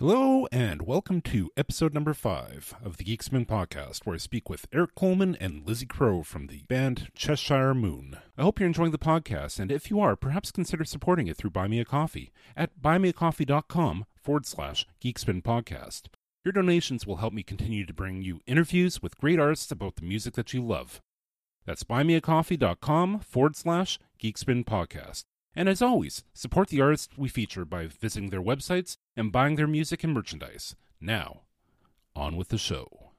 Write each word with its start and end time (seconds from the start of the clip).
Hello, 0.00 0.46
and 0.50 0.80
welcome 0.86 1.20
to 1.20 1.50
episode 1.58 1.92
number 1.92 2.14
five 2.14 2.74
of 2.82 2.96
the 2.96 3.04
Geekspin 3.04 3.46
podcast, 3.46 4.06
where 4.06 4.14
I 4.14 4.16
speak 4.16 4.48
with 4.48 4.66
Eric 4.72 4.94
Coleman 4.94 5.36
and 5.38 5.68
Lizzie 5.68 5.84
Crow 5.84 6.22
from 6.22 6.46
the 6.46 6.62
band 6.68 7.08
Cheshire 7.14 7.74
Moon. 7.74 8.16
I 8.38 8.42
hope 8.44 8.58
you're 8.58 8.66
enjoying 8.66 8.92
the 8.92 8.98
podcast, 8.98 9.60
and 9.60 9.70
if 9.70 9.90
you 9.90 10.00
are, 10.00 10.16
perhaps 10.16 10.52
consider 10.52 10.86
supporting 10.86 11.26
it 11.26 11.36
through 11.36 11.50
Buy 11.50 11.68
Me 11.68 11.80
a 11.80 11.84
Coffee 11.84 12.32
at 12.56 12.80
buymeacoffee.com 12.80 14.06
forward 14.16 14.46
slash 14.46 14.86
Geekspin 15.04 15.42
podcast. 15.42 16.04
Your 16.46 16.52
donations 16.52 17.06
will 17.06 17.16
help 17.16 17.34
me 17.34 17.42
continue 17.42 17.84
to 17.84 17.92
bring 17.92 18.22
you 18.22 18.40
interviews 18.46 19.02
with 19.02 19.18
great 19.18 19.38
artists 19.38 19.70
about 19.70 19.96
the 19.96 20.06
music 20.06 20.32
that 20.32 20.54
you 20.54 20.64
love. 20.64 21.02
That's 21.66 21.84
buymeacoffee.com 21.84 23.20
forward 23.20 23.54
slash 23.54 23.98
Geekspin 24.18 24.64
podcast. 24.64 25.24
And 25.54 25.68
as 25.68 25.82
always, 25.82 26.22
support 26.32 26.68
the 26.68 26.80
artists 26.80 27.18
we 27.18 27.28
feature 27.28 27.64
by 27.64 27.86
visiting 27.86 28.30
their 28.30 28.42
websites 28.42 28.96
and 29.16 29.32
buying 29.32 29.56
their 29.56 29.66
music 29.66 30.04
and 30.04 30.14
merchandise. 30.14 30.76
Now, 31.00 31.42
on 32.14 32.36
with 32.36 32.48
the 32.48 32.58
show. 32.58 33.10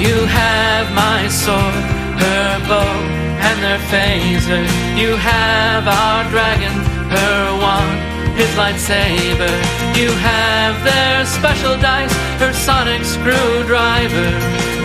You 0.00 0.24
have 0.24 0.90
my 0.94 1.28
sword, 1.28 1.84
her 2.24 2.68
bow, 2.68 3.20
and 3.46 3.62
their 3.62 3.78
phaser. 3.92 4.64
You 4.98 5.14
have 5.16 5.86
our 5.86 6.24
dragon, 6.30 6.72
her 7.10 7.58
wand, 7.60 8.38
his 8.38 8.48
lightsaber. 8.56 9.52
You 10.00 10.08
have 10.10 10.82
their 10.84 11.26
special 11.26 11.76
dice, 11.76 12.14
her 12.40 12.52
sonic 12.54 13.04
screwdriver. 13.04 14.30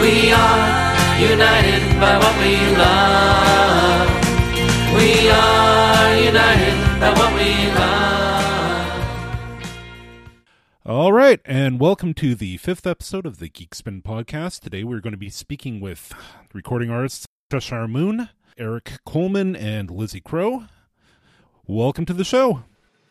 We 0.02 0.34
are 0.34 0.68
united 1.18 2.00
by 2.00 2.18
what 2.18 2.36
we 2.44 2.56
love. 2.76 4.10
We 4.98 5.30
are 5.30 5.75
All 10.86 11.14
right, 11.14 11.40
and 11.46 11.80
welcome 11.80 12.14
to 12.16 12.36
the 12.36 12.58
fifth 12.58 12.86
episode 12.86 13.26
of 13.26 13.40
the 13.40 13.50
Geekspin 13.50 14.04
podcast. 14.04 14.60
Today 14.60 14.84
we're 14.84 15.00
going 15.00 15.14
to 15.14 15.18
be 15.18 15.30
speaking 15.30 15.80
with 15.80 16.14
recording 16.54 16.90
artists 16.90 17.26
Cheshire 17.50 17.88
Moon, 17.88 18.28
Eric 18.58 19.00
Coleman, 19.06 19.56
and 19.56 19.90
Lizzie 19.90 20.20
Crow. 20.20 20.66
Welcome 21.68 22.06
to 22.08 22.14
the 22.14 22.26
show. 22.26 22.66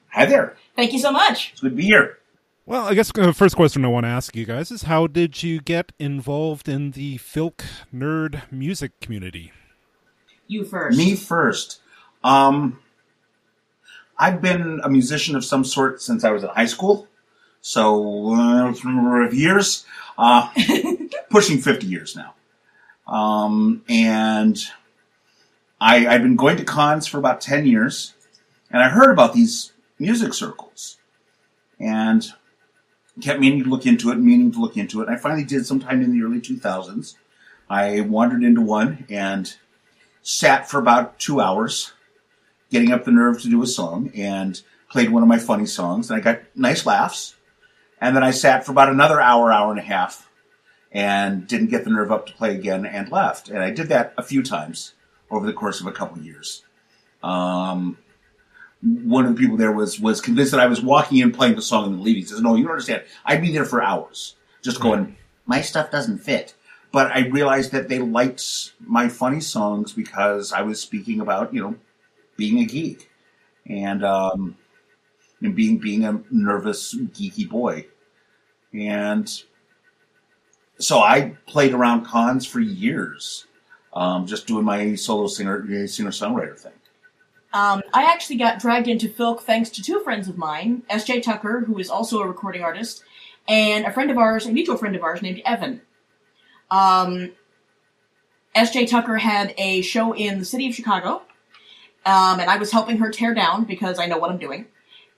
Hi 0.08 0.26
there. 0.26 0.58
Thank 0.76 0.92
you 0.92 0.98
so 0.98 1.10
much. 1.10 1.52
It's 1.52 1.62
good 1.62 1.70
to 1.70 1.76
be 1.76 1.84
here. 1.84 2.18
Well, 2.66 2.86
I 2.86 2.92
guess 2.92 3.10
the 3.10 3.32
first 3.32 3.56
question 3.56 3.86
I 3.86 3.88
want 3.88 4.04
to 4.04 4.10
ask 4.10 4.36
you 4.36 4.44
guys 4.44 4.70
is 4.70 4.82
how 4.82 5.06
did 5.06 5.42
you 5.42 5.62
get 5.62 5.92
involved 5.98 6.68
in 6.68 6.90
the 6.90 7.16
Filk 7.16 7.64
nerd 7.90 8.42
music 8.52 9.00
community? 9.00 9.50
You 10.46 10.66
first. 10.66 10.98
Me 10.98 11.16
first. 11.16 11.80
Um, 12.22 12.80
I've 14.18 14.40
been 14.40 14.80
a 14.82 14.88
musician 14.88 15.36
of 15.36 15.44
some 15.44 15.64
sort 15.64 16.00
since 16.00 16.24
I 16.24 16.30
was 16.30 16.42
in 16.42 16.48
high 16.50 16.66
school. 16.66 17.08
So, 17.60 18.34
uh, 18.34 18.68
a 18.68 18.84
number 18.84 19.24
of 19.24 19.34
years. 19.34 19.86
Uh, 20.16 20.50
pushing 21.30 21.60
50 21.60 21.86
years 21.86 22.16
now. 22.16 22.34
Um, 23.06 23.82
and 23.88 24.56
I, 25.80 26.06
I've 26.06 26.22
been 26.22 26.36
going 26.36 26.56
to 26.58 26.64
cons 26.64 27.06
for 27.06 27.18
about 27.18 27.40
10 27.40 27.66
years. 27.66 28.14
And 28.70 28.82
I 28.82 28.88
heard 28.88 29.10
about 29.10 29.32
these 29.32 29.72
music 29.98 30.32
circles. 30.32 30.98
And 31.80 32.24
kept 33.20 33.40
meaning 33.40 33.64
to 33.64 33.70
look 33.70 33.86
into 33.86 34.10
it, 34.10 34.16
meaning 34.16 34.52
to 34.52 34.60
look 34.60 34.76
into 34.76 35.00
it. 35.00 35.08
And 35.08 35.16
I 35.16 35.18
finally 35.18 35.44
did 35.44 35.66
sometime 35.66 36.02
in 36.02 36.12
the 36.12 36.24
early 36.24 36.40
2000s. 36.40 37.14
I 37.68 38.00
wandered 38.02 38.42
into 38.42 38.60
one 38.60 39.06
and 39.08 39.54
sat 40.22 40.68
for 40.68 40.78
about 40.78 41.18
two 41.18 41.40
hours, 41.40 41.92
getting 42.70 42.92
up 42.92 43.04
the 43.04 43.10
nerve 43.10 43.40
to 43.42 43.50
do 43.50 43.62
a 43.62 43.66
song, 43.66 44.10
and 44.14 44.60
played 44.90 45.10
one 45.10 45.22
of 45.22 45.28
my 45.28 45.38
funny 45.38 45.66
songs, 45.66 46.10
and 46.10 46.18
I 46.18 46.22
got 46.22 46.42
nice 46.54 46.86
laughs. 46.86 47.34
And 48.00 48.14
then 48.14 48.22
I 48.22 48.32
sat 48.32 48.64
for 48.64 48.72
about 48.72 48.90
another 48.90 49.20
hour, 49.20 49.50
hour 49.50 49.70
and 49.70 49.80
a 49.80 49.84
half, 49.84 50.28
and 50.92 51.46
didn't 51.46 51.70
get 51.70 51.84
the 51.84 51.90
nerve 51.90 52.12
up 52.12 52.26
to 52.26 52.32
play 52.32 52.54
again, 52.54 52.86
and 52.86 53.10
left. 53.10 53.48
And 53.48 53.58
I 53.58 53.70
did 53.70 53.88
that 53.88 54.14
a 54.16 54.22
few 54.22 54.42
times 54.42 54.94
over 55.30 55.46
the 55.46 55.52
course 55.52 55.80
of 55.80 55.86
a 55.86 55.92
couple 55.92 56.18
of 56.18 56.24
years. 56.24 56.62
Um, 57.22 57.98
one 58.84 59.24
of 59.24 59.34
the 59.34 59.40
people 59.40 59.56
there 59.56 59.72
was 59.72 59.98
was 59.98 60.20
convinced 60.20 60.52
that 60.52 60.60
I 60.60 60.66
was 60.66 60.82
walking 60.82 61.18
in 61.18 61.32
playing 61.32 61.56
the 61.56 61.62
song 61.62 61.86
and 61.86 61.94
then 61.94 62.04
leaving. 62.04 62.22
He 62.22 62.28
says, 62.28 62.42
"No, 62.42 62.54
you 62.54 62.64
don't 62.64 62.72
understand. 62.72 63.04
I'd 63.24 63.40
be 63.40 63.52
there 63.52 63.64
for 63.64 63.82
hours, 63.82 64.36
just 64.62 64.80
going. 64.80 65.16
My 65.46 65.60
stuff 65.62 65.90
doesn't 65.90 66.18
fit." 66.18 66.54
But 66.92 67.10
I 67.10 67.26
realized 67.26 67.72
that 67.72 67.88
they 67.88 67.98
liked 67.98 68.72
my 68.78 69.08
funny 69.08 69.40
songs 69.40 69.92
because 69.92 70.52
I 70.52 70.62
was 70.62 70.80
speaking 70.80 71.20
about 71.20 71.54
you 71.54 71.62
know 71.62 71.76
being 72.36 72.60
a 72.60 72.64
geek 72.64 73.10
and 73.66 74.04
um, 74.04 74.56
and 75.40 75.54
being 75.54 75.78
being 75.78 76.04
a 76.04 76.22
nervous 76.30 76.94
geeky 76.94 77.48
boy, 77.48 77.86
and 78.72 79.30
so 80.78 80.98
I 80.98 81.36
played 81.46 81.72
around 81.72 82.04
cons 82.04 82.46
for 82.46 82.60
years, 82.60 83.46
um, 83.92 84.26
just 84.26 84.46
doing 84.46 84.64
my 84.64 84.94
solo 84.94 85.26
singer 85.26 85.86
singer 85.86 86.10
songwriter 86.10 86.58
thing. 86.58 86.72
Um, 87.52 87.82
I 87.92 88.04
actually 88.04 88.36
got 88.36 88.58
dragged 88.58 88.88
into 88.88 89.08
Filk 89.08 89.40
thanks 89.40 89.70
to 89.70 89.82
two 89.82 90.00
friends 90.00 90.28
of 90.28 90.36
mine, 90.36 90.82
S.J. 90.90 91.20
Tucker, 91.20 91.60
who 91.60 91.78
is 91.78 91.88
also 91.88 92.18
a 92.20 92.26
recording 92.26 92.62
artist, 92.62 93.04
and 93.46 93.86
a 93.86 93.92
friend 93.92 94.10
of 94.10 94.18
ours, 94.18 94.46
a 94.46 94.52
mutual 94.52 94.76
friend 94.76 94.96
of 94.96 95.04
ours 95.04 95.22
named 95.22 95.40
Evan. 95.44 95.80
Um, 96.68 97.30
S.J. 98.56 98.86
Tucker 98.86 99.18
had 99.18 99.54
a 99.56 99.82
show 99.82 100.12
in 100.12 100.40
the 100.40 100.44
city 100.44 100.68
of 100.68 100.74
Chicago, 100.74 101.22
um, 102.06 102.40
and 102.40 102.50
I 102.50 102.56
was 102.56 102.70
helping 102.70 102.98
her 102.98 103.10
tear 103.10 103.34
down 103.34 103.64
because 103.64 103.98
I 103.98 104.06
know 104.06 104.18
what 104.18 104.30
I'm 104.30 104.38
doing. 104.38 104.66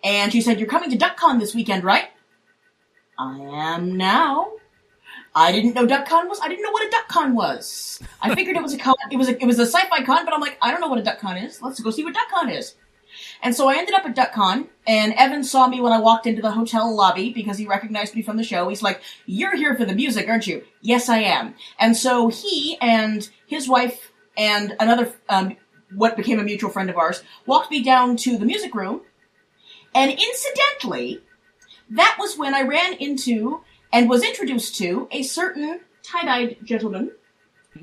And 0.05 0.33
she 0.33 0.41
said, 0.41 0.59
"You're 0.59 0.69
coming 0.69 0.91
to 0.91 0.97
DuckCon 0.97 1.41
this 1.41 1.55
weekend, 1.55 1.85
right?" 1.85 2.09
I 3.19 3.39
am 3.39 3.97
now. 3.97 4.53
I 5.35 5.53
didn't 5.53 5.75
know 5.75 5.87
DuckCon 5.87 6.29
was. 6.29 6.41
I 6.41 6.49
didn't 6.49 6.63
know 6.63 6.71
what 6.71 6.87
a 6.87 6.97
DuckCon 6.97 7.35
was. 7.35 8.01
I 8.23 8.35
figured 8.35 8.57
it 8.57 8.63
was 8.63 8.73
a 8.73 8.79
con. 8.79 8.95
It 9.11 9.17
was 9.17 9.29
a, 9.29 9.43
it 9.43 9.47
was 9.47 9.59
a 9.59 9.67
sci-fi 9.67 10.03
con, 10.03 10.25
but 10.25 10.33
I'm 10.33 10.41
like, 10.41 10.57
I 10.63 10.71
don't 10.71 10.81
know 10.81 10.89
what 10.89 10.99
a 10.99 11.03
DuckCon 11.03 11.45
is. 11.45 11.61
Let's 11.61 11.81
go 11.81 11.91
see 11.91 12.05
what 12.05 12.15
DuckCon 12.15 12.57
is. 12.57 12.75
And 13.43 13.55
so 13.55 13.69
I 13.69 13.77
ended 13.77 13.95
up 13.95 14.05
at 14.05 14.17
DuckCon, 14.17 14.69
and 14.87 15.13
Evan 15.15 15.45
saw 15.45 15.69
me 15.69 15.81
when 15.81 15.93
I 15.93 15.99
walked 15.99 16.27
into 16.27 16.43
the 16.43 16.51
hotel 16.51 16.95
lobby 16.95 17.33
because 17.33 17.59
he 17.59 17.67
recognized 17.67 18.15
me 18.15 18.23
from 18.23 18.37
the 18.37 18.45
show. 18.45 18.69
He's 18.69 18.83
like, 18.83 19.03
"You're 19.27 19.57
here 19.57 19.75
for 19.75 19.85
the 19.85 19.95
music, 19.95 20.29
aren't 20.29 20.47
you?" 20.47 20.65
Yes, 20.81 21.09
I 21.09 21.19
am. 21.19 21.55
And 21.79 21.97
so 21.97 22.29
he 22.29 22.79
and 22.81 23.29
his 23.47 23.69
wife 23.69 24.13
and 24.37 24.75
another, 24.81 25.13
um, 25.29 25.57
what 25.95 26.17
became 26.17 26.39
a 26.39 26.45
mutual 26.45 26.71
friend 26.71 26.91
of 26.91 26.97
ours, 26.97 27.23
walked 27.47 27.71
me 27.71 27.83
down 27.83 28.17
to 28.19 28.37
the 28.37 28.47
music 28.47 28.75
room. 28.75 29.03
And 29.95 30.11
incidentally, 30.11 31.23
that 31.91 32.17
was 32.19 32.37
when 32.37 32.55
I 32.55 32.63
ran 32.63 32.95
into 32.95 33.63
and 33.93 34.09
was 34.09 34.23
introduced 34.23 34.77
to 34.77 35.09
a 35.11 35.23
certain 35.23 35.81
tie-dyed 36.03 36.59
gentleman. 36.65 37.13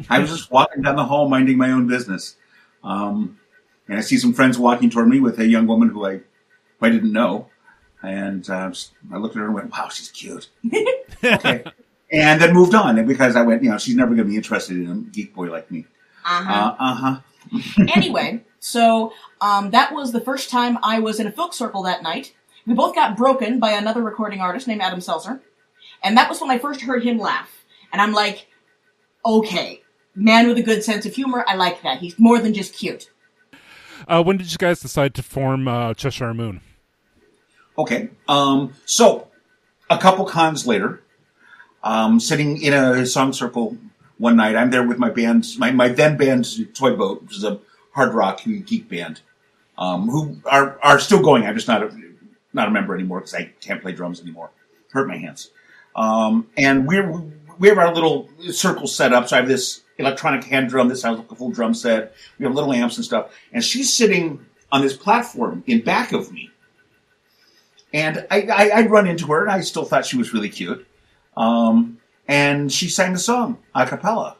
I 0.09 0.19
was 0.19 0.29
just 0.29 0.51
walking 0.51 0.81
down 0.81 0.95
the 0.95 1.05
hall, 1.05 1.29
minding 1.29 1.57
my 1.57 1.71
own 1.71 1.87
business, 1.87 2.35
um, 2.83 3.39
and 3.87 3.97
I 3.97 4.01
see 4.01 4.17
some 4.17 4.33
friends 4.33 4.57
walking 4.57 4.89
toward 4.89 5.07
me 5.07 5.19
with 5.19 5.39
a 5.39 5.45
young 5.45 5.67
woman 5.67 5.89
who 5.89 6.05
I, 6.05 6.13
who 6.13 6.85
I 6.85 6.89
didn't 6.89 7.13
know, 7.13 7.49
and 8.01 8.47
uh, 8.49 8.71
I 9.11 9.17
looked 9.17 9.35
at 9.35 9.39
her 9.39 9.45
and 9.45 9.53
went, 9.53 9.71
"Wow, 9.71 9.89
she's 9.89 10.09
cute." 10.09 10.49
okay, 11.23 11.63
and 12.11 12.41
then 12.41 12.53
moved 12.53 12.75
on 12.75 13.05
because 13.05 13.35
I 13.35 13.41
went, 13.43 13.63
you 13.63 13.69
know, 13.69 13.77
she's 13.77 13.95
never 13.95 14.15
going 14.15 14.25
to 14.27 14.31
be 14.31 14.35
interested 14.35 14.77
in 14.77 14.89
a 14.89 14.95
geek 14.95 15.33
boy 15.33 15.51
like 15.51 15.69
me. 15.71 15.85
Uh-huh. 16.25 16.75
Uh 16.79 16.95
huh. 16.95 17.19
Anyway, 17.95 18.43
so 18.59 19.13
um, 19.41 19.71
that 19.71 19.93
was 19.93 20.11
the 20.11 20.21
first 20.21 20.49
time 20.49 20.77
I 20.83 20.99
was 20.99 21.19
in 21.19 21.27
a 21.27 21.31
folk 21.31 21.53
circle 21.53 21.83
that 21.83 22.03
night. 22.03 22.33
We 22.65 22.73
both 22.73 22.95
got 22.95 23.17
broken 23.17 23.59
by 23.59 23.71
another 23.71 24.01
recording 24.01 24.39
artist 24.39 24.67
named 24.67 24.81
Adam 24.81 25.01
Seltzer. 25.01 25.41
And 26.03 26.17
that 26.17 26.29
was 26.29 26.39
when 26.41 26.49
I 26.51 26.57
first 26.57 26.81
heard 26.81 27.03
him 27.03 27.17
laugh. 27.17 27.65
And 27.91 28.01
I'm 28.01 28.13
like, 28.13 28.47
okay, 29.25 29.81
man 30.15 30.47
with 30.47 30.57
a 30.57 30.63
good 30.63 30.83
sense 30.83 31.05
of 31.05 31.13
humor, 31.13 31.43
I 31.47 31.55
like 31.55 31.81
that. 31.83 31.99
He's 31.99 32.17
more 32.19 32.39
than 32.39 32.53
just 32.53 32.73
cute. 32.73 33.09
Uh, 34.07 34.23
when 34.23 34.37
did 34.37 34.51
you 34.51 34.57
guys 34.57 34.79
decide 34.79 35.13
to 35.15 35.23
form 35.23 35.67
uh, 35.67 35.93
Cheshire 35.93 36.33
Moon? 36.33 36.61
Okay. 37.77 38.09
Um, 38.27 38.73
so, 38.85 39.27
a 39.89 39.97
couple 39.97 40.25
cons 40.25 40.67
later, 40.67 41.01
um, 41.83 42.19
sitting 42.19 42.61
in 42.61 42.73
a 42.73 43.05
song 43.05 43.33
circle 43.33 43.77
one 44.23 44.37
night, 44.37 44.55
I'm 44.55 44.71
there 44.71 44.87
with 44.87 44.97
my 44.97 45.09
band, 45.09 45.45
my, 45.57 45.71
my 45.71 45.89
then 45.89 46.15
band, 46.15 46.47
Toy 46.73 46.95
Boat, 46.95 47.23
which 47.23 47.35
is 47.35 47.43
a 47.43 47.59
hard 47.91 48.13
rock 48.13 48.41
geek 48.45 48.87
band, 48.87 49.19
um, 49.77 50.07
who 50.07 50.37
are, 50.45 50.79
are 50.81 50.97
still 50.97 51.21
going. 51.21 51.45
I'm 51.45 51.55
just 51.55 51.67
not 51.67 51.83
a, 51.83 51.91
not 52.53 52.69
a 52.69 52.71
member 52.71 52.95
anymore 52.95 53.19
because 53.19 53.33
I 53.33 53.51
can't 53.59 53.81
play 53.81 53.91
drums 53.91 54.21
anymore. 54.21 54.51
Hurt 54.93 55.09
my 55.09 55.17
hands. 55.17 55.51
Um, 55.93 56.47
and 56.55 56.87
we're, 56.87 57.21
we 57.59 57.67
have 57.67 57.77
our 57.77 57.93
little 57.93 58.29
circle 58.49 58.87
set 58.87 59.11
up. 59.11 59.27
So 59.27 59.35
I 59.35 59.39
have 59.39 59.49
this 59.49 59.81
electronic 59.97 60.45
hand 60.45 60.69
drum. 60.69 60.87
This 60.87 61.01
sounds 61.01 61.19
like 61.19 61.29
a 61.29 61.35
full 61.35 61.51
drum 61.51 61.73
set. 61.73 62.15
We 62.39 62.45
have 62.45 62.55
little 62.55 62.71
amps 62.71 62.95
and 62.95 63.03
stuff. 63.03 63.33
And 63.51 63.61
she's 63.61 63.93
sitting 63.93 64.45
on 64.71 64.81
this 64.81 64.95
platform 64.95 65.65
in 65.67 65.81
back 65.81 66.13
of 66.13 66.31
me. 66.31 66.49
And 67.93 68.25
I, 68.31 68.43
I, 68.43 68.71
I'd 68.77 68.89
run 68.89 69.05
into 69.05 69.27
her 69.27 69.41
and 69.41 69.51
I 69.51 69.59
still 69.59 69.83
thought 69.83 70.05
she 70.05 70.15
was 70.15 70.33
really 70.33 70.49
cute. 70.49 70.87
Um, 71.35 71.97
and 72.27 72.71
she 72.71 72.87
sang 72.89 73.13
the 73.13 73.19
song 73.19 73.57
a 73.75 73.85
cappella. 73.85 74.37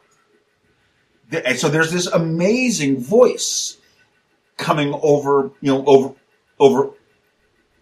And 1.30 1.58
so 1.58 1.68
there's 1.68 1.90
this 1.90 2.06
amazing 2.06 3.00
voice 3.00 3.78
coming 4.56 4.98
over, 5.02 5.50
you 5.60 5.72
know, 5.72 5.84
over, 5.84 6.14
over, 6.58 6.90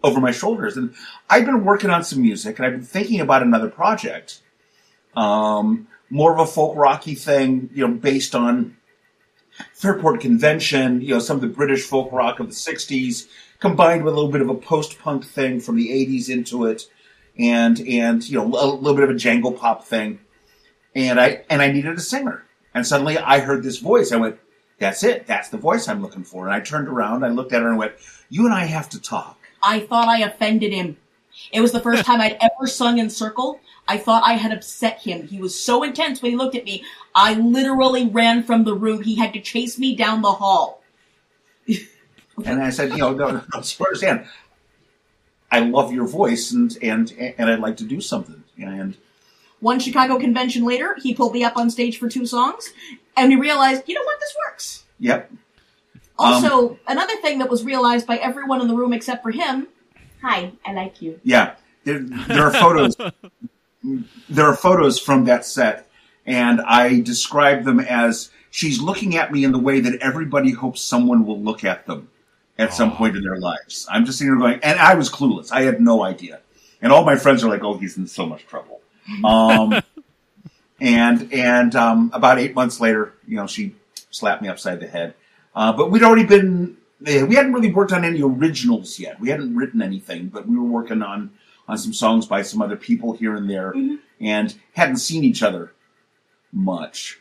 over 0.02 0.20
my 0.20 0.30
shoulders. 0.30 0.76
And 0.76 0.94
I've 1.28 1.44
been 1.44 1.64
working 1.64 1.90
on 1.90 2.04
some 2.04 2.22
music, 2.22 2.58
and 2.58 2.66
I've 2.66 2.72
been 2.72 2.82
thinking 2.82 3.20
about 3.20 3.42
another 3.42 3.68
project, 3.68 4.40
um, 5.14 5.86
more 6.08 6.32
of 6.32 6.38
a 6.38 6.46
folk 6.46 6.76
rocky 6.76 7.14
thing, 7.14 7.70
you 7.74 7.86
know, 7.86 7.94
based 7.94 8.34
on 8.34 8.76
Fairport 9.74 10.20
Convention, 10.20 11.00
you 11.00 11.14
know, 11.14 11.18
some 11.18 11.36
of 11.36 11.42
the 11.42 11.48
British 11.48 11.84
folk 11.84 12.10
rock 12.12 12.40
of 12.40 12.46
the 12.46 12.54
'60s, 12.54 13.26
combined 13.58 14.02
with 14.02 14.14
a 14.14 14.16
little 14.16 14.30
bit 14.30 14.40
of 14.40 14.48
a 14.48 14.54
post-punk 14.54 15.24
thing 15.24 15.60
from 15.60 15.76
the 15.76 15.90
'80s 15.90 16.30
into 16.30 16.64
it, 16.64 16.88
and 17.38 17.80
and 17.80 18.28
you 18.28 18.38
know, 18.38 18.44
a 18.44 18.66
little 18.66 18.94
bit 18.94 19.04
of 19.04 19.10
a 19.10 19.14
jangle 19.14 19.52
pop 19.52 19.84
thing. 19.84 20.20
And 20.94 21.18
I 21.18 21.44
and 21.48 21.62
I 21.62 21.72
needed 21.72 21.96
a 21.96 22.00
singer, 22.00 22.44
and 22.74 22.86
suddenly 22.86 23.16
I 23.16 23.40
heard 23.40 23.62
this 23.62 23.78
voice. 23.78 24.12
I 24.12 24.16
went, 24.16 24.38
"That's 24.78 25.02
it. 25.02 25.26
That's 25.26 25.48
the 25.48 25.56
voice 25.56 25.88
I'm 25.88 26.02
looking 26.02 26.24
for." 26.24 26.46
And 26.46 26.54
I 26.54 26.60
turned 26.60 26.88
around, 26.88 27.24
I 27.24 27.28
looked 27.28 27.52
at 27.52 27.62
her, 27.62 27.68
and 27.68 27.78
went, 27.78 27.94
"You 28.28 28.44
and 28.44 28.54
I 28.54 28.64
have 28.64 28.88
to 28.90 29.00
talk." 29.00 29.38
I 29.62 29.80
thought 29.80 30.08
I 30.08 30.18
offended 30.18 30.72
him. 30.72 30.98
It 31.50 31.60
was 31.60 31.72
the 31.72 31.80
first 31.80 32.04
time 32.04 32.20
I'd 32.20 32.36
ever 32.40 32.66
sung 32.66 32.98
in 32.98 33.08
circle. 33.08 33.60
I 33.88 33.96
thought 33.96 34.22
I 34.24 34.34
had 34.34 34.52
upset 34.52 35.00
him. 35.00 35.26
He 35.28 35.38
was 35.38 35.58
so 35.58 35.82
intense 35.82 36.20
when 36.20 36.32
he 36.32 36.36
looked 36.36 36.54
at 36.54 36.64
me. 36.64 36.84
I 37.14 37.34
literally 37.34 38.06
ran 38.06 38.42
from 38.42 38.64
the 38.64 38.74
room. 38.74 39.02
He 39.02 39.16
had 39.16 39.32
to 39.32 39.40
chase 39.40 39.78
me 39.78 39.96
down 39.96 40.22
the 40.22 40.32
hall. 40.32 40.82
And 42.44 42.62
I 42.62 42.70
said, 42.70 42.90
you 42.92 42.98
know, 42.98 43.12
no, 43.12 43.30
no, 43.30 43.42
understand. 43.54 44.26
I 45.52 45.60
love 45.60 45.92
your 45.92 46.06
voice, 46.08 46.50
and 46.50 46.76
and 46.82 47.12
and 47.38 47.50
I'd 47.50 47.60
like 47.60 47.76
to 47.76 47.84
do 47.84 48.00
something. 48.00 48.42
And 48.56 48.96
One 49.60 49.78
Chicago 49.78 50.18
convention 50.18 50.64
later, 50.64 50.96
he 51.00 51.14
pulled 51.14 51.34
me 51.34 51.44
up 51.44 51.56
on 51.56 51.70
stage 51.70 51.98
for 51.98 52.08
two 52.08 52.26
songs, 52.26 52.72
and 53.16 53.28
we 53.28 53.36
realized, 53.36 53.82
you 53.86 53.94
know 53.94 54.02
what, 54.02 54.18
this 54.18 54.34
works. 54.48 54.84
yep, 54.98 55.30
Also, 56.18 56.70
um, 56.70 56.78
another 56.88 57.16
thing 57.16 57.38
that 57.38 57.50
was 57.50 57.64
realized 57.64 58.06
by 58.06 58.16
everyone 58.16 58.60
in 58.62 58.66
the 58.68 58.74
room 58.74 58.92
except 58.94 59.22
for 59.22 59.30
him. 59.30 59.68
Hi, 60.22 60.52
I 60.64 60.72
like 60.72 61.02
you. 61.02 61.20
yeah. 61.22 61.54
There, 61.84 61.98
there 61.98 62.46
are 62.46 62.52
photos. 62.52 62.96
there 64.30 64.46
are 64.46 64.54
photos 64.56 64.98
from 65.00 65.24
that 65.24 65.44
set, 65.44 65.88
and 66.24 66.60
I 66.60 67.00
describe 67.00 67.64
them 67.64 67.80
as 67.80 68.30
she's 68.50 68.80
looking 68.80 69.16
at 69.16 69.32
me 69.32 69.42
in 69.44 69.50
the 69.50 69.58
way 69.58 69.80
that 69.80 70.00
everybody 70.00 70.52
hopes 70.52 70.80
someone 70.80 71.26
will 71.26 71.40
look 71.40 71.64
at 71.64 71.86
them 71.86 72.08
at 72.58 72.72
some 72.72 72.94
point 72.96 73.16
in 73.16 73.22
their 73.22 73.36
lives. 73.36 73.86
I'm 73.90 74.04
just 74.04 74.18
sitting 74.18 74.32
there 74.32 74.40
going, 74.40 74.60
and 74.62 74.78
I 74.78 74.94
was 74.94 75.10
clueless. 75.10 75.52
I 75.52 75.62
had 75.62 75.80
no 75.80 76.04
idea. 76.04 76.40
And 76.80 76.92
all 76.92 77.04
my 77.04 77.16
friends 77.16 77.44
are 77.44 77.48
like, 77.48 77.64
"Oh, 77.64 77.76
he's 77.76 77.96
in 77.96 78.06
so 78.06 78.26
much 78.26 78.46
trouble." 78.46 78.80
Um, 79.24 79.82
and 80.80 81.32
and 81.32 81.74
um, 81.74 82.10
about 82.12 82.38
eight 82.38 82.54
months 82.54 82.80
later, 82.80 83.14
you 83.26 83.36
know, 83.36 83.46
she 83.48 83.74
slapped 84.10 84.42
me 84.42 84.48
upside 84.48 84.78
the 84.80 84.86
head. 84.86 85.14
Uh, 85.54 85.72
but 85.72 85.90
we'd 85.90 86.02
already 86.02 86.24
been 86.24 86.76
eh, 87.06 87.22
we 87.22 87.34
hadn't 87.34 87.52
really 87.52 87.72
worked 87.72 87.92
on 87.92 88.04
any 88.04 88.22
originals 88.22 88.98
yet. 88.98 89.18
We 89.20 89.28
hadn't 89.28 89.56
written 89.56 89.82
anything, 89.82 90.28
but 90.28 90.46
we 90.46 90.56
were 90.56 90.64
working 90.64 91.02
on 91.02 91.30
on 91.68 91.78
some 91.78 91.92
songs 91.92 92.26
by 92.26 92.42
some 92.42 92.60
other 92.60 92.76
people 92.76 93.12
here 93.12 93.36
and 93.36 93.48
there, 93.48 93.74
and 94.20 94.54
hadn't 94.74 94.96
seen 94.96 95.24
each 95.24 95.42
other 95.42 95.72
much. 96.52 97.18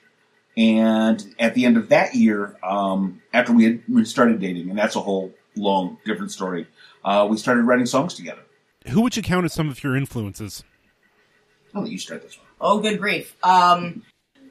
And 0.58 1.34
at 1.40 1.54
the 1.54 1.66
end 1.66 1.78
of 1.78 1.90
that 1.90 2.14
year, 2.14 2.58
um, 2.64 3.22
after 3.34 3.54
we 3.54 3.64
had 3.64 3.82
we 3.88 4.04
started 4.06 4.40
dating, 4.40 4.70
and 4.70 4.78
that's 4.78 4.96
a 4.96 5.00
whole 5.00 5.34
long 5.56 5.98
different 6.06 6.32
story, 6.32 6.68
uh, 7.06 7.28
we 7.30 7.38
started 7.38 7.64
writing 7.64 7.86
songs 7.86 8.14
together. 8.14 8.42
Who 8.88 9.02
would 9.02 9.16
you 9.16 9.24
count 9.24 9.46
as 9.46 9.54
some 9.54 9.70
of 9.70 9.84
your 9.84 9.96
influences? 9.96 10.64
I'll 11.74 11.84
let 11.84 11.92
you 11.92 11.98
start 11.98 12.22
this 12.22 12.38
one. 12.38 12.48
Oh, 12.60 12.80
good 12.80 13.00
grief. 13.00 13.36
Um, 13.44 14.04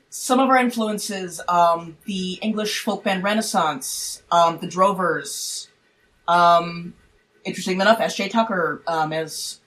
some 0.08 0.41
of 0.41 0.49
our 0.49 0.56
influences, 0.56 1.41
um, 1.49 1.97
the 2.05 2.35
English 2.43 2.81
folk 2.81 3.05
band 3.05 3.23
Renaissance, 3.23 4.23
um, 4.31 4.58
the 4.58 4.67
Drovers, 4.67 5.69
um, 6.26 6.94
interesting 7.44 7.81
enough, 7.81 8.00
S.J. 8.00 8.31
Tucker, 8.31 8.82
um, 8.87 9.12
as 9.12 9.61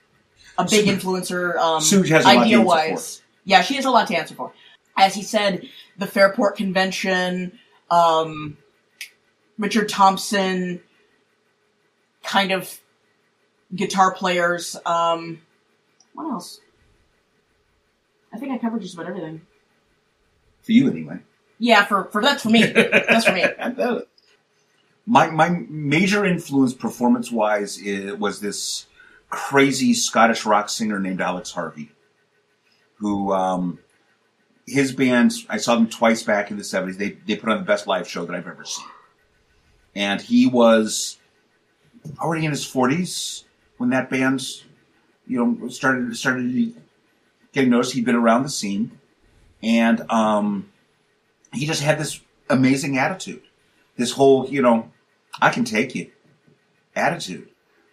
a 0.58 0.64
big 0.68 0.86
influencer, 0.86 1.56
um, 1.56 1.80
Sue 1.80 2.02
has 2.02 2.24
a 2.24 2.28
lot 2.28 2.32
to 2.34 2.40
idea 2.40 2.58
answer 2.58 2.66
wise. 2.66 3.22
Yeah, 3.44 3.62
she 3.62 3.74
has 3.76 3.84
a 3.84 3.90
lot 3.90 4.06
to 4.08 4.16
answer 4.16 4.34
for. 4.34 4.52
As 4.96 5.14
he 5.14 5.22
said, 5.22 5.68
the 5.98 6.06
Fairport 6.06 6.56
Convention, 6.56 7.58
um, 7.90 8.56
Richard 9.58 9.88
Thompson, 9.88 10.80
kind 12.22 12.52
of 12.52 12.80
guitar 13.74 14.14
players, 14.14 14.76
um, 14.86 15.40
what 16.14 16.30
else? 16.30 16.60
I 18.32 18.38
think 18.38 18.52
I 18.52 18.58
covered 18.58 18.82
just 18.82 18.94
about 18.94 19.06
everything. 19.06 19.42
For 20.62 20.72
you, 20.72 20.90
anyway. 20.90 21.18
Yeah, 21.58 21.84
for, 21.84 22.04
for 22.04 22.22
that's 22.22 22.42
for 22.42 22.50
me. 22.50 22.64
That's 22.64 23.26
for 23.26 23.32
me. 23.32 23.44
My 25.06 25.28
my 25.28 25.50
major 25.68 26.24
influence 26.24 26.72
performance 26.72 27.30
wise 27.30 27.78
was 28.18 28.40
this 28.40 28.86
crazy 29.28 29.92
Scottish 29.92 30.46
rock 30.46 30.70
singer 30.70 30.98
named 30.98 31.20
Alex 31.20 31.50
Harvey, 31.50 31.90
who 32.94 33.30
um, 33.30 33.80
his 34.66 34.92
band 34.92 35.32
I 35.48 35.58
saw 35.58 35.74
them 35.74 35.88
twice 35.88 36.22
back 36.22 36.50
in 36.50 36.56
the 36.56 36.64
seventies. 36.64 36.96
They 36.96 37.10
they 37.26 37.36
put 37.36 37.50
on 37.50 37.58
the 37.58 37.64
best 37.64 37.86
live 37.86 38.08
show 38.08 38.24
that 38.24 38.34
I've 38.34 38.46
ever 38.46 38.64
seen, 38.64 38.86
and 39.94 40.20
he 40.20 40.46
was 40.46 41.18
already 42.20 42.44
in 42.44 42.50
his 42.50 42.66
forties 42.66 43.44
when 43.78 43.90
that 43.90 44.10
band 44.10 44.42
you 45.26 45.44
know 45.44 45.68
started 45.68 46.16
started 46.16 46.74
getting 47.52 47.70
noticed. 47.70 47.92
He'd 47.92 48.04
been 48.04 48.14
around 48.14 48.42
the 48.42 48.50
scene, 48.50 48.98
and 49.62 50.10
um, 50.10 50.70
he 51.52 51.66
just 51.66 51.82
had 51.82 51.98
this 51.98 52.20
amazing 52.48 52.98
attitude. 52.98 53.42
This 53.96 54.12
whole, 54.12 54.48
you 54.48 54.60
know, 54.60 54.90
I 55.40 55.50
can 55.50 55.64
take 55.64 55.94
you 55.94 56.10
attitude. 56.96 57.48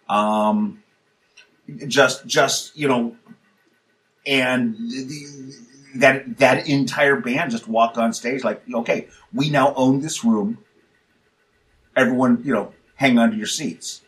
Um, 0.08 0.82
just, 1.86 2.26
just, 2.26 2.76
you 2.76 2.88
know, 2.88 3.16
and 4.26 4.76
the, 4.76 5.54
that, 5.96 6.38
that 6.38 6.68
entire 6.68 7.16
band 7.16 7.50
just 7.50 7.68
walked 7.68 7.98
on 7.98 8.12
stage 8.12 8.44
like, 8.44 8.62
okay, 8.72 9.08
we 9.32 9.50
now 9.50 9.74
own 9.74 10.00
this 10.00 10.24
room. 10.24 10.58
Everyone, 11.96 12.42
you 12.44 12.52
know, 12.52 12.72
hang 12.94 13.18
on 13.18 13.30
to 13.30 13.36
your 13.36 13.46
seats. 13.46 14.02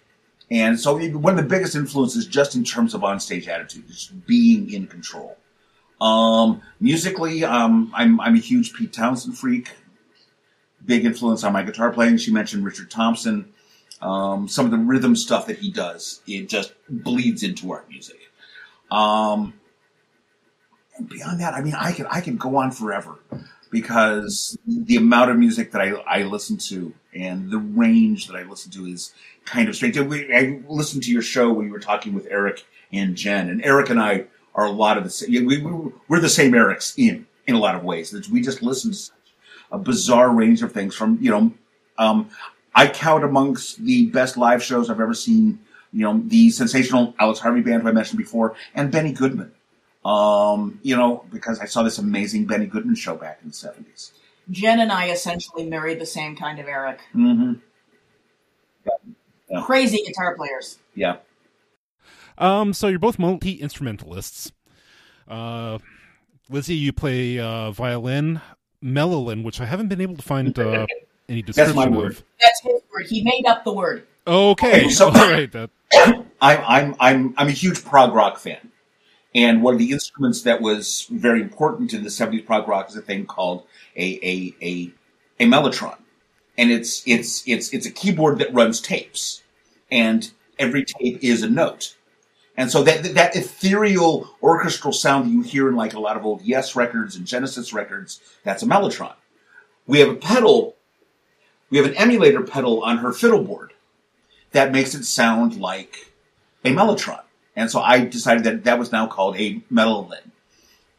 And 0.50 0.78
so 0.78 0.98
one 0.98 1.38
of 1.38 1.42
the 1.42 1.48
biggest 1.48 1.74
influences 1.74 2.26
just 2.26 2.54
in 2.54 2.64
terms 2.64 2.94
of 2.94 3.02
on-stage 3.02 3.48
attitude 3.48 3.88
is 3.88 4.10
being 4.26 4.72
in 4.72 4.86
control. 4.86 5.36
Um, 6.00 6.62
musically, 6.80 7.44
um, 7.44 7.90
I'm, 7.94 8.20
I'm 8.20 8.34
a 8.34 8.38
huge 8.38 8.74
Pete 8.74 8.92
Townshend 8.92 9.38
freak. 9.38 9.70
Big 10.84 11.04
influence 11.06 11.44
on 11.44 11.52
my 11.52 11.62
guitar 11.62 11.90
playing. 11.90 12.18
She 12.18 12.30
mentioned 12.30 12.64
Richard 12.64 12.90
Thompson. 12.90 13.52
Um, 14.02 14.48
some 14.48 14.66
of 14.66 14.70
the 14.70 14.78
rhythm 14.78 15.16
stuff 15.16 15.46
that 15.46 15.58
he 15.58 15.70
does, 15.70 16.20
it 16.26 16.48
just 16.48 16.74
bleeds 16.90 17.42
into 17.42 17.72
our 17.72 17.84
music. 17.88 18.20
Um, 18.90 19.54
beyond 21.08 21.40
that, 21.40 21.54
I 21.54 21.60
mean, 21.60 21.74
I 21.74 21.92
can 21.92 22.06
I 22.06 22.20
can 22.20 22.36
go 22.36 22.56
on 22.56 22.70
forever 22.70 23.18
because 23.70 24.56
the 24.66 24.96
amount 24.96 25.30
of 25.30 25.36
music 25.36 25.72
that 25.72 25.80
I, 25.82 25.90
I 26.06 26.22
listen 26.22 26.56
to 26.58 26.94
and 27.12 27.50
the 27.50 27.58
range 27.58 28.28
that 28.28 28.36
I 28.36 28.44
listen 28.44 28.70
to 28.72 28.86
is 28.86 29.12
kind 29.44 29.68
of 29.68 29.74
strange. 29.74 29.98
I 29.98 30.60
listened 30.68 31.02
to 31.04 31.10
your 31.10 31.22
show 31.22 31.52
when 31.52 31.66
you 31.66 31.72
were 31.72 31.80
talking 31.80 32.14
with 32.14 32.26
Eric 32.30 32.64
and 32.92 33.16
Jen, 33.16 33.48
and 33.48 33.64
Eric 33.64 33.90
and 33.90 34.00
I 34.00 34.26
are 34.54 34.66
a 34.66 34.70
lot 34.70 34.96
of 34.96 35.04
the 35.04 35.10
same. 35.10 35.46
We, 35.46 35.58
we, 35.58 35.92
we're 36.08 36.20
the 36.20 36.28
same 36.28 36.52
Erics 36.52 36.94
in 36.96 37.26
in 37.46 37.54
a 37.54 37.58
lot 37.58 37.74
of 37.74 37.82
ways. 37.82 38.14
We 38.30 38.40
just 38.40 38.62
listen 38.62 38.92
to 38.92 39.10
a 39.72 39.78
bizarre 39.78 40.30
range 40.30 40.62
of 40.62 40.72
things 40.72 40.94
from 40.94 41.18
you 41.20 41.30
know. 41.30 41.52
Um, 41.98 42.30
I 42.76 42.88
count 42.88 43.22
amongst 43.22 43.84
the 43.84 44.06
best 44.06 44.36
live 44.36 44.62
shows 44.62 44.90
I've 44.90 45.00
ever 45.00 45.14
seen. 45.14 45.60
You 45.92 46.02
know, 46.02 46.22
the 46.26 46.50
sensational 46.50 47.14
Alex 47.20 47.38
Harvey 47.38 47.60
band 47.60 47.82
who 47.82 47.88
I 47.88 47.92
mentioned 47.92 48.18
before, 48.18 48.54
and 48.74 48.90
Benny 48.90 49.12
Goodman. 49.12 49.52
Um, 50.04 50.78
you 50.82 50.96
know, 50.96 51.24
because 51.32 51.60
I 51.60 51.64
saw 51.64 51.82
this 51.82 51.98
amazing 51.98 52.46
Benny 52.46 52.66
Goodman 52.66 52.94
show 52.94 53.14
back 53.16 53.38
in 53.42 53.48
the 53.48 53.54
seventies. 53.54 54.12
Jen 54.50 54.78
and 54.80 54.92
I 54.92 55.08
essentially 55.08 55.64
married 55.66 55.98
the 56.00 56.06
same 56.06 56.36
kind 56.36 56.58
of 56.58 56.66
Eric. 56.68 57.00
Mm-hmm. 57.14 57.54
Crazy 59.64 60.02
guitar 60.06 60.36
players. 60.36 60.78
Yeah. 60.94 61.16
Um, 62.36 62.72
so 62.72 62.88
you're 62.88 62.98
both 62.98 63.18
multi 63.18 63.52
instrumentalists. 63.52 64.52
Uh, 65.28 65.78
Lizzie, 66.50 66.74
you 66.74 66.92
play 66.92 67.38
uh, 67.38 67.70
violin, 67.70 68.40
mellowlin, 68.82 69.44
which 69.44 69.60
I 69.60 69.64
haven't 69.64 69.88
been 69.88 70.00
able 70.00 70.16
to 70.16 70.22
find 70.22 70.58
uh, 70.58 70.86
any 71.28 71.42
description 71.42 71.76
That's 71.76 71.90
my 71.90 71.96
word. 71.96 72.12
of. 72.12 72.24
That's 72.40 72.60
his 72.62 72.82
word. 72.92 73.06
He 73.08 73.22
made 73.22 73.44
up 73.46 73.64
the 73.64 73.72
word. 73.72 74.06
Okay, 74.26 74.88
So- 74.88 75.06
all 75.08 75.12
right. 75.12 75.50
That, 75.52 75.70
I'm 75.94 76.24
I'm 76.40 76.94
I'm 77.00 77.34
I'm 77.38 77.48
a 77.48 77.52
huge 77.52 77.84
prog 77.84 78.12
rock 78.14 78.38
fan, 78.38 78.70
and 79.34 79.62
one 79.62 79.74
of 79.74 79.78
the 79.78 79.90
instruments 79.92 80.42
that 80.42 80.60
was 80.60 81.06
very 81.10 81.40
important 81.40 81.92
in 81.92 82.02
the 82.02 82.10
'70s 82.10 82.46
prog 82.46 82.68
rock 82.68 82.88
is 82.88 82.96
a 82.96 83.02
thing 83.02 83.26
called 83.26 83.66
a 83.96 84.18
a 84.22 84.54
a, 84.62 84.92
a 85.40 85.46
mellotron, 85.46 85.98
and 86.56 86.70
it's 86.70 87.02
it's 87.06 87.42
it's 87.46 87.72
it's 87.72 87.86
a 87.86 87.90
keyboard 87.90 88.38
that 88.38 88.54
runs 88.54 88.80
tapes, 88.80 89.42
and 89.90 90.30
every 90.58 90.84
tape 90.84 91.22
is 91.22 91.42
a 91.42 91.50
note, 91.50 91.96
and 92.56 92.70
so 92.70 92.82
that 92.84 93.14
that 93.14 93.34
ethereal 93.36 94.28
orchestral 94.42 94.92
sound 94.92 95.26
that 95.26 95.30
you 95.30 95.42
hear 95.42 95.68
in 95.68 95.76
like 95.76 95.94
a 95.94 96.00
lot 96.00 96.16
of 96.16 96.24
old 96.24 96.42
Yes 96.42 96.76
records 96.76 97.16
and 97.16 97.26
Genesis 97.26 97.72
records, 97.72 98.20
that's 98.44 98.62
a 98.62 98.66
mellotron. 98.66 99.14
We 99.86 99.98
have 99.98 100.08
a 100.08 100.14
pedal, 100.14 100.76
we 101.70 101.78
have 101.78 101.86
an 101.86 101.96
emulator 101.96 102.42
pedal 102.42 102.82
on 102.84 102.98
her 102.98 103.12
fiddle 103.12 103.42
board 103.42 103.72
that 104.52 104.72
makes 104.72 104.94
it 104.94 105.04
sound 105.04 105.60
like 105.60 106.12
a 106.64 106.70
mellotron, 106.70 107.23
and 107.56 107.70
so 107.70 107.80
I 107.80 108.04
decided 108.04 108.44
that 108.44 108.64
that 108.64 108.78
was 108.78 108.92
now 108.92 109.06
called 109.06 109.36
a 109.36 109.60
melolin. 109.72 110.30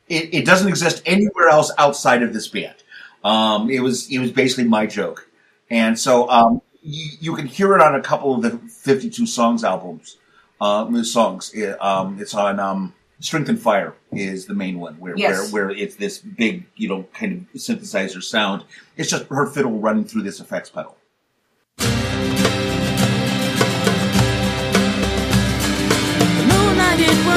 It, 0.07 0.33
it 0.33 0.45
doesn't 0.45 0.67
exist 0.67 1.01
anywhere 1.05 1.49
else 1.49 1.71
outside 1.77 2.21
of 2.23 2.33
this 2.33 2.47
band. 2.47 2.75
Um, 3.23 3.69
it 3.69 3.79
was 3.79 4.09
it 4.11 4.19
was 4.19 4.31
basically 4.31 4.65
my 4.65 4.85
joke, 4.85 5.27
and 5.69 5.97
so 5.97 6.29
um, 6.29 6.61
you, 6.81 7.17
you 7.19 7.35
can 7.35 7.47
hear 7.47 7.73
it 7.75 7.81
on 7.81 7.95
a 7.95 8.01
couple 8.01 8.35
of 8.35 8.41
the 8.43 8.57
52 8.69 9.25
songs 9.25 9.63
albums. 9.63 10.17
Uh, 10.61 11.03
songs. 11.03 11.51
It, 11.53 11.81
um, 11.83 12.17
it's 12.19 12.33
on 12.33 12.59
um, 12.59 12.93
Strength 13.19 13.49
and 13.49 13.59
Fire 13.59 13.93
is 14.11 14.45
the 14.45 14.53
main 14.53 14.79
one 14.79 14.95
where, 14.99 15.17
Yes. 15.17 15.51
where 15.51 15.67
where 15.67 15.77
it's 15.77 15.95
this 15.95 16.19
big 16.19 16.65
you 16.75 16.87
know 16.87 17.03
kind 17.13 17.33
of 17.53 17.59
synthesizer 17.59 18.21
sound. 18.23 18.63
It's 18.97 19.09
just 19.09 19.25
her 19.27 19.47
fiddle 19.47 19.79
running 19.79 20.05
through 20.05 20.23
this 20.23 20.39
effects 20.39 20.69
pedal. 20.69 20.95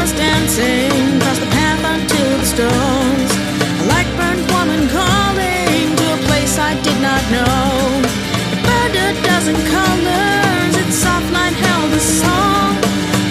Was 0.00 0.12
dancing 0.12 0.90
across 1.18 1.38
the 1.38 1.50
path 1.58 1.82
unto 1.84 2.20
the 2.40 2.48
stones. 2.54 3.30
A 3.82 3.84
light 3.92 4.10
burned 4.18 4.44
woman 4.54 4.82
calling 4.98 5.86
to 6.00 6.06
a 6.14 6.20
place 6.28 6.54
I 6.58 6.72
did 6.86 6.98
not 7.08 7.22
know. 7.34 7.66
It 8.54 8.60
burned 8.66 8.96
a 9.06 9.08
dozen 9.26 9.58
colors, 9.74 10.72
its 10.82 10.96
soft 11.04 11.28
light 11.32 11.56
held 11.66 11.90
a 11.92 12.02
song. 12.22 12.72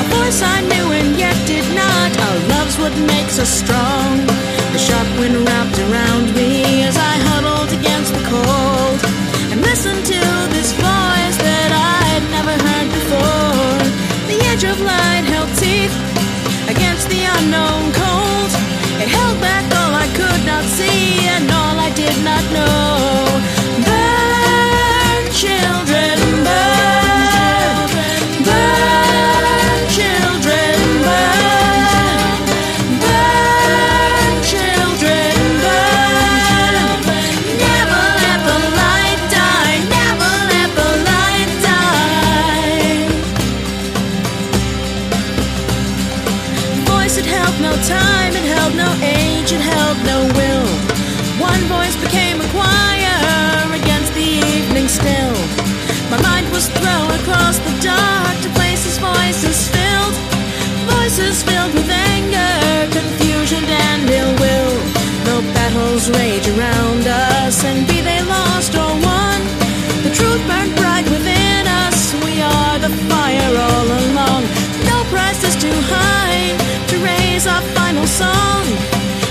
A 0.03 0.05
voice 0.17 0.39
I 0.55 0.57
knew 0.69 0.87
and 0.99 1.09
yet 1.23 1.37
did 1.47 1.67
not. 1.81 2.09
Our 2.25 2.37
love's 2.53 2.77
what 2.81 2.95
makes 3.13 3.39
us 3.39 3.51
strong. 3.63 4.11
The 4.73 4.81
sharp 4.87 5.07
wind 5.19 5.37
wrapped 5.47 5.79
around 5.79 6.35
me 6.35 6.83
unknown 17.37 17.91
cold. 17.93 18.51
It 19.01 19.09
held 19.09 19.39
back 19.41 19.65
all 19.79 19.93
I 19.93 20.07
could 20.19 20.45
not 20.45 20.63
see 20.63 21.27
and 21.27 21.49
all 21.51 21.77
I 21.79 21.89
did 21.91 22.17
not 22.23 22.43
know. 22.51 23.26
Battles 65.97 66.09
rage 66.19 66.47
around 66.49 67.07
us, 67.07 67.63
and 67.63 67.87
be 67.87 68.01
they 68.01 68.21
lost 68.23 68.75
or 68.75 68.91
won, 69.01 69.41
the 70.03 70.11
truth 70.13 70.41
burned 70.47 70.75
bright 70.75 71.05
within 71.09 71.67
us. 71.67 72.13
We 72.23 72.41
are 72.41 72.79
the 72.79 72.89
fire 73.09 73.53
all 73.55 73.87
along. 73.87 74.43
No 74.85 75.03
price 75.09 75.43
is 75.43 75.55
too 75.55 75.79
high 75.89 76.55
to 76.87 76.97
raise 77.03 77.47
our 77.47 77.61
final 77.73 78.05
song 78.05 78.63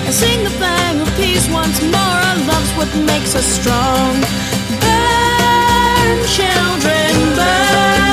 and 0.04 0.14
sing 0.14 0.42
the 0.42 0.50
flag 0.50 0.96
of 1.00 1.08
peace 1.16 1.48
once 1.50 1.80
more. 1.82 2.18
Our 2.28 2.38
love's 2.50 2.72
what 2.76 2.90
makes 3.06 3.34
us 3.34 3.46
strong. 3.46 4.14
Burn, 4.82 6.16
children, 6.26 7.36
burn. 7.36 8.05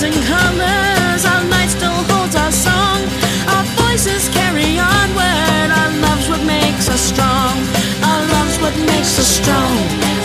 Dozen 0.00 0.22
colors, 0.30 1.24
our 1.24 1.42
light 1.50 1.68
still 1.70 1.98
holds 2.10 2.36
our 2.36 2.52
song. 2.52 3.02
Our 3.50 3.64
voices 3.82 4.28
carry 4.28 4.78
onward, 4.78 5.70
our 5.74 5.90
love's 6.06 6.28
what 6.28 6.44
makes 6.46 6.88
us 6.88 7.00
strong. 7.00 7.58
Our 8.06 8.22
love's 8.30 8.58
what 8.62 8.76
makes 8.86 9.18
us 9.18 9.26
strong. 9.26 9.74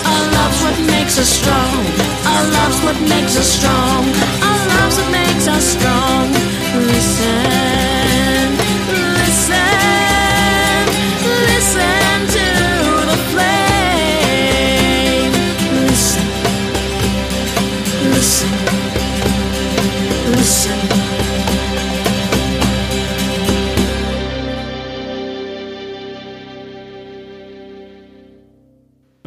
Our 0.05 0.25
love's 0.37 0.61
what 0.61 0.77
makes 0.93 1.17
us 1.17 1.29
strong. 1.41 1.73
Our 2.33 2.43
love's 2.53 2.79
what 2.85 2.99
makes 3.09 3.35
us 3.35 3.49
strong. 3.49 4.52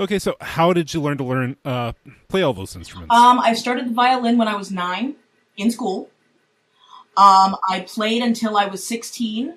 Okay, 0.06 0.18
so 0.20 0.36
how 0.40 0.72
did 0.72 0.94
you 0.94 1.00
learn 1.00 1.18
to 1.18 1.24
learn 1.24 1.56
uh, 1.64 1.92
play 2.28 2.42
all 2.42 2.52
those 2.52 2.76
instruments? 2.76 3.12
Um, 3.12 3.40
I 3.40 3.54
started 3.54 3.88
the 3.88 3.92
violin 3.92 4.38
when 4.38 4.46
I 4.46 4.54
was 4.54 4.70
nine 4.70 5.16
in 5.56 5.72
school. 5.72 6.08
Um, 7.16 7.56
I 7.68 7.80
played 7.80 8.22
until 8.22 8.56
I 8.56 8.66
was 8.66 8.86
16, 8.86 9.54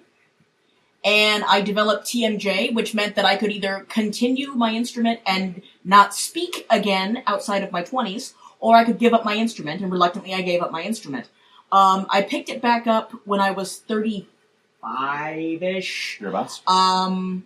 and 1.05 1.43
I 1.43 1.61
developed 1.61 2.07
TMJ, 2.07 2.73
which 2.73 2.95
meant 2.95 3.15
that 3.15 3.25
I 3.25 3.35
could 3.35 3.51
either 3.51 3.85
continue 3.89 4.53
my 4.53 4.71
instrument 4.73 5.19
and 5.23 5.61
not 5.85 6.15
speak 6.15 6.65
again 6.71 7.21
outside 7.27 7.61
of 7.63 7.71
my 7.71 7.83
20s, 7.83 8.33
or 8.59 8.75
I 8.75 8.85
could 8.85 8.97
give 8.97 9.13
up 9.13 9.23
my 9.23 9.35
instrument, 9.35 9.81
and 9.83 9.91
reluctantly 9.91 10.33
I 10.33 10.41
gave 10.41 10.63
up 10.63 10.71
my 10.71 10.81
instrument. 10.81 11.29
Um, 11.71 12.07
I 12.09 12.23
picked 12.23 12.49
it 12.49 12.59
back 12.59 12.87
up 12.87 13.11
when 13.23 13.39
I 13.39 13.51
was 13.51 13.83
35-ish. 13.87 16.17
Thereabouts, 16.19 16.61
Um, 16.65 17.43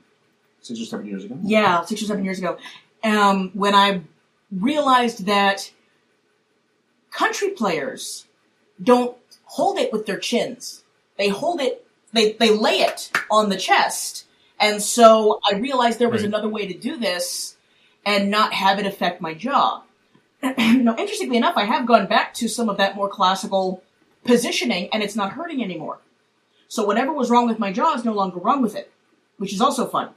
six 0.61 0.79
or 0.79 0.85
seven 0.85 1.05
years 1.07 1.25
ago. 1.25 1.37
yeah, 1.43 1.83
six 1.83 2.01
or 2.01 2.05
seven 2.05 2.23
years 2.23 2.39
ago, 2.39 2.57
um, 3.03 3.51
when 3.53 3.75
I 3.75 4.01
realized 4.51 5.25
that 5.25 5.71
country 7.11 7.49
players 7.49 8.25
don't 8.81 9.15
hold 9.45 9.77
it 9.77 9.91
with 9.91 10.05
their 10.05 10.17
chins. 10.17 10.83
They 11.17 11.29
hold 11.29 11.61
it, 11.61 11.85
they, 12.11 12.33
they 12.33 12.49
lay 12.51 12.79
it 12.79 13.11
on 13.29 13.49
the 13.49 13.57
chest. 13.57 14.25
And 14.59 14.81
so 14.81 15.39
I 15.49 15.55
realized 15.55 15.99
there 15.99 16.09
was 16.09 16.21
Right. 16.21 16.27
another 16.29 16.49
way 16.49 16.67
to 16.67 16.77
do 16.77 16.97
this 16.97 17.57
and 18.05 18.31
not 18.31 18.53
have 18.53 18.79
it 18.79 18.85
affect 18.85 19.21
my 19.21 19.33
jaw. 19.33 19.83
now, 20.41 20.95
interestingly 20.97 21.37
enough, 21.37 21.55
I 21.55 21.65
have 21.65 21.85
gone 21.85 22.07
back 22.07 22.33
to 22.35 22.47
some 22.47 22.69
of 22.69 22.77
that 22.77 22.95
more 22.95 23.09
classical 23.09 23.83
positioning 24.23 24.89
and 24.91 25.03
it's 25.03 25.15
not 25.15 25.33
hurting 25.33 25.63
anymore. 25.63 25.99
So 26.67 26.85
whatever 26.85 27.13
was 27.13 27.29
wrong 27.29 27.47
with 27.47 27.59
my 27.59 27.71
jaw 27.71 27.93
is 27.93 28.03
no 28.03 28.13
longer 28.13 28.39
wrong 28.39 28.61
with 28.61 28.75
it, 28.75 28.91
which 29.37 29.53
is 29.53 29.61
also 29.61 29.85
fun. 29.85 30.09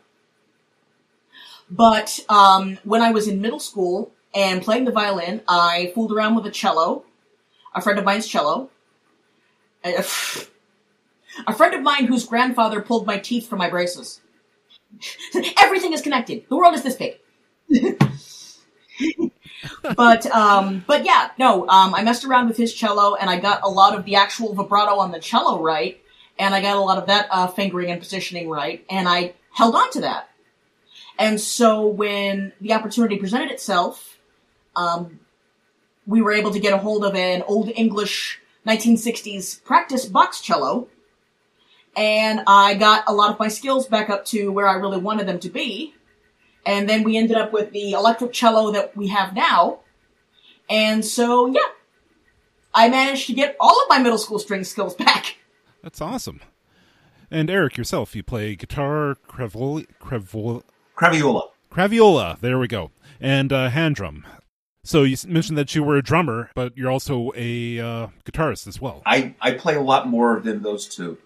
But 1.70 2.20
um, 2.28 2.78
when 2.84 3.02
I 3.02 3.10
was 3.10 3.26
in 3.26 3.40
middle 3.40 3.58
school 3.58 4.12
and 4.34 4.62
playing 4.62 4.84
the 4.84 4.92
violin, 4.92 5.42
I 5.48 5.92
fooled 5.94 6.12
around 6.12 6.36
with 6.36 6.46
a 6.46 6.50
cello, 6.50 7.04
a 7.74 7.80
friend 7.80 7.98
of 7.98 8.04
mine's 8.04 8.28
cello. 8.28 8.70
A 9.84 10.04
a 11.46 11.52
friend 11.52 11.74
of 11.74 11.82
mine 11.82 12.06
whose 12.06 12.24
grandfather 12.24 12.80
pulled 12.80 13.06
my 13.06 13.18
teeth 13.18 13.48
from 13.48 13.58
my 13.58 13.68
braces. 13.68 14.20
Everything 15.60 15.92
is 15.92 16.00
connected. 16.00 16.48
The 16.48 16.56
world 16.56 16.74
is 16.74 16.82
this 16.82 16.96
big. 16.96 17.18
but 19.96 20.26
um, 20.26 20.84
but 20.86 21.04
yeah, 21.04 21.30
no. 21.38 21.68
Um, 21.68 21.94
I 21.94 22.02
messed 22.02 22.24
around 22.24 22.48
with 22.48 22.56
his 22.56 22.72
cello, 22.72 23.14
and 23.16 23.28
I 23.28 23.38
got 23.38 23.60
a 23.62 23.68
lot 23.68 23.98
of 23.98 24.04
the 24.04 24.16
actual 24.16 24.54
vibrato 24.54 24.96
on 24.98 25.10
the 25.10 25.18
cello 25.18 25.60
right, 25.60 26.00
and 26.38 26.54
I 26.54 26.62
got 26.62 26.76
a 26.76 26.80
lot 26.80 26.98
of 26.98 27.06
that 27.06 27.26
uh, 27.30 27.46
fingering 27.48 27.90
and 27.90 28.00
positioning 28.00 28.48
right, 28.48 28.84
and 28.88 29.08
I 29.08 29.34
held 29.52 29.74
on 29.74 29.90
to 29.92 30.00
that. 30.02 30.30
And 31.18 31.40
so 31.40 31.86
when 31.86 32.52
the 32.60 32.72
opportunity 32.72 33.16
presented 33.16 33.50
itself, 33.50 34.18
um, 34.74 35.20
we 36.06 36.22
were 36.22 36.32
able 36.32 36.52
to 36.52 36.60
get 36.60 36.72
a 36.72 36.78
hold 36.78 37.04
of 37.04 37.14
an 37.14 37.42
old 37.42 37.70
English 37.74 38.40
1960s 38.66 39.62
practice 39.64 40.04
box 40.04 40.40
cello, 40.40 40.88
and 41.96 42.42
I 42.46 42.74
got 42.74 43.04
a 43.06 43.14
lot 43.14 43.30
of 43.30 43.38
my 43.38 43.48
skills 43.48 43.86
back 43.86 44.10
up 44.10 44.24
to 44.26 44.52
where 44.52 44.68
I 44.68 44.74
really 44.74 44.98
wanted 44.98 45.26
them 45.26 45.40
to 45.40 45.48
be. 45.48 45.94
And 46.66 46.88
then 46.88 47.04
we 47.04 47.16
ended 47.16 47.36
up 47.36 47.52
with 47.52 47.72
the 47.72 47.92
electric 47.92 48.32
cello 48.32 48.72
that 48.72 48.96
we 48.96 49.08
have 49.08 49.34
now. 49.34 49.80
And 50.68 51.04
so, 51.04 51.46
yeah, 51.46 51.60
I 52.74 52.88
managed 52.88 53.28
to 53.28 53.32
get 53.32 53.56
all 53.60 53.80
of 53.82 53.88
my 53.88 53.98
middle 53.98 54.18
school 54.18 54.38
string 54.38 54.64
skills 54.64 54.94
back. 54.96 55.36
That's 55.82 56.00
awesome. 56.00 56.40
And 57.30 57.48
Eric, 57.48 57.76
yourself, 57.76 58.14
you 58.14 58.22
play 58.22 58.54
guitar, 58.56 59.16
crevoli, 59.28 59.86
crevol, 60.00 60.62
Craviola. 60.96 61.50
craviola. 61.70 62.40
There 62.40 62.58
we 62.58 62.68
go, 62.68 62.90
and 63.20 63.52
uh, 63.52 63.68
hand 63.68 63.96
drum. 63.96 64.26
So 64.82 65.02
you 65.02 65.16
mentioned 65.26 65.58
that 65.58 65.74
you 65.74 65.82
were 65.82 65.96
a 65.96 66.02
drummer, 66.02 66.50
but 66.54 66.76
you're 66.76 66.90
also 66.90 67.32
a 67.34 67.80
uh, 67.80 68.06
guitarist 68.24 68.66
as 68.68 68.80
well. 68.80 69.02
I, 69.04 69.34
I 69.40 69.52
play 69.52 69.74
a 69.74 69.80
lot 69.80 70.08
more 70.08 70.40
than 70.40 70.62
those 70.62 70.86
two. 70.86 71.18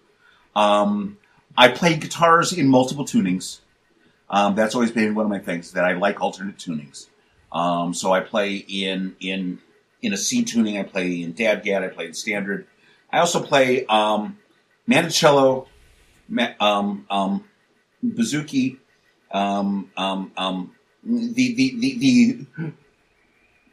Um, 0.55 1.17
I 1.55 1.67
play 1.67 1.95
guitars 1.95 2.53
in 2.53 2.67
multiple 2.67 3.05
tunings. 3.05 3.59
Um, 4.29 4.55
that's 4.55 4.73
always 4.73 4.91
been 4.91 5.13
one 5.13 5.25
of 5.25 5.29
my 5.29 5.39
things 5.39 5.73
that 5.73 5.85
I 5.85 5.93
like 5.93 6.21
alternate 6.21 6.57
tunings. 6.57 7.07
Um, 7.51 7.93
so 7.93 8.11
I 8.11 8.21
play 8.21 8.55
in 8.55 9.15
in 9.19 9.59
in 10.01 10.11
a 10.11 10.17
C 10.17 10.43
tuning. 10.43 10.77
I 10.77 10.83
play 10.83 11.21
in 11.21 11.33
DADGAD. 11.33 11.83
I 11.83 11.87
play 11.89 12.07
in 12.07 12.13
standard. 12.13 12.65
I 13.11 13.19
also 13.19 13.43
play 13.43 13.85
um, 13.85 14.37
mandocello, 14.89 15.67
ma- 16.27 16.53
um, 16.59 17.05
um, 17.09 17.43
bouzouki, 18.03 18.77
um, 19.33 19.89
um, 19.97 20.31
um, 20.37 20.71
the 21.03 21.55
the 21.55 21.79
the, 21.79 21.97
the 21.97 22.71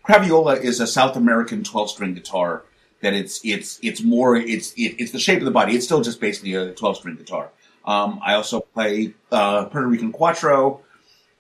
Craviola 0.05 0.57
is 0.61 0.81
a 0.81 0.87
South 0.87 1.17
American 1.17 1.63
12 1.63 1.91
string 1.91 2.15
guitar 2.15 2.65
that 3.03 3.15
it's 3.15 3.41
it's 3.45 3.79
it's 3.83 4.03
more 4.03 4.37
it's 4.37 4.73
it, 4.73 4.97
it's 4.99 5.13
the 5.13 5.19
shape 5.19 5.39
of 5.39 5.45
the 5.45 5.51
body. 5.51 5.75
It's 5.75 5.85
still 5.85 6.01
just 6.01 6.21
basically 6.21 6.55
a 6.55 6.73
12 6.73 6.97
string 6.97 7.17
guitar. 7.17 7.51
Um, 7.85 8.21
I 8.23 8.35
also 8.35 8.61
play 8.61 9.15
uh, 9.31 9.67
Puerto 9.67 9.87
Rican 9.87 10.13
Cuatro. 10.13 10.81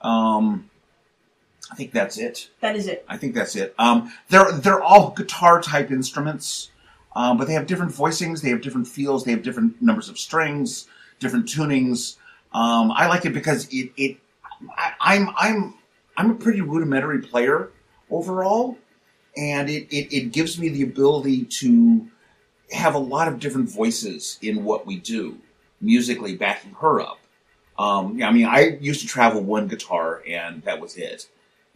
Um, 0.00 0.70
I 1.70 1.74
think 1.74 1.92
that's 1.92 2.16
it. 2.16 2.48
That 2.60 2.76
is 2.76 2.86
it. 2.86 3.04
I 3.08 3.16
think 3.16 3.34
that's 3.34 3.54
it. 3.56 3.74
Um, 3.78 4.12
they're 4.28 4.52
they're 4.52 4.82
all 4.82 5.10
guitar 5.10 5.60
type 5.60 5.90
instruments, 5.90 6.70
um, 7.14 7.36
but 7.36 7.46
they 7.46 7.54
have 7.54 7.66
different 7.66 7.92
voicings. 7.92 8.42
They 8.42 8.50
have 8.50 8.62
different 8.62 8.86
feels. 8.86 9.24
They 9.24 9.32
have 9.32 9.42
different 9.42 9.82
numbers 9.82 10.08
of 10.08 10.18
strings, 10.18 10.86
different 11.18 11.46
tunings. 11.46 12.16
Um, 12.52 12.92
I 12.92 13.06
like 13.08 13.24
it 13.24 13.32
because 13.32 13.68
it 13.70 13.92
it 13.96 14.16
I, 14.76 14.92
I'm 15.00 15.28
I'm 15.36 15.74
I'm 16.16 16.30
a 16.30 16.34
pretty 16.34 16.60
rudimentary 16.60 17.20
player 17.22 17.70
overall, 18.10 18.78
and 19.36 19.68
it, 19.68 19.88
it 19.94 20.14
it 20.14 20.32
gives 20.32 20.58
me 20.58 20.68
the 20.68 20.82
ability 20.82 21.44
to 21.44 22.08
have 22.72 22.94
a 22.94 22.98
lot 22.98 23.28
of 23.28 23.38
different 23.38 23.70
voices 23.70 24.38
in 24.42 24.64
what 24.64 24.86
we 24.86 24.96
do 24.96 25.38
musically, 25.80 26.36
backing 26.36 26.72
her 26.80 27.00
up. 27.00 27.18
Um, 27.78 28.20
I 28.22 28.32
mean, 28.32 28.46
I 28.46 28.78
used 28.80 29.00
to 29.02 29.06
travel 29.06 29.40
one 29.40 29.68
guitar, 29.68 30.22
and 30.26 30.62
that 30.64 30.80
was 30.80 30.96
it 30.96 31.28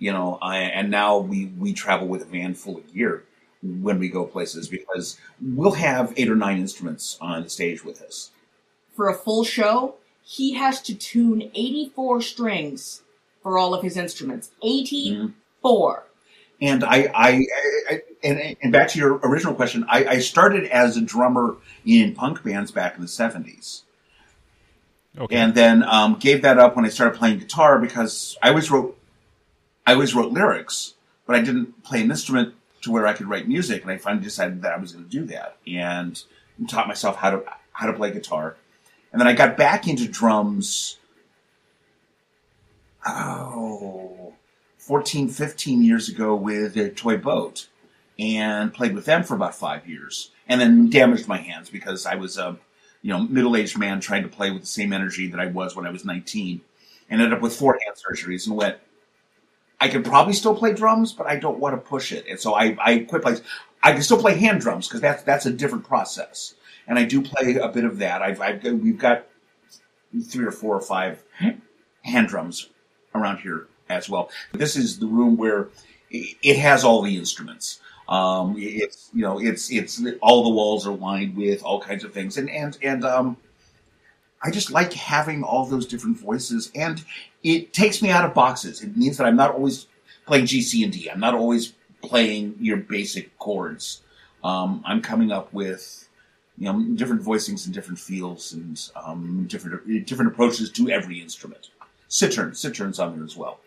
you 0.02 0.12
know, 0.12 0.36
I, 0.42 0.58
and 0.58 0.90
now 0.90 1.18
we, 1.18 1.46
we 1.46 1.72
travel 1.72 2.08
with 2.08 2.22
a 2.22 2.24
van 2.24 2.54
full 2.54 2.76
of 2.76 2.92
gear 2.92 3.22
when 3.62 4.00
we 4.00 4.08
go 4.08 4.24
places 4.24 4.66
because 4.66 5.16
we'll 5.40 5.74
have 5.74 6.12
eight 6.16 6.28
or 6.28 6.34
nine 6.34 6.58
instruments 6.58 7.16
on 7.20 7.44
the 7.44 7.48
stage 7.48 7.84
with 7.84 8.02
us. 8.02 8.32
For 8.96 9.08
a 9.08 9.14
full 9.14 9.44
show, 9.44 9.94
he 10.22 10.54
has 10.54 10.80
to 10.82 10.94
tune 10.94 11.50
84 11.54 12.22
strings 12.22 13.02
for 13.42 13.58
all 13.58 13.74
of 13.74 13.82
his 13.82 13.96
instruments. 13.96 14.50
84. 14.62 16.04
And 16.60 16.84
I, 16.84 17.10
I, 17.12 17.46
I 17.90 18.02
and, 18.22 18.56
and 18.62 18.72
back 18.72 18.88
to 18.90 18.98
your 18.98 19.16
original 19.24 19.52
question, 19.54 19.84
I, 19.88 20.04
I 20.04 20.18
started 20.20 20.64
as 20.66 20.96
a 20.96 21.00
drummer 21.00 21.56
in 21.84 22.14
punk 22.14 22.44
bands 22.44 22.70
back 22.70 22.94
in 22.94 23.02
the 23.02 23.08
seventies, 23.08 23.82
Okay. 25.18 25.34
and 25.36 25.54
then 25.54 25.82
um, 25.82 26.18
gave 26.20 26.42
that 26.42 26.58
up 26.58 26.76
when 26.76 26.84
I 26.84 26.88
started 26.88 27.18
playing 27.18 27.40
guitar 27.40 27.78
because 27.80 28.38
I 28.40 28.50
always 28.50 28.70
wrote, 28.70 28.96
I 29.84 29.94
always 29.94 30.14
wrote 30.14 30.30
lyrics, 30.32 30.94
but 31.26 31.34
I 31.34 31.40
didn't 31.40 31.82
play 31.82 32.00
an 32.00 32.10
instrument 32.10 32.54
to 32.82 32.92
where 32.92 33.08
I 33.08 33.12
could 33.12 33.28
write 33.28 33.48
music, 33.48 33.82
and 33.82 33.90
I 33.90 33.98
finally 33.98 34.22
decided 34.24 34.62
that 34.62 34.72
I 34.72 34.76
was 34.78 34.92
going 34.92 35.04
to 35.04 35.10
do 35.10 35.24
that, 35.26 35.56
and 35.66 36.22
taught 36.68 36.86
myself 36.86 37.16
how 37.16 37.30
to 37.30 37.44
how 37.72 37.86
to 37.88 37.92
play 37.92 38.12
guitar, 38.12 38.56
and 39.12 39.20
then 39.20 39.28
I 39.28 39.34
got 39.34 39.56
back 39.56 39.86
into 39.86 40.08
drums. 40.08 40.98
Oh, 43.06 44.32
14, 44.78 45.28
15 45.28 45.82
years 45.82 46.08
ago 46.08 46.34
with 46.34 46.76
a 46.76 46.88
toy 46.90 47.16
boat 47.16 47.68
and 48.18 48.72
played 48.72 48.94
with 48.94 49.04
them 49.04 49.22
for 49.22 49.34
about 49.34 49.54
five 49.54 49.88
years 49.88 50.30
and 50.48 50.60
then 50.60 50.90
damaged 50.90 51.28
my 51.28 51.38
hands 51.38 51.70
because 51.70 52.06
I 52.06 52.14
was 52.14 52.38
a, 52.38 52.56
you 53.00 53.10
know, 53.12 53.20
middle-aged 53.20 53.78
man 53.78 54.00
trying 54.00 54.22
to 54.22 54.28
play 54.28 54.50
with 54.50 54.62
the 54.62 54.66
same 54.66 54.92
energy 54.92 55.28
that 55.28 55.40
I 55.40 55.46
was 55.46 55.76
when 55.76 55.86
I 55.86 55.90
was 55.90 56.04
19 56.04 56.60
and 57.10 57.20
ended 57.20 57.36
up 57.36 57.42
with 57.42 57.54
four 57.54 57.78
hand 57.84 57.96
surgeries 57.96 58.46
and 58.46 58.56
went, 58.56 58.76
I 59.80 59.88
could 59.88 60.04
probably 60.04 60.32
still 60.32 60.54
play 60.54 60.72
drums, 60.72 61.12
but 61.12 61.26
I 61.26 61.36
don't 61.36 61.58
want 61.58 61.74
to 61.74 61.88
push 61.88 62.12
it. 62.12 62.26
And 62.28 62.38
so 62.38 62.54
I, 62.54 62.76
I 62.80 62.98
quit 63.00 63.22
playing. 63.22 63.40
I 63.82 63.92
can 63.92 64.02
still 64.02 64.20
play 64.20 64.38
hand 64.38 64.60
drums 64.60 64.86
because 64.86 65.00
that's, 65.00 65.24
that's 65.24 65.44
a 65.44 65.52
different 65.52 65.84
process. 65.84 66.54
And 66.86 66.98
I 66.98 67.04
do 67.04 67.22
play 67.22 67.56
a 67.56 67.68
bit 67.68 67.84
of 67.84 67.98
that. 67.98 68.22
I've, 68.22 68.40
I've, 68.40 68.62
we've 68.62 68.98
got 68.98 69.26
three 70.26 70.44
or 70.44 70.50
four 70.50 70.76
or 70.76 70.80
five 70.80 71.22
hand 72.02 72.28
drums 72.28 72.68
around 73.14 73.38
here 73.38 73.66
as 73.88 74.08
well. 74.08 74.30
This 74.52 74.76
is 74.76 74.98
the 74.98 75.06
room 75.06 75.36
where 75.36 75.68
it 76.10 76.58
has 76.58 76.84
all 76.84 77.02
the 77.02 77.16
instruments. 77.16 77.80
Um, 78.08 78.56
it's 78.58 79.10
you 79.14 79.22
know 79.22 79.40
it's 79.40 79.70
it's 79.70 80.02
all 80.20 80.42
the 80.42 80.50
walls 80.50 80.86
are 80.86 80.94
lined 80.94 81.36
with 81.36 81.62
all 81.62 81.80
kinds 81.80 82.04
of 82.04 82.12
things, 82.12 82.36
and 82.36 82.50
and 82.50 82.76
and 82.82 83.04
um, 83.04 83.36
I 84.42 84.50
just 84.50 84.70
like 84.70 84.92
having 84.92 85.42
all 85.42 85.64
those 85.64 85.86
different 85.86 86.18
voices, 86.18 86.70
and 86.74 87.02
it 87.42 87.72
takes 87.72 88.02
me 88.02 88.10
out 88.10 88.24
of 88.24 88.34
boxes. 88.34 88.82
It 88.82 88.96
means 88.96 89.16
that 89.16 89.26
I'm 89.26 89.36
not 89.36 89.54
always 89.54 89.86
playing 90.26 90.46
G, 90.46 90.62
C, 90.62 90.82
and 90.82 90.92
D. 90.92 91.10
I'm 91.10 91.20
not 91.20 91.34
always 91.34 91.74
playing 92.02 92.56
your 92.60 92.76
basic 92.78 93.38
chords. 93.38 94.02
Um, 94.42 94.82
I'm 94.84 95.00
coming 95.00 95.30
up 95.30 95.52
with 95.52 96.01
you 96.58 96.72
know 96.72 96.80
different 96.94 97.22
voicings 97.22 97.64
and 97.66 97.74
different 97.74 97.98
feels 97.98 98.52
and 98.52 98.90
um, 98.96 99.46
different 99.48 100.06
different 100.06 100.32
approaches 100.32 100.70
to 100.72 100.90
every 100.90 101.20
instrument. 101.20 101.70
Cittern, 102.08 102.54
cittern's 102.54 102.98
on 102.98 103.16
there 103.16 103.24
as 103.24 103.36
well. 103.36 103.60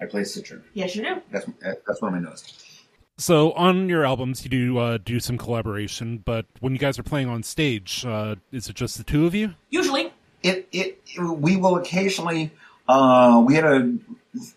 I 0.00 0.06
play 0.06 0.24
cittern. 0.24 0.64
Yes, 0.72 0.96
you 0.96 1.02
do. 1.02 1.22
That's 1.30 1.46
that's 1.86 2.00
one 2.00 2.14
of 2.14 2.22
my 2.22 2.28
notes. 2.28 2.82
So 3.16 3.52
on 3.52 3.88
your 3.88 4.04
albums, 4.04 4.42
you 4.42 4.50
do 4.50 4.78
uh, 4.78 4.98
do 4.98 5.20
some 5.20 5.38
collaboration, 5.38 6.18
but 6.24 6.46
when 6.60 6.72
you 6.72 6.78
guys 6.78 6.98
are 6.98 7.04
playing 7.04 7.28
on 7.28 7.42
stage, 7.42 8.04
uh, 8.04 8.34
is 8.50 8.68
it 8.68 8.74
just 8.74 8.98
the 8.98 9.04
two 9.04 9.26
of 9.26 9.34
you? 9.34 9.54
Usually. 9.70 10.12
It 10.42 10.68
it 10.72 11.00
we 11.18 11.56
will 11.56 11.76
occasionally. 11.76 12.50
Uh, 12.86 13.42
we 13.46 13.54
had 13.54 13.64
a 13.64 13.94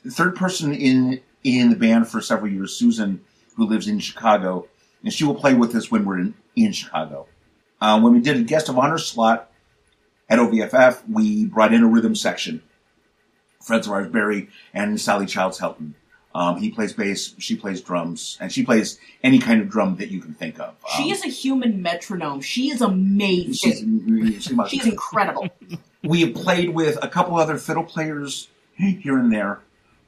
third 0.10 0.36
person 0.36 0.73
in 0.73 1.21
in 1.43 1.69
the 1.69 1.75
band 1.75 2.08
for 2.08 2.19
several 2.19 2.51
years, 2.51 2.75
Susan, 2.75 3.23
who 3.56 3.65
lives 3.65 3.88
in 3.88 3.99
Chicago, 3.99 4.67
and 5.03 5.13
she 5.13 5.23
will 5.23 5.36
play 5.36 5.53
with 5.53 5.75
us 5.75 5.89
when 5.91 6.03
we're 6.03 6.19
in 6.19 6.34
in 6.56 6.71
Chicago. 6.73 7.27
Uh, 7.80 8.00
when 8.00 8.13
we 8.13 8.20
did 8.20 8.38
a 8.38 8.42
guest 8.44 8.70
of 8.70 8.78
honor 8.78 8.98
slot 8.98 9.50
at 10.30 10.40
OVFF, 10.40 11.02
we 11.10 11.46
brought 11.46 11.74
in 11.74 11.84
a 11.84 11.88
rhythm 11.88 12.16
section. 12.16 12.62
Friends 13.62 13.88
of 13.88 13.94
ours, 13.94 14.08
Barry 14.12 14.50
and 14.74 15.00
Sally 15.00 15.26
Childs 15.26 15.60
Helton. 15.60 15.94
Um, 16.34 16.58
he 16.58 16.70
plays 16.70 16.94
bass, 16.94 17.34
she 17.40 17.56
plays 17.56 17.82
drums, 17.82 18.38
and 18.40 18.52
she 18.52 18.63
plays 18.63 19.00
any 19.24 19.40
kind 19.40 19.60
of 19.62 19.70
drum 19.70 19.96
that 19.96 20.10
you 20.10 20.20
can 20.22 20.34
think 20.36 20.60
of. 20.60 20.76
She 20.96 21.04
Um, 21.06 21.10
is 21.12 21.24
a 21.24 21.30
human 21.30 21.82
metronome. 21.82 22.42
She 22.42 22.70
is 22.70 22.78
she's, 22.78 22.82
amazing. 22.82 24.40
she 24.40 24.54
must 24.54 24.72
She's 24.72 24.86
incredible. 24.86 25.50
we 26.04 26.22
have 26.22 26.36
played 26.36 26.70
with 26.70 26.98
a 27.04 27.08
couple 27.08 27.38
other 27.38 27.58
fiddle 27.58 27.84
players 27.84 28.50
here 28.76 29.18
and 29.18 29.32
there. 29.34 29.62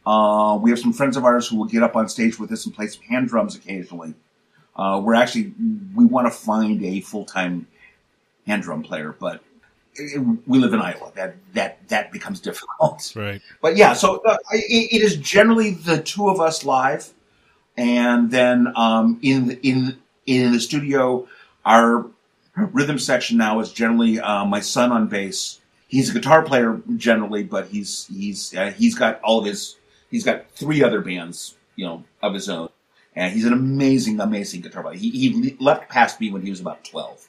Uh, 0.05 0.58
we 0.62 0.69
have 0.69 0.79
some 0.79 0.93
friends 0.93 1.17
of 1.17 1.25
ours 1.25 1.47
who 1.47 1.58
will 1.58 1.65
get 1.65 1.82
up 1.82 1.95
on 1.95 2.08
stage 2.08 2.38
with 2.38 2.51
us 2.51 2.65
and 2.65 2.75
play 2.75 2.88
some 2.88 3.03
hand 3.03 3.27
drums 3.27 3.55
occasionally. 3.55 4.13
Uh, 4.79 4.99
we're 4.99 5.15
actually 5.15 5.53
we 5.93 6.05
want 6.05 6.25
to 6.25 6.31
find 6.31 6.83
a 6.83 7.01
full 7.01 7.25
time 7.25 7.67
hand 8.47 8.63
drum 8.63 8.81
player, 8.81 9.13
but 9.19 9.43
it, 9.95 10.25
we 10.47 10.57
live 10.57 10.73
in 10.73 10.79
Iowa. 10.79 11.11
That 11.15 11.35
that 11.53 11.87
that 11.89 12.11
becomes 12.11 12.39
difficult. 12.49 13.11
Right. 13.15 13.41
But 13.61 13.75
yeah, 13.75 13.93
so 13.93 14.21
uh, 14.25 14.37
it, 14.51 14.93
it 14.93 15.01
is 15.01 15.17
generally 15.17 15.71
the 15.71 16.01
two 16.01 16.29
of 16.29 16.39
us 16.39 16.63
live, 16.63 17.11
and 17.75 18.31
then 18.31 18.71
um, 18.75 19.19
in 19.21 19.47
the, 19.47 19.67
in 19.67 19.97
in 20.25 20.53
the 20.53 20.59
studio, 20.61 21.27
our 21.65 22.05
rhythm 22.55 22.99
section 22.99 23.37
now 23.37 23.59
is 23.59 23.73
generally 23.73 24.19
uh, 24.19 24.45
my 24.45 24.61
son 24.61 24.93
on 24.93 25.07
bass. 25.07 25.59
He's 25.89 26.11
a 26.11 26.13
guitar 26.13 26.43
player 26.43 26.79
generally, 26.95 27.43
but 27.43 27.67
he's 27.67 28.07
he's 28.07 28.55
uh, 28.55 28.71
he's 28.71 28.95
got 28.95 29.19
all 29.21 29.39
of 29.39 29.45
his 29.45 29.75
he's 30.09 30.23
got 30.23 30.49
three 30.51 30.81
other 30.83 31.01
bands 31.01 31.55
you 31.79 31.85
know, 31.85 32.03
of 32.21 32.33
his 32.33 32.49
own. 32.49 32.67
And 33.15 33.33
he's 33.33 33.45
an 33.45 33.53
amazing, 33.53 34.19
amazing 34.19 34.61
guitar 34.61 34.83
player. 34.83 34.95
He, 34.97 35.09
he 35.09 35.57
left 35.59 35.89
past 35.89 36.19
me 36.21 36.31
when 36.31 36.41
he 36.43 36.49
was 36.49 36.59
about 36.59 36.83
12. 36.85 37.27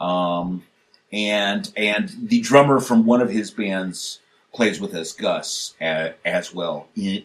Um, 0.00 0.64
and, 1.12 1.70
and 1.76 2.10
the 2.22 2.40
drummer 2.40 2.80
from 2.80 3.04
one 3.06 3.20
of 3.20 3.30
his 3.30 3.50
bands 3.50 4.20
plays 4.52 4.80
with 4.80 4.94
us, 4.94 5.12
Gus, 5.12 5.74
as, 5.80 6.14
as 6.24 6.54
well 6.54 6.88
in, 6.96 7.24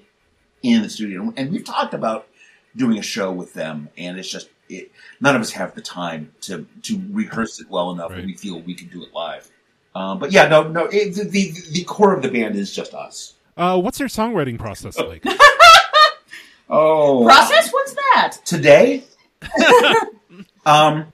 in 0.61 0.81
the 0.81 0.89
studio. 0.89 1.33
And 1.37 1.51
we've 1.51 1.63
talked 1.65 1.93
about 1.93 2.27
doing 2.75 2.97
a 2.99 3.01
show 3.01 3.31
with 3.31 3.53
them, 3.53 3.89
and 3.97 4.19
it's 4.19 4.29
just, 4.29 4.49
it, 4.69 4.91
none 5.21 5.35
of 5.35 5.41
us 5.41 5.51
have 5.53 5.73
the 5.73 5.81
time 5.81 6.31
to, 6.41 6.67
to 6.83 7.01
rehearse 7.11 7.59
it 7.59 7.69
well 7.69 7.91
enough, 7.91 8.11
Right. 8.11 8.19
and 8.19 8.27
we 8.27 8.35
feel 8.35 8.61
we 8.61 8.75
can 8.75 8.89
do 8.89 9.03
it 9.03 9.13
live. 9.13 9.49
Um, 9.95 10.19
but 10.19 10.31
yeah, 10.31 10.47
no, 10.47 10.63
no, 10.67 10.85
it, 10.91 11.15
the, 11.15 11.23
the, 11.23 11.53
the 11.71 11.83
core 11.85 12.13
of 12.13 12.21
the 12.21 12.29
band 12.29 12.55
is 12.55 12.71
just 12.75 12.93
us. 12.93 13.33
Uh, 13.55 13.79
what's 13.79 13.99
your 13.99 14.09
songwriting 14.09 14.59
process 14.59 14.99
like? 14.99 15.23
Oh, 16.69 17.23
Process? 17.25 17.71
What's 17.71 17.93
that? 17.93 18.37
today? 18.45 19.03
Um 20.65 21.13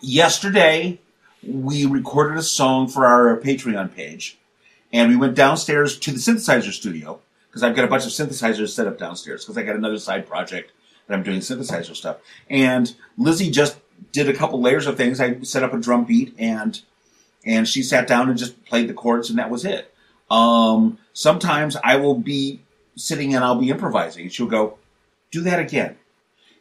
yesterday 0.00 1.00
we 1.42 1.86
recorded 1.86 2.38
a 2.38 2.42
song 2.42 2.86
for 2.86 3.04
our 3.04 3.36
patreon 3.40 3.92
page 3.92 4.38
and 4.92 5.08
we 5.08 5.16
went 5.16 5.34
downstairs 5.34 5.98
to 5.98 6.12
the 6.12 6.18
synthesizer 6.18 6.70
studio 6.72 7.18
because 7.48 7.64
i've 7.64 7.74
got 7.74 7.84
a 7.84 7.88
bunch 7.88 8.04
of 8.04 8.12
synthesizers 8.12 8.68
set 8.68 8.86
up 8.86 8.96
downstairs 8.96 9.44
because 9.44 9.58
i 9.58 9.62
got 9.64 9.74
another 9.74 9.98
side 9.98 10.24
project 10.24 10.70
that 11.06 11.14
i'm 11.14 11.24
doing 11.24 11.40
synthesizer 11.40 11.96
stuff. 11.96 12.18
And 12.48 12.94
lizzie 13.18 13.50
just 13.50 13.76
did 14.12 14.28
a 14.28 14.34
couple 14.34 14.60
layers 14.60 14.86
of 14.86 14.96
things. 14.96 15.20
I 15.20 15.40
set 15.40 15.64
up 15.64 15.72
a 15.74 15.78
drum 15.78 16.04
beat 16.04 16.32
and 16.38 16.80
and 17.44 17.66
she 17.66 17.82
sat 17.82 18.06
down 18.06 18.28
and 18.28 18.38
just 18.38 18.64
played 18.66 18.88
the 18.88 18.94
chords 18.94 19.30
and 19.30 19.38
that 19.40 19.50
was 19.50 19.64
it. 19.64 19.92
Um 20.30 20.98
sometimes 21.12 21.76
i 21.82 21.96
will 21.96 22.18
be 22.18 22.60
sitting 22.96 23.34
and 23.34 23.44
i'll 23.44 23.60
be 23.60 23.70
improvising 23.70 24.22
and 24.24 24.32
she'll 24.32 24.46
go 24.46 24.78
do 25.30 25.42
that 25.42 25.58
again 25.58 25.96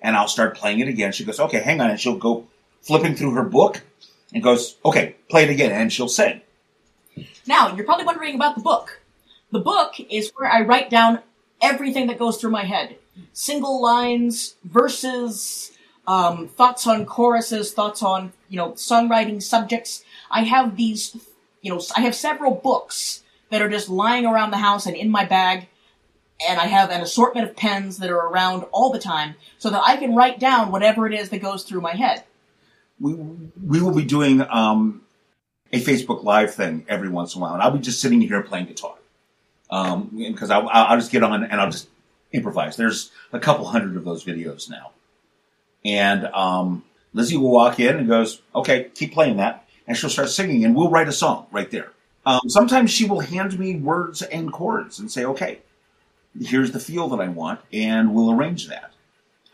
and 0.05 0.15
I'll 0.15 0.27
start 0.27 0.55
playing 0.55 0.79
it 0.79 0.87
again. 0.87 1.11
She 1.11 1.25
goes, 1.25 1.39
okay, 1.39 1.59
hang 1.59 1.81
on. 1.81 1.89
And 1.89 1.99
she'll 1.99 2.17
go 2.17 2.45
flipping 2.81 3.15
through 3.15 3.31
her 3.31 3.43
book 3.43 3.81
and 4.31 4.43
goes, 4.43 4.77
okay, 4.85 5.15
play 5.29 5.45
it 5.45 5.49
again. 5.49 5.71
And 5.71 5.91
she'll 5.91 6.07
sing. 6.07 6.41
Now, 7.47 7.75
you're 7.75 7.85
probably 7.85 8.05
wondering 8.05 8.35
about 8.35 8.55
the 8.55 8.61
book. 8.61 9.01
The 9.51 9.59
book 9.59 9.95
is 9.99 10.31
where 10.35 10.47
I 10.47 10.61
write 10.61 10.91
down 10.91 11.21
everything 11.59 12.05
that 12.07 12.19
goes 12.19 12.37
through 12.37 12.51
my 12.51 12.65
head. 12.65 12.97
Single 13.33 13.81
lines, 13.81 14.55
verses, 14.63 15.71
um, 16.05 16.49
thoughts 16.49 16.85
on 16.85 17.07
choruses, 17.07 17.73
thoughts 17.73 18.03
on, 18.03 18.31
you 18.47 18.57
know, 18.57 18.73
songwriting 18.73 19.41
subjects. 19.41 20.03
I 20.29 20.43
have 20.43 20.75
these, 20.75 21.17
you 21.63 21.73
know, 21.73 21.81
I 21.95 22.01
have 22.01 22.13
several 22.13 22.51
books 22.53 23.23
that 23.49 23.61
are 23.61 23.69
just 23.69 23.89
lying 23.89 24.27
around 24.27 24.51
the 24.51 24.57
house 24.57 24.85
and 24.85 24.95
in 24.95 25.09
my 25.09 25.25
bag. 25.25 25.67
And 26.45 26.59
I 26.59 26.65
have 26.65 26.89
an 26.89 27.01
assortment 27.01 27.47
of 27.47 27.55
pens 27.55 27.97
that 27.99 28.09
are 28.09 28.27
around 28.27 28.63
all 28.71 28.91
the 28.91 28.99
time 28.99 29.35
so 29.57 29.69
that 29.69 29.81
I 29.85 29.95
can 29.97 30.15
write 30.15 30.39
down 30.39 30.71
whatever 30.71 31.07
it 31.07 31.13
is 31.13 31.29
that 31.29 31.41
goes 31.41 31.63
through 31.63 31.81
my 31.81 31.93
head. 31.93 32.23
We, 32.99 33.13
we 33.13 33.81
will 33.81 33.93
be 33.93 34.03
doing 34.03 34.41
um, 34.41 35.01
a 35.71 35.81
Facebook 35.81 36.23
Live 36.23 36.53
thing 36.53 36.85
every 36.89 37.09
once 37.09 37.35
in 37.35 37.39
a 37.39 37.43
while. 37.43 37.53
And 37.53 37.63
I'll 37.63 37.71
be 37.71 37.79
just 37.79 38.01
sitting 38.01 38.21
here 38.21 38.41
playing 38.41 38.65
guitar. 38.65 38.95
Um, 39.69 40.11
because 40.13 40.51
I'll, 40.51 40.69
I'll 40.69 40.97
just 40.97 41.11
get 41.11 41.23
on 41.23 41.43
and 41.43 41.59
I'll 41.59 41.71
just 41.71 41.87
improvise. 42.31 42.75
There's 42.75 43.11
a 43.33 43.39
couple 43.39 43.65
hundred 43.65 43.97
of 43.97 44.03
those 44.03 44.23
videos 44.23 44.69
now. 44.69 44.91
And 45.83 46.25
um, 46.27 46.83
Lizzie 47.13 47.37
will 47.37 47.51
walk 47.51 47.79
in 47.79 47.95
and 47.95 48.07
goes, 48.07 48.41
okay, 48.53 48.89
keep 48.93 49.13
playing 49.13 49.37
that. 49.37 49.65
And 49.87 49.95
she'll 49.95 50.09
start 50.09 50.29
singing 50.29 50.65
and 50.65 50.75
we'll 50.75 50.89
write 50.89 51.07
a 51.07 51.13
song 51.13 51.47
right 51.51 51.69
there. 51.71 51.91
Um, 52.25 52.41
sometimes 52.47 52.91
she 52.91 53.07
will 53.07 53.19
hand 53.19 53.57
me 53.57 53.75
words 53.75 54.21
and 54.21 54.51
chords 54.51 54.99
and 54.99 55.11
say, 55.11 55.25
okay, 55.25 55.59
here's 56.41 56.71
the 56.71 56.79
feel 56.79 57.07
that 57.09 57.19
I 57.19 57.27
want, 57.27 57.61
and 57.71 58.13
we'll 58.13 58.31
arrange 58.31 58.67
that. 58.67 58.91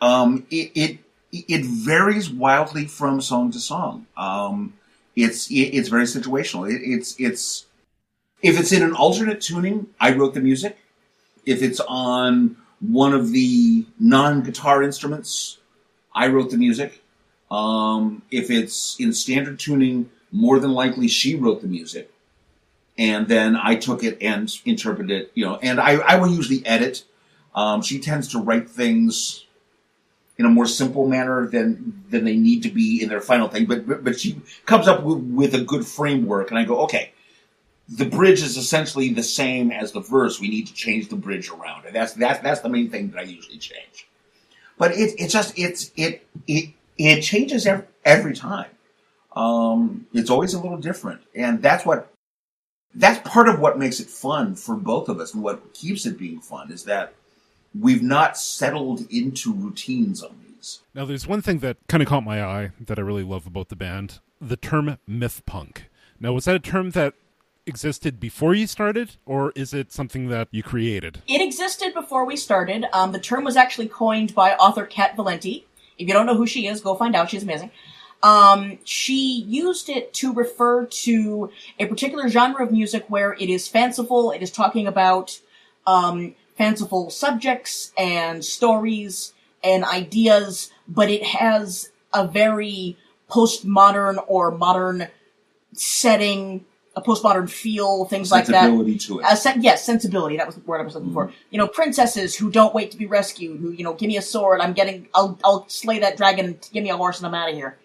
Um, 0.01 0.45
it, 0.49 0.71
it 0.75 0.97
it 1.31 1.65
varies 1.65 2.29
wildly 2.29 2.85
from 2.85 3.21
song 3.21 3.51
to 3.51 3.59
song. 3.59 4.07
Um, 4.17 4.73
it's 5.15 5.49
it, 5.49 5.73
it's 5.73 5.89
very 5.89 6.05
situational. 6.05 6.69
It, 6.69 6.81
it's 6.83 7.15
it's 7.19 7.65
if 8.41 8.59
it's 8.59 8.71
in 8.71 8.83
an 8.83 8.93
alternate 8.93 9.41
tuning, 9.41 9.87
I 9.99 10.13
wrote 10.13 10.33
the 10.33 10.41
music. 10.41 10.77
If 11.45 11.61
it's 11.61 11.79
on 11.87 12.57
one 12.79 13.13
of 13.13 13.31
the 13.31 13.85
non-guitar 13.99 14.83
instruments, 14.83 15.59
I 16.13 16.27
wrote 16.27 16.49
the 16.49 16.57
music. 16.57 17.03
Um, 17.49 18.23
if 18.31 18.49
it's 18.49 18.99
in 18.99 19.13
standard 19.13 19.59
tuning, 19.59 20.09
more 20.31 20.59
than 20.59 20.71
likely 20.71 21.07
she 21.07 21.35
wrote 21.35 21.61
the 21.61 21.67
music 21.67 22.10
and 23.01 23.27
then 23.27 23.55
I 23.55 23.75
took 23.77 24.03
it 24.03 24.19
and 24.21 24.47
interpreted 24.63 25.09
it, 25.09 25.31
you 25.33 25.43
know, 25.43 25.55
and 25.55 25.79
I, 25.79 25.93
I 25.93 26.17
will 26.17 26.27
usually 26.27 26.63
edit. 26.67 27.03
Um, 27.55 27.81
she 27.81 27.99
tends 27.99 28.27
to 28.29 28.39
write 28.39 28.69
things 28.69 29.43
in 30.37 30.45
a 30.45 30.49
more 30.49 30.67
simple 30.67 31.07
manner 31.07 31.47
than 31.47 32.03
than 32.11 32.25
they 32.25 32.37
need 32.37 32.61
to 32.61 32.69
be 32.69 33.01
in 33.01 33.09
their 33.09 33.19
final 33.19 33.47
thing, 33.47 33.65
but 33.65 33.87
but, 33.87 34.03
but 34.03 34.19
she 34.19 34.39
comes 34.67 34.87
up 34.87 35.01
with, 35.01 35.17
with 35.17 35.55
a 35.55 35.61
good 35.63 35.85
framework, 35.85 36.51
and 36.51 36.59
I 36.59 36.63
go, 36.63 36.81
okay, 36.81 37.11
the 37.89 38.05
bridge 38.05 38.43
is 38.43 38.55
essentially 38.55 39.09
the 39.11 39.23
same 39.23 39.71
as 39.71 39.93
the 39.93 39.99
verse. 39.99 40.39
We 40.39 40.49
need 40.49 40.67
to 40.67 40.73
change 40.73 41.09
the 41.09 41.15
bridge 41.15 41.49
around, 41.49 41.85
and 41.87 41.95
that's 41.95 42.13
that's 42.13 42.39
that's 42.41 42.61
the 42.61 42.69
main 42.69 42.91
thing 42.91 43.09
that 43.09 43.19
I 43.19 43.23
usually 43.23 43.57
change. 43.57 44.07
But 44.77 44.91
it 44.91 45.19
it 45.19 45.29
just 45.29 45.57
it's 45.57 45.91
it 45.97 46.27
it 46.47 46.69
it 46.99 47.21
changes 47.21 47.65
every, 47.65 47.85
every 48.05 48.35
time. 48.35 48.69
Um, 49.35 50.05
it's 50.13 50.29
always 50.29 50.53
a 50.53 50.61
little 50.61 50.77
different, 50.77 51.21
and 51.33 51.63
that's 51.63 51.83
what 51.83 52.10
that's 52.95 53.27
part 53.27 53.47
of 53.47 53.59
what 53.59 53.79
makes 53.79 53.99
it 53.99 54.09
fun 54.09 54.55
for 54.55 54.75
both 54.75 55.09
of 55.09 55.19
us 55.19 55.33
and 55.33 55.43
what 55.43 55.73
keeps 55.73 56.05
it 56.05 56.17
being 56.17 56.39
fun 56.39 56.71
is 56.71 56.83
that 56.85 57.13
we've 57.79 58.03
not 58.03 58.37
settled 58.37 59.05
into 59.09 59.53
routines 59.53 60.21
on 60.21 60.35
these. 60.45 60.81
Now, 60.93 61.05
there's 61.05 61.27
one 61.27 61.41
thing 61.41 61.59
that 61.59 61.77
kind 61.87 62.03
of 62.03 62.09
caught 62.09 62.23
my 62.23 62.43
eye 62.43 62.71
that 62.79 62.99
I 62.99 63.01
really 63.01 63.23
love 63.23 63.47
about 63.47 63.69
the 63.69 63.75
band 63.75 64.19
the 64.41 64.57
term 64.57 64.97
myth 65.07 65.43
punk. 65.45 65.89
Now, 66.19 66.33
was 66.33 66.45
that 66.45 66.55
a 66.55 66.59
term 66.59 66.91
that 66.91 67.13
existed 67.67 68.19
before 68.19 68.55
you 68.55 68.65
started, 68.65 69.17
or 69.25 69.53
is 69.55 69.73
it 69.73 69.91
something 69.91 70.29
that 70.29 70.47
you 70.51 70.63
created? 70.63 71.21
It 71.27 71.41
existed 71.41 71.93
before 71.93 72.25
we 72.25 72.35
started. 72.35 72.85
Um, 72.91 73.11
the 73.11 73.19
term 73.19 73.43
was 73.43 73.55
actually 73.55 73.87
coined 73.87 74.33
by 74.33 74.53
author 74.55 74.85
Cat 74.85 75.15
Valente. 75.15 75.63
If 75.97 76.07
you 76.07 76.13
don't 76.13 76.25
know 76.25 76.35
who 76.35 76.47
she 76.47 76.67
is, 76.67 76.81
go 76.81 76.95
find 76.95 77.15
out. 77.15 77.29
She's 77.29 77.43
amazing. 77.43 77.71
Um, 78.23 78.77
she 78.83 79.41
used 79.41 79.89
it 79.89 80.13
to 80.15 80.31
refer 80.33 80.85
to 80.85 81.51
a 81.79 81.87
particular 81.87 82.29
genre 82.29 82.63
of 82.63 82.71
music 82.71 83.05
where 83.07 83.33
it 83.33 83.49
is 83.49 83.67
fanciful. 83.67 84.31
It 84.31 84.41
is 84.41 84.51
talking 84.51 84.85
about 84.85 85.39
um, 85.87 86.35
fanciful 86.55 87.09
subjects 87.09 87.91
and 87.97 88.45
stories 88.45 89.33
and 89.63 89.83
ideas, 89.83 90.71
but 90.87 91.09
it 91.09 91.23
has 91.23 91.89
a 92.13 92.27
very 92.27 92.97
postmodern 93.29 94.23
or 94.27 94.51
modern 94.51 95.07
setting, 95.73 96.65
a 96.95 97.01
postmodern 97.01 97.49
feel, 97.49 98.05
things 98.05 98.31
like 98.31 98.45
that. 98.47 98.65
Sensibility 98.65 98.97
to 98.97 99.19
it. 99.19 99.37
Sen- 99.37 99.61
yes, 99.61 99.85
sensibility. 99.85 100.37
That 100.37 100.45
was 100.45 100.55
the 100.55 100.61
word 100.61 100.81
I 100.81 100.83
was 100.83 100.93
looking 100.93 101.13
for. 101.13 101.31
You 101.49 101.57
know, 101.57 101.67
princesses 101.67 102.35
who 102.35 102.51
don't 102.51 102.73
wait 102.75 102.91
to 102.91 102.97
be 102.97 103.05
rescued. 103.05 103.61
Who, 103.61 103.71
you 103.71 103.83
know, 103.83 103.93
give 103.93 104.09
me 104.09 104.17
a 104.17 104.21
sword. 104.21 104.61
I'm 104.61 104.73
getting. 104.73 105.07
I'll. 105.15 105.39
I'll 105.43 105.67
slay 105.69 105.99
that 105.99 106.17
dragon. 106.17 106.59
Give 106.73 106.83
me 106.83 106.89
a 106.89 106.97
horse, 106.97 107.17
and 107.17 107.27
I'm 107.27 107.33
out 107.33 107.49
of 107.49 107.55
here. 107.55 107.77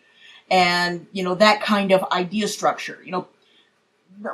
And 0.51 1.07
you 1.13 1.25
know 1.25 1.35
that 1.35 1.61
kind 1.61 1.93
of 1.93 2.05
idea 2.13 2.49
structure. 2.49 2.99
You 3.05 3.13
know, 3.13 3.29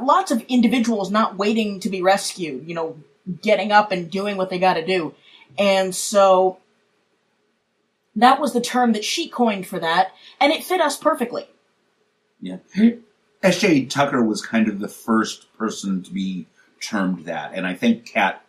lots 0.00 0.30
of 0.30 0.42
individuals 0.42 1.10
not 1.10 1.36
waiting 1.38 1.80
to 1.80 1.88
be 1.88 2.02
rescued. 2.02 2.68
You 2.68 2.74
know, 2.74 2.96
getting 3.40 3.72
up 3.72 3.92
and 3.92 4.10
doing 4.10 4.36
what 4.36 4.50
they 4.50 4.58
got 4.58 4.74
to 4.74 4.84
do. 4.84 5.14
And 5.58 5.94
so 5.94 6.58
that 8.16 8.40
was 8.40 8.52
the 8.52 8.60
term 8.60 8.92
that 8.92 9.04
she 9.04 9.28
coined 9.28 9.66
for 9.66 9.78
that, 9.78 10.12
and 10.40 10.52
it 10.52 10.64
fit 10.64 10.80
us 10.80 10.96
perfectly. 10.96 11.46
Yeah. 12.40 12.58
S.J. 13.42 13.86
Tucker 13.86 14.22
was 14.22 14.44
kind 14.44 14.68
of 14.68 14.80
the 14.80 14.88
first 14.88 15.52
person 15.56 16.02
to 16.02 16.10
be 16.10 16.46
termed 16.80 17.24
that, 17.24 17.52
and 17.54 17.66
I 17.66 17.74
think 17.74 18.06
Cat 18.06 18.44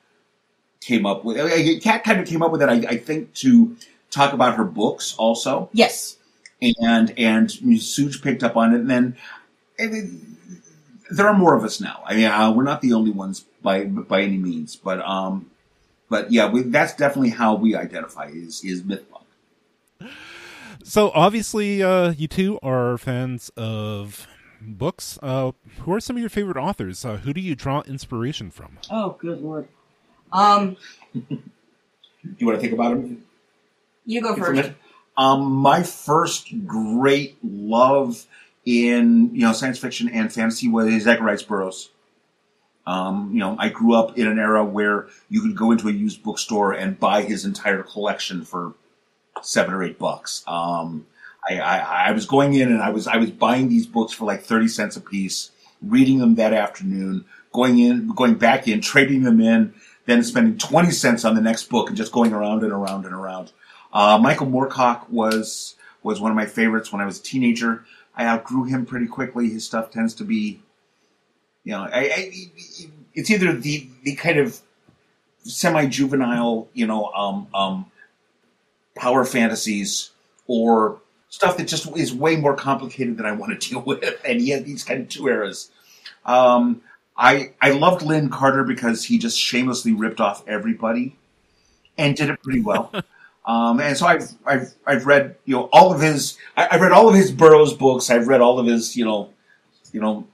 came 0.82 1.06
up 1.06 1.24
with. 1.24 1.82
Cat 1.82 2.04
kind 2.04 2.20
of 2.20 2.28
came 2.28 2.42
up 2.42 2.52
with 2.52 2.62
it. 2.62 2.70
I, 2.70 2.74
I 2.90 2.98
think 2.98 3.34
to 3.36 3.76
talk 4.12 4.34
about 4.34 4.56
her 4.56 4.66
books 4.66 5.16
also, 5.18 5.70
Yes. 5.74 6.18
And 6.82 7.14
and 7.18 7.50
Suge 7.50 8.22
picked 8.22 8.44
up 8.44 8.56
on 8.56 8.74
it, 8.74 8.80
and 8.82 8.90
then 8.90 9.16
I 9.80 9.88
mean, 9.88 10.38
there 11.12 11.28
are 11.28 11.34
more 11.34 11.56
of 11.56 11.64
us 11.64 11.80
now. 11.82 12.04
I 12.06 12.16
mean, 12.16 12.26
uh, 12.26 12.52
we're 12.52 12.64
not 12.64 12.82
the 12.82 12.94
only 12.94 13.12
ones 13.12 13.46
by 13.62 13.86
by 13.86 14.22
any 14.22 14.38
means, 14.38 14.76
but 14.76 15.00
um, 15.02 15.50
but 16.10 16.32
yeah, 16.32 16.50
we, 16.50 16.62
that's 16.64 16.96
definitely 16.96 17.32
how 17.32 17.56
we 17.56 17.76
identify 17.76 18.28
is 18.28 18.64
is 18.64 18.84
myth 18.84 19.04
punk. 19.12 20.12
So, 20.84 21.12
obviously, 21.16 21.82
uh, 21.82 22.12
you 22.12 22.28
two 22.28 22.60
are 22.62 22.98
fans 22.98 23.50
of 23.56 24.28
books. 24.62 25.18
Uh, 25.22 25.52
who 25.82 25.94
are 25.94 26.00
some 26.00 26.18
of 26.18 26.20
your 26.22 26.30
favorite 26.30 26.58
authors? 26.58 27.06
Uh, 27.06 27.18
who 27.18 27.34
do 27.34 27.40
you 27.42 27.56
draw 27.56 27.82
inspiration 27.82 28.52
from? 28.52 28.80
Oh, 28.92 29.18
good 29.20 29.42
lord. 29.42 29.68
Um, 30.32 30.76
Do 31.14 31.22
you 32.38 32.48
want 32.48 32.58
to 32.58 32.62
think 32.62 32.74
about 32.74 32.90
them? 32.90 33.24
you 34.06 34.22
go 34.22 34.36
first. 34.36 34.72
Um, 35.16 35.52
my 35.52 35.84
first 35.84 36.66
great 36.66 37.38
love 37.44 38.26
in 38.66 39.36
you 39.36 39.42
know 39.42 39.54
science 39.54 39.80
fiction 39.80 40.10
and 40.10 40.32
fantasy 40.32 40.68
was 40.68 41.06
Edgar 41.06 41.26
Rice 41.26 41.44
Burroughs. 41.44 41.90
Um, 42.86 43.30
you 43.32 43.40
know, 43.40 43.56
I 43.58 43.70
grew 43.70 43.94
up 43.94 44.18
in 44.18 44.28
an 44.28 44.40
era 44.40 44.64
where 44.64 45.08
you 45.30 45.42
could 45.42 45.56
go 45.56 45.72
into 45.72 45.88
a 45.88 45.92
used 45.92 46.22
bookstore 46.22 46.74
and 46.74 47.00
buy 47.00 47.22
his 47.22 47.46
entire 47.46 47.82
collection 47.82 48.44
for 48.44 48.74
seven 49.42 49.74
or 49.74 49.84
eight 49.84 49.98
bucks. 49.98 50.44
Um, 50.48 51.08
I, 51.50 51.60
I, 51.60 51.78
I 52.08 52.12
was 52.12 52.26
going 52.26 52.54
in 52.54 52.72
and 52.72 52.82
I 52.82 52.90
was 52.90 53.08
I 53.08 53.18
was 53.18 53.32
buying 53.32 53.70
these 53.70 53.86
books 53.86 54.14
for 54.14 54.26
like 54.26 54.44
thirty 54.44 54.68
cents 54.68 54.98
a 54.98 55.02
piece, 55.02 55.52
reading 55.82 56.20
them 56.20 56.36
that 56.36 56.54
afternoon, 56.54 57.26
going 57.54 57.80
in, 57.80 58.10
going 58.10 58.36
back 58.36 58.68
in, 58.68 58.82
trading 58.82 59.24
them 59.24 59.40
in, 59.40 59.74
then 60.06 60.24
spending 60.24 60.58
twenty 60.58 60.92
cents 60.92 61.24
on 61.24 61.36
the 61.36 61.42
next 61.42 61.70
book 61.70 61.88
and 61.88 61.98
just 61.98 62.12
going 62.12 62.34
around 62.34 62.64
and 62.64 62.74
around 62.74 63.06
and 63.06 63.14
around. 63.14 63.52
Uh, 63.94 64.18
Michael 64.18 64.48
Moorcock 64.48 65.10
was 65.10 65.76
was 66.02 66.20
one 66.20 66.32
of 66.32 66.36
my 66.36 66.48
favorites 66.48 66.92
when 66.92 67.02
I 67.02 67.06
was 67.06 67.20
a 67.20 67.24
teenager. 67.24 67.86
I 68.16 68.26
outgrew 68.26 68.66
him 68.66 68.86
pretty 68.86 69.08
quickly. 69.08 69.50
His 69.50 69.66
stuff 69.66 69.92
tends 69.92 70.16
to 70.16 70.24
be, 70.24 70.60
you 71.64 71.72
know, 71.72 71.84
I, 71.84 72.00
I, 72.00 72.32
it's 73.14 73.30
either 73.30 73.54
the 73.54 73.88
the 74.04 74.16
kind 74.16 74.40
of 74.40 74.60
semi 75.44 75.86
juvenile, 75.86 76.68
you 76.74 76.88
know, 76.88 77.06
um, 77.12 77.48
um, 77.54 77.86
power 78.96 79.26
fantasies 79.26 80.10
or 80.48 81.00
stuff 81.30 81.58
that 81.58 81.68
just 81.68 81.96
is 81.96 82.14
way 82.14 82.36
more 82.36 82.56
complicated 82.56 83.18
than 83.18 83.26
I 83.26 83.32
want 83.32 83.60
to 83.60 83.70
deal 83.70 83.82
with. 83.82 84.04
And 84.26 84.42
he 84.42 84.50
had 84.50 84.66
these 84.66 84.84
kind 84.84 85.02
of 85.02 85.10
two 85.10 85.28
eras. 85.28 85.70
Um, 86.26 86.82
I 87.16 87.52
I 87.62 87.72
loved 87.72 88.02
Lin 88.02 88.30
Carter 88.30 88.64
because 88.64 89.04
he 89.04 89.20
just 89.20 89.40
shamelessly 89.40 89.94
ripped 89.94 90.20
off 90.20 90.48
everybody 90.48 91.16
and 91.98 92.16
did 92.16 92.30
it 92.30 92.42
pretty 92.42 92.62
well. 92.62 92.92
Um, 93.46 93.80
and 93.82 93.98
so 93.98 94.06
I've, 94.08 94.32
I've, 94.46 94.74
I've 94.86 95.06
read, 95.06 95.36
you 95.46 95.56
know, 95.56 95.70
all 95.74 95.94
of 95.94 96.02
his, 96.02 96.38
I, 96.56 96.68
have 96.72 96.82
read 96.82 96.94
all 96.94 97.10
of 97.10 97.16
his 97.16 97.32
Burroughs 97.32 97.74
books. 97.74 98.10
I've 98.10 98.28
read 98.28 98.42
all 98.42 98.58
of 98.58 98.68
his, 98.68 98.96
you 98.96 99.04
know, 99.04 99.30
you 99.92 100.00
know, 100.00 100.28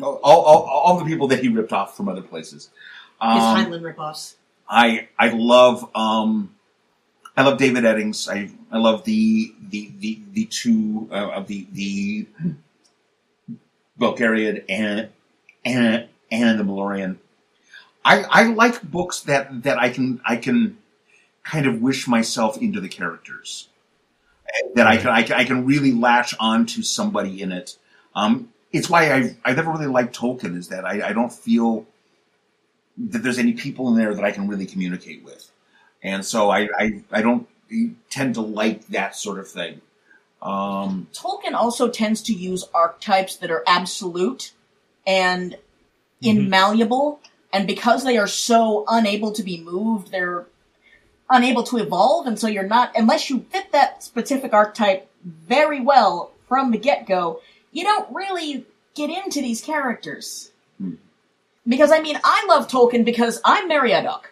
all, 0.00 0.18
all, 0.22 0.62
all 0.64 0.98
the 0.98 1.04
people 1.04 1.28
that 1.28 1.40
he 1.40 1.48
ripped 1.48 1.72
off 1.72 1.96
from 1.96 2.08
other 2.08 2.22
places. 2.22 2.70
Um, 3.20 3.58
his 3.58 3.66
Heinlein 3.66 3.94
ripoffs. 3.94 4.34
I, 4.68 5.08
I 5.18 5.30
love, 5.30 5.90
um, 5.94 6.54
I 7.36 7.42
love 7.42 7.58
David 7.58 7.84
Eddings. 7.84 8.28
I, 8.28 8.50
I 8.72 8.78
love 8.78 9.04
the, 9.04 9.54
the, 9.68 9.90
the, 9.98 10.20
the 10.32 10.44
two, 10.46 11.08
uh, 11.10 11.30
of 11.30 11.48
the, 11.48 11.66
the 11.72 12.26
Belgariad 14.00 14.64
and, 14.68 15.10
and, 15.64 16.08
and 16.30 16.58
the 16.58 16.64
Malloreon. 16.64 17.16
I, 18.04 18.22
I 18.22 18.42
like 18.44 18.82
books 18.82 19.20
that, 19.22 19.64
that 19.64 19.78
I 19.78 19.90
can, 19.90 20.20
I 20.24 20.36
can, 20.36 20.78
kind 21.50 21.66
of 21.66 21.80
wish 21.80 22.06
myself 22.06 22.58
into 22.58 22.80
the 22.80 22.88
characters. 22.88 23.68
That 24.74 24.86
I 24.86 24.96
can, 24.96 25.08
I 25.08 25.22
can, 25.22 25.36
I 25.36 25.44
can 25.44 25.66
really 25.66 25.92
latch 25.92 26.34
on 26.40 26.66
to 26.66 26.82
somebody 26.82 27.42
in 27.42 27.52
it. 27.52 27.76
Um, 28.14 28.52
it's 28.72 28.88
why 28.88 29.12
I've, 29.12 29.36
I've 29.44 29.56
never 29.56 29.70
really 29.70 29.86
liked 29.86 30.16
Tolkien 30.16 30.56
is 30.56 30.68
that 30.68 30.84
I, 30.84 31.08
I 31.08 31.12
don't 31.12 31.32
feel 31.32 31.86
that 32.96 33.22
there's 33.22 33.38
any 33.38 33.52
people 33.52 33.88
in 33.88 33.96
there 33.96 34.14
that 34.14 34.24
I 34.24 34.32
can 34.32 34.48
really 34.48 34.66
communicate 34.66 35.22
with. 35.22 35.50
And 36.02 36.24
so 36.24 36.50
I, 36.50 36.68
I, 36.78 37.02
I 37.12 37.22
don't 37.22 37.46
tend 38.10 38.34
to 38.34 38.40
like 38.40 38.86
that 38.88 39.14
sort 39.16 39.38
of 39.38 39.48
thing. 39.48 39.80
Um, 40.40 41.08
Tolkien 41.12 41.52
also 41.52 41.88
tends 41.88 42.22
to 42.22 42.32
use 42.32 42.64
archetypes 42.72 43.36
that 43.36 43.50
are 43.50 43.62
absolute 43.66 44.52
and 45.06 45.56
mm-hmm. 46.22 46.52
immalleable, 46.52 47.18
and 47.52 47.66
because 47.66 48.04
they 48.04 48.18
are 48.18 48.26
so 48.26 48.84
unable 48.88 49.32
to 49.32 49.42
be 49.42 49.60
moved, 49.60 50.10
they're 50.10 50.46
unable 51.30 51.62
to 51.64 51.78
evolve, 51.78 52.26
and 52.26 52.38
so 52.38 52.46
you're 52.46 52.64
not, 52.64 52.92
unless 52.94 53.28
you 53.28 53.40
fit 53.50 53.72
that 53.72 54.02
specific 54.02 54.52
archetype 54.52 55.08
very 55.24 55.80
well 55.80 56.32
from 56.48 56.70
the 56.70 56.78
get 56.78 57.06
go, 57.06 57.40
you 57.72 57.84
don't 57.84 58.14
really 58.14 58.64
get 58.94 59.10
into 59.10 59.40
these 59.40 59.60
characters. 59.60 60.50
Hmm. 60.78 60.94
Because, 61.66 61.92
I 61.92 62.00
mean, 62.00 62.18
I 62.24 62.46
love 62.48 62.68
Tolkien 62.68 63.04
because 63.04 63.40
I'm 63.44 63.68
Meriadoc, 63.68 64.22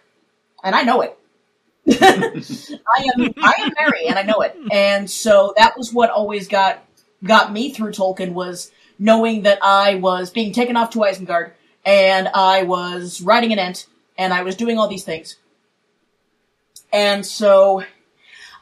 and 0.65 0.75
I 0.75 0.83
know 0.83 1.03
it. 1.03 1.19
I 1.89 3.07
am 3.15 3.33
I 3.41 3.53
am 3.61 3.73
Merry, 3.79 4.07
and 4.09 4.19
I 4.19 4.23
know 4.23 4.41
it. 4.41 4.57
And 4.73 5.09
so 5.09 5.55
that 5.57 5.79
was 5.79 5.93
what 5.93 6.11
always 6.11 6.49
got 6.49 6.83
got 7.23 7.53
me 7.53 7.73
through 7.73 7.93
Tolkien 7.93 8.33
was 8.33 8.73
knowing 8.99 9.43
that 9.43 9.59
I 9.63 9.95
was 9.97 10.31
being 10.31 10.53
taken 10.53 10.77
off 10.77 10.91
to 10.91 11.01
Isengard, 11.01 11.53
and 11.85 12.29
I 12.29 12.65
was 12.65 13.21
riding 13.21 13.53
an 13.53 13.61
ent, 13.61 13.87
and 14.19 14.35
I 14.35 14.43
was 14.43 14.57
doing 14.57 14.79
all 14.79 14.89
these 14.89 15.05
things. 15.05 15.37
And 16.93 17.25
so, 17.25 17.85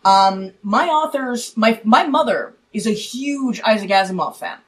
um, 0.05 0.53
my 0.63 0.89
authors, 0.89 1.57
my, 1.57 1.81
my 1.85 2.07
mother 2.07 2.55
is 2.73 2.87
a 2.87 2.93
huge 2.93 3.61
Isaac 3.63 3.91
Asimov 3.91 4.37
fan. 4.37 4.59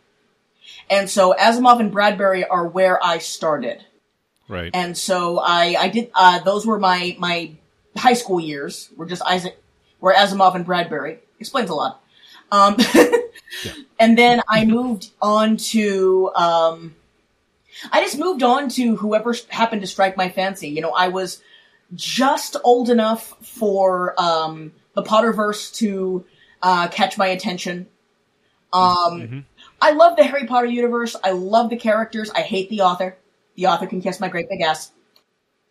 And 0.88 1.10
so 1.10 1.34
Asimov 1.34 1.80
and 1.80 1.90
Bradbury 1.90 2.46
are 2.46 2.66
where 2.66 3.04
I 3.04 3.18
started. 3.18 3.84
Right. 4.48 4.70
And 4.72 4.96
so 4.96 5.38
I, 5.38 5.76
I 5.78 5.88
did, 5.88 6.10
uh, 6.14 6.38
those 6.40 6.64
were 6.64 6.78
my, 6.78 7.16
my 7.18 7.52
high 7.96 8.14
school 8.14 8.40
years, 8.40 8.90
were 8.96 9.06
just 9.06 9.22
Isaac, 9.22 9.60
were 10.00 10.12
Asimov 10.12 10.54
and 10.54 10.64
Bradbury. 10.64 11.18
Explains 11.40 11.70
a 11.70 11.74
lot. 11.74 12.02
Um, 12.52 12.76
yeah. 12.94 13.72
and 13.98 14.16
then 14.16 14.40
I 14.48 14.64
moved 14.64 15.10
on 15.20 15.56
to, 15.56 16.30
um, 16.36 16.94
I 17.90 18.00
just 18.02 18.18
moved 18.18 18.42
on 18.42 18.68
to 18.70 18.96
whoever 18.96 19.34
happened 19.48 19.82
to 19.82 19.88
strike 19.88 20.16
my 20.16 20.28
fancy. 20.28 20.68
You 20.68 20.80
know, 20.80 20.92
I 20.92 21.08
was, 21.08 21.42
just 21.94 22.56
old 22.64 22.90
enough 22.90 23.34
for 23.46 24.14
um, 24.20 24.72
the 24.94 25.02
Potterverse 25.02 25.74
to 25.76 26.24
uh, 26.62 26.88
catch 26.88 27.16
my 27.16 27.28
attention. 27.28 27.86
Um, 28.72 29.20
mm-hmm. 29.20 29.38
I 29.80 29.92
love 29.92 30.16
the 30.16 30.24
Harry 30.24 30.46
Potter 30.46 30.66
universe. 30.66 31.16
I 31.22 31.30
love 31.30 31.70
the 31.70 31.76
characters. 31.76 32.30
I 32.30 32.42
hate 32.42 32.68
the 32.70 32.80
author. 32.80 33.16
The 33.54 33.66
author 33.66 33.86
can 33.86 34.00
kiss 34.00 34.20
my 34.20 34.28
great 34.28 34.48
big 34.48 34.60
ass. 34.60 34.92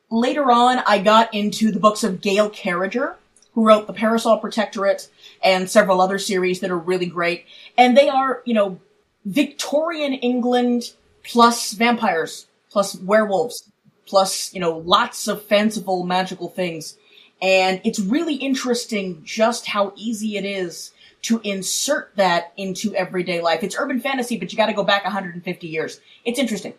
Later 0.09 0.51
on, 0.51 0.79
I 0.85 0.99
got 0.99 1.33
into 1.33 1.71
the 1.71 1.79
books 1.79 2.03
of 2.03 2.21
Gail 2.21 2.49
Carriger, 2.49 3.17
who 3.53 3.65
wrote 3.65 3.87
The 3.87 3.93
Parasol 3.93 4.37
Protectorate 4.37 5.09
and 5.43 5.69
several 5.69 6.01
other 6.01 6.19
series 6.19 6.59
that 6.59 6.71
are 6.71 6.77
really 6.77 7.07
great. 7.07 7.45
And 7.77 7.97
they 7.97 8.09
are, 8.09 8.41
you 8.45 8.53
know, 8.53 8.79
Victorian 9.25 10.13
England 10.13 10.93
plus 11.23 11.73
vampires 11.73 12.47
plus 12.69 12.95
werewolves 12.95 13.63
plus, 14.05 14.53
you 14.53 14.59
know, 14.59 14.77
lots 14.77 15.27
of 15.27 15.43
fanciful 15.43 16.03
magical 16.03 16.49
things. 16.49 16.97
And 17.41 17.81
it's 17.83 17.99
really 17.99 18.35
interesting 18.35 19.21
just 19.23 19.67
how 19.67 19.93
easy 19.95 20.37
it 20.37 20.45
is 20.45 20.91
to 21.23 21.41
insert 21.43 22.15
that 22.15 22.53
into 22.55 22.95
everyday 22.95 23.41
life. 23.41 23.63
It's 23.63 23.75
urban 23.77 23.99
fantasy, 23.99 24.37
but 24.37 24.51
you 24.51 24.57
gotta 24.57 24.73
go 24.73 24.83
back 24.83 25.03
150 25.03 25.67
years. 25.67 25.99
It's 26.23 26.39
interesting. 26.39 26.73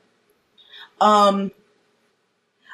Um, 1.00 1.50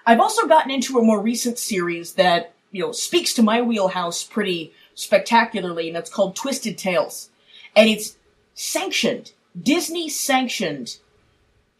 I've 0.06 0.20
also 0.20 0.46
gotten 0.46 0.70
into 0.70 0.98
a 0.98 1.02
more 1.02 1.20
recent 1.20 1.58
series 1.58 2.14
that, 2.14 2.54
you 2.70 2.82
know, 2.82 2.92
speaks 2.92 3.34
to 3.34 3.42
my 3.42 3.62
wheelhouse 3.62 4.22
pretty 4.22 4.72
spectacularly, 4.94 5.88
and 5.88 5.96
it's 5.96 6.10
called 6.10 6.36
Twisted 6.36 6.76
Tales. 6.76 7.30
And 7.74 7.88
it's 7.88 8.16
sanctioned, 8.54 9.32
Disney 9.60 10.08
sanctioned 10.08 10.98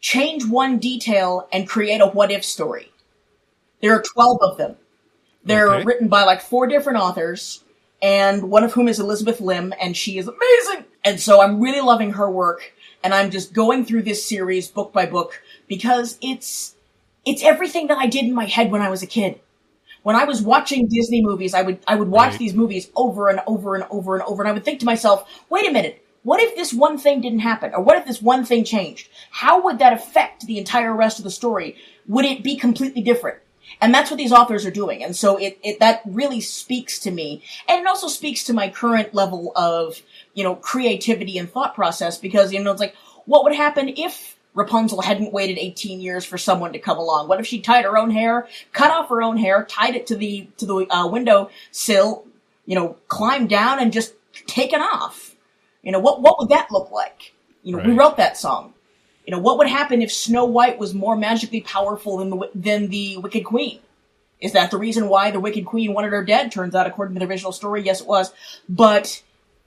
change 0.03 0.45
one 0.45 0.77
detail 0.79 1.47
and 1.53 1.67
create 1.67 2.01
a 2.01 2.05
what 2.05 2.29
if 2.29 2.43
story. 2.43 2.91
There 3.81 3.95
are 3.95 4.03
12 4.03 4.37
of 4.41 4.57
them. 4.57 4.75
They're 5.45 5.73
okay. 5.75 5.83
written 5.85 6.09
by 6.09 6.23
like 6.23 6.41
four 6.41 6.67
different 6.67 6.99
authors, 6.99 7.63
and 8.01 8.51
one 8.51 8.65
of 8.65 8.73
whom 8.73 8.89
is 8.89 8.99
Elizabeth 8.99 9.39
Lim, 9.39 9.73
and 9.81 9.95
she 9.95 10.17
is 10.17 10.27
amazing. 10.27 10.85
And 11.05 11.19
so 11.19 11.41
I'm 11.41 11.61
really 11.61 11.79
loving 11.79 12.11
her 12.11 12.29
work, 12.29 12.73
and 13.01 13.13
I'm 13.13 13.31
just 13.31 13.53
going 13.53 13.85
through 13.85 14.03
this 14.03 14.27
series 14.27 14.67
book 14.67 14.91
by 14.91 15.05
book 15.05 15.41
because 15.67 16.17
it's, 16.21 16.75
it's 17.25 17.43
everything 17.43 17.87
that 17.87 17.97
I 17.97 18.07
did 18.07 18.25
in 18.25 18.33
my 18.33 18.45
head 18.45 18.71
when 18.71 18.81
I 18.81 18.89
was 18.89 19.03
a 19.03 19.07
kid. 19.07 19.39
When 20.03 20.17
I 20.17 20.25
was 20.25 20.41
watching 20.41 20.87
Disney 20.89 21.21
movies, 21.21 21.53
I 21.53 21.61
would, 21.61 21.79
I 21.87 21.95
would 21.95 22.09
watch 22.09 22.31
right. 22.31 22.39
these 22.39 22.53
movies 22.53 22.89
over 22.93 23.29
and 23.29 23.39
over 23.47 23.75
and 23.75 23.85
over 23.89 24.15
and 24.15 24.23
over, 24.23 24.43
and 24.43 24.49
I 24.49 24.53
would 24.53 24.65
think 24.65 24.81
to 24.81 24.85
myself, 24.85 25.29
wait 25.49 25.65
a 25.65 25.71
minute, 25.71 26.02
what 26.23 26.41
if 26.41 26.55
this 26.55 26.73
one 26.73 26.97
thing 26.97 27.21
didn't 27.21 27.39
happen? 27.39 27.73
Or 27.73 27.81
what 27.81 27.97
if 27.97 28.05
this 28.05 28.21
one 28.21 28.45
thing 28.45 28.63
changed? 28.63 29.09
How 29.29 29.61
would 29.63 29.79
that 29.79 29.93
affect 29.93 30.45
the 30.45 30.57
entire 30.57 30.93
rest 30.93 31.19
of 31.19 31.23
the 31.23 31.31
story? 31.31 31.75
Would 32.07 32.25
it 32.25 32.43
be 32.43 32.55
completely 32.55 33.01
different? 33.01 33.39
And 33.81 33.93
that's 33.93 34.09
what 34.09 34.17
these 34.17 34.31
authors 34.31 34.65
are 34.65 34.71
doing. 34.71 35.03
And 35.03 35.15
so 35.15 35.37
it, 35.37 35.57
it, 35.63 35.79
that 35.79 36.01
really 36.05 36.41
speaks 36.41 36.99
to 36.99 37.11
me. 37.11 37.43
And 37.67 37.81
it 37.81 37.87
also 37.87 38.07
speaks 38.07 38.43
to 38.45 38.53
my 38.53 38.69
current 38.69 39.13
level 39.13 39.51
of, 39.55 40.01
you 40.33 40.43
know, 40.43 40.55
creativity 40.55 41.37
and 41.37 41.49
thought 41.49 41.75
process 41.75 42.17
because, 42.17 42.53
you 42.53 42.63
know, 42.63 42.71
it's 42.71 42.79
like, 42.79 42.95
what 43.25 43.43
would 43.43 43.55
happen 43.55 43.89
if 43.89 44.37
Rapunzel 44.53 45.01
hadn't 45.01 45.33
waited 45.33 45.57
18 45.57 45.99
years 45.99 46.23
for 46.23 46.37
someone 46.37 46.73
to 46.73 46.79
come 46.79 46.97
along? 46.97 47.27
What 47.27 47.39
if 47.39 47.47
she 47.47 47.59
tied 47.59 47.85
her 47.85 47.97
own 47.97 48.11
hair, 48.11 48.47
cut 48.71 48.91
off 48.91 49.09
her 49.09 49.21
own 49.21 49.37
hair, 49.37 49.65
tied 49.65 49.95
it 49.95 50.07
to 50.07 50.15
the, 50.15 50.47
to 50.57 50.65
the 50.65 50.87
uh, 50.89 51.07
window 51.07 51.49
sill, 51.71 52.25
you 52.65 52.75
know, 52.75 52.97
climbed 53.07 53.49
down 53.49 53.79
and 53.79 53.91
just 53.91 54.13
taken 54.45 54.81
off? 54.81 55.32
You 55.83 55.91
know, 55.91 55.99
what, 55.99 56.21
what 56.21 56.39
would 56.39 56.49
that 56.49 56.71
look 56.71 56.91
like? 56.91 57.33
You 57.61 57.73
know, 57.73 57.77
right. 57.79 57.87
we 57.87 57.93
wrote 57.93 58.17
that 58.17 58.37
song. 58.37 58.73
You 59.25 59.31
know, 59.31 59.39
what 59.39 59.57
would 59.57 59.67
happen 59.67 60.01
if 60.01 60.11
Snow 60.11 60.45
White 60.45 60.79
was 60.79 60.93
more 60.93 61.15
magically 61.15 61.61
powerful 61.61 62.17
than 62.17 62.29
the, 62.29 62.49
than 62.55 62.89
the 62.89 63.17
Wicked 63.17 63.45
Queen? 63.45 63.79
Is 64.41 64.53
that 64.53 64.71
the 64.71 64.77
reason 64.77 65.07
why 65.07 65.31
the 65.31 65.39
Wicked 65.39 65.65
Queen 65.65 65.93
wanted 65.93 66.11
her 66.11 66.23
dead? 66.23 66.51
Turns 66.51 66.75
out, 66.75 66.87
according 66.87 67.15
to 67.15 67.19
the 67.19 67.27
original 67.27 67.53
story, 67.53 67.81
yes, 67.81 68.01
it 68.01 68.07
was. 68.07 68.33
But, 68.67 69.21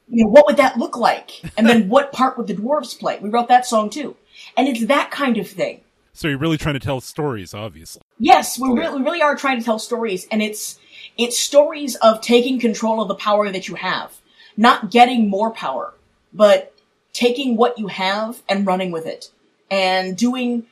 you 0.09 0.25
know, 0.25 0.31
what 0.31 0.47
would 0.47 0.59
that 0.59 0.77
look 0.77 0.97
like? 0.97 1.41
And 1.57 1.67
then 1.67 1.89
what 1.91 2.13
part 2.13 2.37
would 2.37 2.47
the 2.47 2.55
dwarves 2.55 2.99
play? 2.99 3.19
We 3.19 3.31
wrote 3.31 3.49
that 3.49 3.65
song 3.65 3.89
too. 3.89 4.17
And 4.57 4.69
it's 4.69 4.87
that 4.87 5.11
kind 5.11 5.39
of 5.39 5.49
thing. 5.49 5.81
So 6.17 6.29
you're 6.29 6.39
really 6.39 6.57
trying 6.57 6.75
to 6.75 6.81
tell 6.81 7.03
stories, 7.03 7.53
obviously. 7.53 8.01
Yes, 8.19 8.59
we, 8.59 8.71
really, 8.71 8.99
we 8.99 9.05
really 9.05 9.21
are 9.21 9.37
trying 9.37 9.59
to 9.59 9.65
tell 9.65 9.79
stories, 9.79 10.27
and 10.31 10.43
it's 10.43 10.79
it's 11.19 11.39
stories 11.39 11.95
of 11.97 12.23
taking 12.23 12.59
control 12.59 13.03
of 13.03 13.09
the 13.09 13.15
power 13.15 13.51
that 13.51 13.69
you 13.69 13.75
have, 13.75 14.19
not 14.57 14.91
getting 14.91 15.29
more 15.29 15.51
power, 15.51 15.93
but 16.37 16.75
taking 17.13 17.57
what 17.57 17.79
you 17.79 17.87
have 17.87 18.43
and 18.49 18.67
running 18.67 18.91
with 18.91 19.07
it, 19.07 19.31
and 19.71 20.17
doing, 20.17 20.67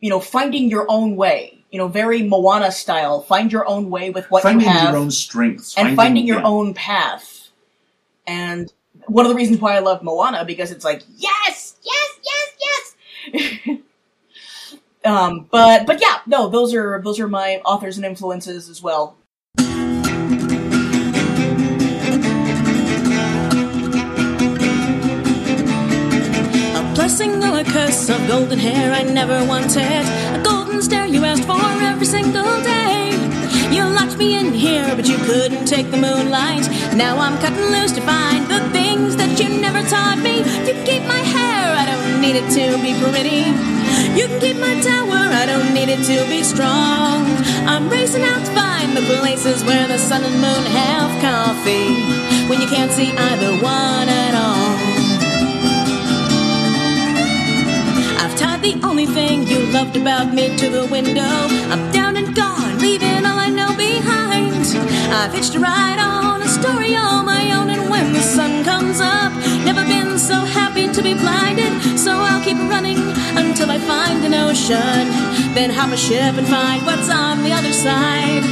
you 0.00 0.10
know, 0.10 0.20
finding 0.20 0.68
your 0.68 0.86
own 0.88 1.16
way. 1.16 1.56
You 1.70 1.78
know, 1.78 1.86
very 1.86 2.22
Moana 2.22 2.72
style. 2.72 3.22
Find 3.22 3.52
your 3.52 3.66
own 3.68 3.90
way 3.90 4.10
with 4.10 4.28
what 4.30 4.42
finding 4.42 4.62
you 4.62 4.66
have, 4.66 4.78
Finding 4.78 4.94
your 4.94 5.02
own 5.02 5.10
strengths 5.12 5.78
and 5.78 5.94
finding 5.94 6.26
your 6.26 6.40
yeah. 6.40 6.46
own 6.46 6.74
path. 6.74 7.48
And 8.26 8.72
one 9.06 9.24
of 9.24 9.30
the 9.30 9.36
reasons 9.36 9.60
why 9.60 9.76
I 9.76 9.78
love 9.78 10.02
Moana 10.02 10.44
because 10.44 10.72
it's 10.72 10.84
like 10.84 11.02
yes, 11.16 11.76
yes, 11.82 12.18
yes, 12.24 12.96
yes. 13.32 13.78
um, 15.04 15.46
but 15.50 15.86
but 15.86 16.00
yeah, 16.00 16.20
no, 16.26 16.48
those 16.48 16.74
are 16.74 17.00
those 17.02 17.20
are 17.20 17.28
my 17.28 17.60
authors 17.64 17.96
and 17.96 18.04
influences 18.04 18.68
as 18.68 18.82
well. 18.82 19.16
Blessing 27.10 27.42
a 27.42 27.64
curse 27.64 28.08
of 28.08 28.24
golden 28.28 28.60
hair 28.60 28.92
I 28.92 29.02
never 29.02 29.44
wanted. 29.44 30.04
A 30.38 30.40
golden 30.44 30.80
stare 30.80 31.06
you 31.06 31.24
asked 31.24 31.42
for 31.42 31.58
every 31.82 32.06
single 32.06 32.62
day. 32.62 33.10
You 33.74 33.82
locked 33.82 34.16
me 34.16 34.38
in 34.38 34.54
here, 34.54 34.94
but 34.94 35.08
you 35.08 35.16
couldn't 35.18 35.66
take 35.66 35.90
the 35.90 35.96
moonlight. 35.96 36.70
Now 36.94 37.18
I'm 37.18 37.36
cutting 37.40 37.66
loose 37.74 37.90
to 37.98 38.00
find 38.02 38.46
the 38.46 38.60
things 38.70 39.16
that 39.16 39.40
you 39.40 39.48
never 39.60 39.82
taught 39.90 40.18
me. 40.22 40.38
You 40.38 40.72
can 40.78 40.86
keep 40.86 41.02
my 41.02 41.18
hair, 41.18 41.74
I 41.82 41.84
don't 41.90 42.20
need 42.20 42.36
it 42.38 42.46
to 42.54 42.78
be 42.78 42.94
pretty. 43.02 43.42
You 44.14 44.28
can 44.28 44.38
keep 44.38 44.58
my 44.58 44.80
tower, 44.80 45.34
I 45.34 45.46
don't 45.46 45.74
need 45.74 45.88
it 45.90 46.06
to 46.06 46.30
be 46.30 46.44
strong. 46.44 47.26
I'm 47.66 47.90
racing 47.90 48.22
out 48.22 48.46
to 48.46 48.52
find 48.52 48.96
the 48.96 49.02
places 49.18 49.64
where 49.64 49.88
the 49.88 49.98
sun 49.98 50.22
and 50.22 50.34
moon 50.34 50.64
have 50.78 51.10
coffee. 51.20 51.90
When 52.48 52.60
you 52.60 52.68
can't 52.68 52.92
see 52.92 53.10
either 53.10 53.50
one 53.60 54.08
at 54.08 54.34
all. 54.36 54.79
The 58.62 58.78
only 58.84 59.06
thing 59.06 59.46
you 59.46 59.58
loved 59.72 59.96
about 59.96 60.34
me 60.34 60.54
to 60.56 60.68
the 60.68 60.86
window. 60.86 61.32
I'm 61.72 61.90
down 61.92 62.16
and 62.16 62.34
gone, 62.34 62.78
leaving 62.78 63.24
all 63.24 63.38
I 63.38 63.48
know 63.48 63.74
behind. 63.76 64.66
I've 65.12 65.32
hitched 65.32 65.54
a 65.54 65.60
ride 65.60 65.98
on 65.98 66.42
a 66.42 66.48
story 66.48 66.94
all 66.96 67.22
my 67.22 67.52
own, 67.56 67.70
and 67.70 67.90
when 67.90 68.12
the 68.12 68.20
sun 68.20 68.64
comes 68.64 69.00
up, 69.00 69.32
never 69.64 69.82
been 69.84 70.18
so 70.18 70.34
happy 70.34 70.92
to 70.92 71.02
be 71.02 71.14
blinded. 71.14 71.72
So 71.98 72.12
I'll 72.12 72.44
keep 72.44 72.58
running 72.68 72.98
until 73.36 73.70
I 73.70 73.78
find 73.78 74.24
an 74.24 74.34
ocean. 74.34 75.08
Then 75.54 75.70
hop 75.70 75.90
a 75.92 75.96
ship 75.96 76.34
and 76.36 76.46
find 76.46 76.84
what's 76.84 77.10
on 77.10 77.42
the 77.42 77.52
other 77.52 77.72
side. 77.72 78.44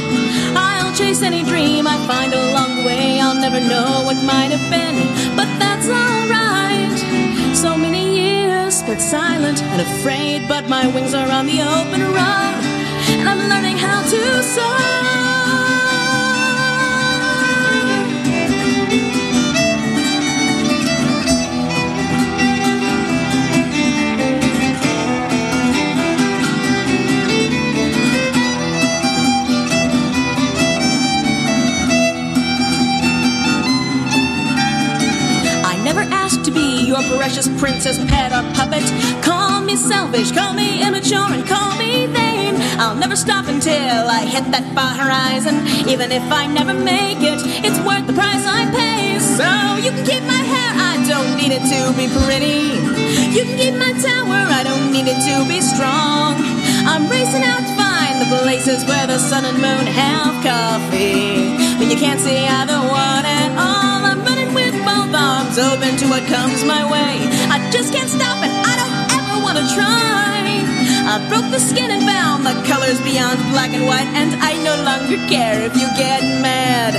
I'll 0.55 0.93
chase 0.95 1.21
any 1.21 1.43
dream 1.43 1.85
I 1.87 1.97
find 2.07 2.33
along 2.33 2.77
the 2.77 2.85
way. 2.85 3.19
I'll 3.19 3.35
never 3.35 3.59
know 3.59 4.01
what 4.05 4.17
might 4.23 4.51
have 4.55 4.65
been, 4.71 4.78
spent 8.89 9.01
silent 9.01 9.61
and 9.61 9.81
afraid, 9.81 10.47
but 10.47 10.67
my 10.67 10.87
wings 10.87 11.13
are 11.13 11.29
on 11.29 11.45
the 11.45 11.61
open 11.61 12.01
road, 12.01 12.63
and 13.19 13.29
I'm 13.29 13.37
learning 13.47 13.77
how 13.77 14.01
to 14.01 14.41
soar. 14.41 15.28
Your 37.01 37.17
precious 37.17 37.47
princess, 37.59 37.97
pet, 38.09 38.31
or 38.31 38.43
puppet. 38.53 38.83
Call 39.23 39.61
me 39.61 39.75
selfish, 39.75 40.31
call 40.31 40.53
me 40.53 40.81
immature, 40.85 41.31
and 41.31 41.45
call 41.47 41.77
me 41.77 42.07
vain. 42.07 42.55
I'll 42.79 42.95
never 42.95 43.15
stop 43.15 43.47
until 43.47 44.07
I 44.07 44.25
hit 44.25 44.45
that 44.51 44.65
far 44.75 44.95
horizon. 44.95 45.67
Even 45.87 46.11
if 46.11 46.23
I 46.31 46.47
never 46.47 46.73
make 46.73 47.19
it, 47.21 47.39
it's 47.63 47.79
worth 47.85 48.07
the 48.07 48.13
price 48.13 48.45
I 48.45 48.67
pay. 48.71 49.19
So 49.19 49.47
you 49.83 49.91
can 49.91 50.05
keep 50.05 50.23
my 50.23 50.41
hair, 50.53 50.71
I 50.75 50.95
don't 51.07 51.35
need 51.35 51.51
it 51.51 51.63
to 51.71 51.79
be 51.95 52.07
pretty. 52.23 52.79
You 53.35 53.43
can 53.45 53.57
keep 53.57 53.75
my 53.75 53.93
tower, 53.99 54.39
I 54.51 54.63
don't 54.63 54.91
need 54.91 55.07
it 55.07 55.19
to 55.27 55.35
be 55.47 55.61
strong. 55.61 56.35
I'm 56.87 57.09
racing 57.09 57.43
out 57.43 57.59
to 57.59 57.73
find 57.75 58.23
the 58.23 58.29
places 58.43 58.85
where 58.85 59.07
the 59.07 59.19
sun 59.19 59.45
and 59.45 59.57
moon 59.57 59.85
have 59.87 60.35
coffee. 60.43 61.55
When 61.79 61.89
you 61.89 61.97
can't 61.97 62.19
see 62.19 62.47
either 62.47 62.79
one 62.87 63.25
at 63.25 63.51
all, 63.59 64.03
I'm 64.07 64.23
running 64.23 64.38
both 64.89 65.13
arms 65.13 65.57
open 65.69 65.91
to 66.01 66.05
what 66.09 66.23
comes 66.25 66.63
my 66.65 66.83
way. 66.95 67.13
I 67.53 67.57
just 67.69 67.93
can't 67.93 68.09
stop 68.09 68.37
it, 68.45 68.51
I 68.71 68.73
don't 68.81 68.95
ever 69.17 69.37
want 69.45 69.57
to 69.61 69.65
try. 69.77 70.17
I 71.13 71.15
broke 71.29 71.49
the 71.51 71.59
skin 71.59 71.89
and 71.91 72.03
found 72.03 72.45
the 72.45 72.55
colors 72.69 72.99
beyond 73.01 73.37
black 73.53 73.71
and 73.77 73.85
white, 73.85 74.09
and 74.19 74.31
I 74.49 74.51
no 74.69 74.75
longer 74.89 75.17
care 75.33 75.57
if 75.67 75.73
you 75.81 75.87
get 76.03 76.21
mad. 76.47 76.93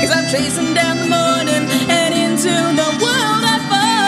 Cause 0.00 0.12
I'm 0.16 0.26
chasing 0.32 0.72
down 0.74 0.94
the 1.02 1.08
morning 1.18 1.64
and 2.00 2.12
into 2.24 2.54
the 2.80 2.88
world 3.04 3.42
I 3.54 3.56
fall. 3.70 3.98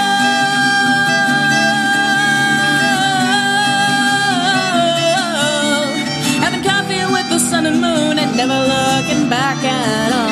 Having 6.45 6.65
coffee 6.71 7.05
with 7.17 7.29
the 7.35 7.39
sun 7.39 7.65
and 7.67 7.81
moon 7.81 8.19
and 8.23 8.31
never 8.37 8.61
looking 8.75 9.29
back 9.29 9.59
at 9.65 10.13
all. 10.21 10.30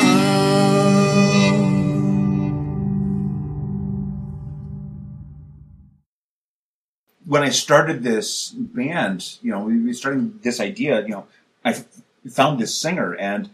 I 7.49 7.51
started 7.51 8.03
this 8.03 8.51
band, 8.51 9.39
you 9.41 9.51
know, 9.51 9.61
we 9.61 9.95
started 9.95 10.43
this 10.43 10.61
idea, 10.61 11.01
you 11.01 11.09
know, 11.09 11.27
I 11.65 11.83
found 12.31 12.61
this 12.61 12.77
singer, 12.77 13.15
and 13.15 13.49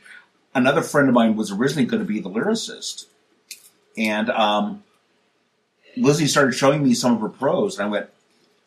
another 0.52 0.82
friend 0.82 1.08
of 1.08 1.14
mine 1.14 1.36
was 1.36 1.52
originally 1.52 1.86
going 1.86 2.02
to 2.02 2.04
be 2.04 2.18
the 2.18 2.28
lyricist. 2.28 3.06
And 3.96 4.30
um, 4.30 4.82
Lizzie 5.96 6.26
started 6.26 6.54
showing 6.54 6.82
me 6.82 6.92
some 6.92 7.14
of 7.14 7.20
her 7.20 7.28
prose, 7.28 7.78
and 7.78 7.86
I 7.86 7.88
went, 7.88 8.10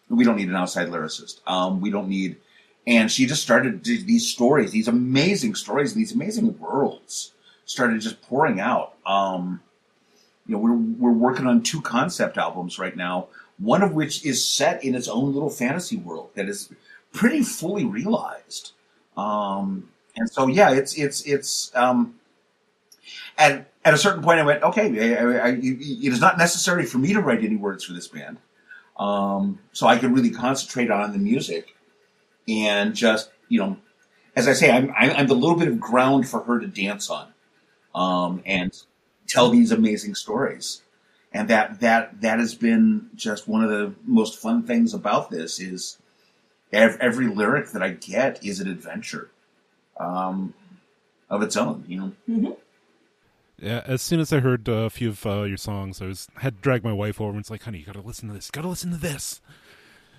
"We 0.08 0.24
don't 0.24 0.38
need 0.38 0.48
an 0.48 0.56
outside 0.56 0.88
lyricist. 0.88 1.42
Um, 1.46 1.82
we 1.82 1.92
don't 1.92 2.08
need." 2.08 2.38
And 2.88 3.12
she 3.12 3.26
just 3.26 3.44
started 3.44 3.84
these 3.84 4.30
stories, 4.30 4.72
these 4.72 4.88
amazing 4.88 5.56
stories, 5.56 5.94
these 5.94 6.14
amazing 6.14 6.58
worlds, 6.58 7.34
started 7.66 8.00
just 8.00 8.22
pouring 8.22 8.62
out. 8.62 8.94
Um, 9.06 9.60
you 10.46 10.54
know, 10.54 10.60
we're 10.60 10.78
we're 10.78 11.12
working 11.12 11.48
on 11.48 11.64
two 11.64 11.82
concept 11.82 12.38
albums 12.38 12.80
right 12.80 12.96
now. 12.96 13.28
One 13.60 13.82
of 13.82 13.94
which 13.94 14.26
is 14.26 14.44
set 14.44 14.84
in 14.84 14.96
its 14.96 15.08
own 15.08 15.34
little 15.34 15.50
fantasy 15.50 15.98
world 15.98 16.30
that 16.36 16.48
is 16.48 16.70
pretty 17.12 17.42
fully 17.42 17.86
realized. 17.86 18.74
Um, 19.16 19.90
and 20.16 20.30
so, 20.30 20.48
yeah, 20.48 20.72
it's 20.72 20.98
it's 20.98 21.22
it's. 21.26 21.72
Um, 21.76 22.16
at 23.38 23.70
at 23.86 23.94
a 23.94 23.98
certain 23.98 24.24
point, 24.24 24.40
I 24.40 24.44
went, 24.44 24.64
okay, 24.64 25.16
I, 25.18 25.50
I, 25.50 25.50
it 25.52 26.12
is 26.12 26.20
not 26.20 26.38
necessary 26.38 26.86
for 26.86 26.98
me 26.98 27.14
to 27.14 27.22
write 27.22 27.44
any 27.44 27.56
words 27.56 27.84
for 27.84 27.94
this 27.94 28.08
band, 28.08 28.38
um, 28.98 29.60
so 29.72 29.88
I 29.88 29.98
can 29.98 30.14
really 30.14 30.32
concentrate 30.32 30.92
on 30.92 31.14
the 31.14 31.20
music 31.20 31.76
and 32.48 32.96
just 32.96 33.30
you 33.50 33.60
know, 33.60 33.78
as 34.36 34.48
I 34.48 34.54
say, 34.54 34.72
I'm 34.72 34.94
I'm 34.98 35.12
I'm 35.12 35.28
the 35.28 35.36
little 35.36 35.56
bit 35.56 35.68
of 35.68 35.80
ground 35.80 36.28
for 36.28 36.44
her 36.44 36.60
to 36.60 36.68
dance 36.68 37.10
on, 37.10 37.34
um, 37.96 38.42
and 38.46 38.72
tell 39.28 39.50
these 39.50 39.72
amazing 39.72 40.16
stories 40.16 40.82
and 41.38 41.50
that 41.50 41.82
that 41.82 42.22
that 42.22 42.40
has 42.40 42.56
been 42.56 43.12
just 43.16 43.48
one 43.48 43.64
of 43.64 43.70
the 43.70 43.94
most 44.06 44.40
fun 44.40 44.64
things 44.64 44.96
about 44.96 45.30
this 45.30 45.60
is 45.60 46.00
ev- 46.74 46.98
every 47.00 47.28
lyric 47.28 47.70
that 47.70 47.84
I 47.84 47.92
get 47.92 48.44
is 48.44 48.60
an 48.60 48.68
adventure 48.68 49.30
um, 50.00 50.56
of 51.30 51.44
its 51.44 51.56
own. 51.56 51.86
You 51.88 52.14
know, 52.28 52.58
Yeah, 53.60 53.84
as 53.86 54.02
soon 54.02 54.20
as 54.20 54.34
I 54.34 54.40
heard 54.40 54.68
uh, 54.68 54.72
a 54.72 54.90
few 54.90 55.10
of 55.10 55.26
uh, 55.28 55.44
your 55.44 55.58
songs, 55.58 56.02
I 56.02 56.08
was 56.08 56.28
had 56.38 56.56
to 56.56 56.62
drag 56.62 56.84
my 56.84 56.94
wife 56.94 57.22
over 57.22 57.30
and 57.30 57.40
it's 57.40 57.52
like, 57.52 57.64
honey, 57.64 57.80
you 57.80 57.86
gotta 57.86 58.02
listen 58.02 58.28
to 58.30 58.34
this. 58.34 58.50
Gotta 58.50 58.70
listen 58.70 58.90
to 58.90 58.98
this 58.98 59.40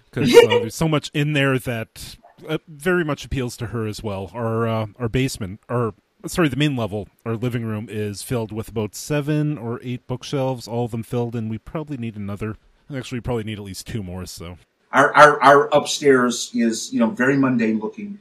because 0.04 0.32
uh, 0.44 0.60
there's 0.60 0.76
so 0.76 0.86
much 0.86 1.10
in 1.12 1.32
there 1.32 1.58
that 1.58 2.16
uh, 2.48 2.58
very 2.68 3.04
much 3.04 3.24
appeals 3.24 3.56
to 3.56 3.66
her 3.66 3.88
as 3.88 4.04
well. 4.04 4.30
Our 4.32 4.68
uh, 4.68 4.86
our 5.00 5.08
basement, 5.08 5.58
or 5.68 5.94
sorry, 6.26 6.48
the 6.48 6.56
main 6.56 6.76
level, 6.76 7.08
our 7.24 7.36
living 7.36 7.64
room 7.64 7.88
is 7.88 8.22
filled 8.22 8.52
with 8.52 8.68
about 8.68 8.94
seven 8.94 9.56
or 9.56 9.80
eight 9.82 10.06
bookshelves, 10.06 10.66
all 10.66 10.84
of 10.84 10.90
them 10.90 11.02
filled, 11.02 11.36
and 11.36 11.48
we 11.48 11.58
probably 11.58 11.96
need 11.96 12.16
another. 12.16 12.56
Actually, 12.94 13.18
we 13.18 13.22
probably 13.22 13.44
need 13.44 13.58
at 13.58 13.64
least 13.64 13.86
two 13.86 14.02
more. 14.02 14.26
So 14.26 14.58
our, 14.92 15.14
our 15.14 15.42
our 15.42 15.74
upstairs 15.74 16.50
is 16.54 16.92
you 16.92 17.00
know 17.00 17.10
very 17.10 17.36
mundane 17.36 17.78
looking. 17.78 18.18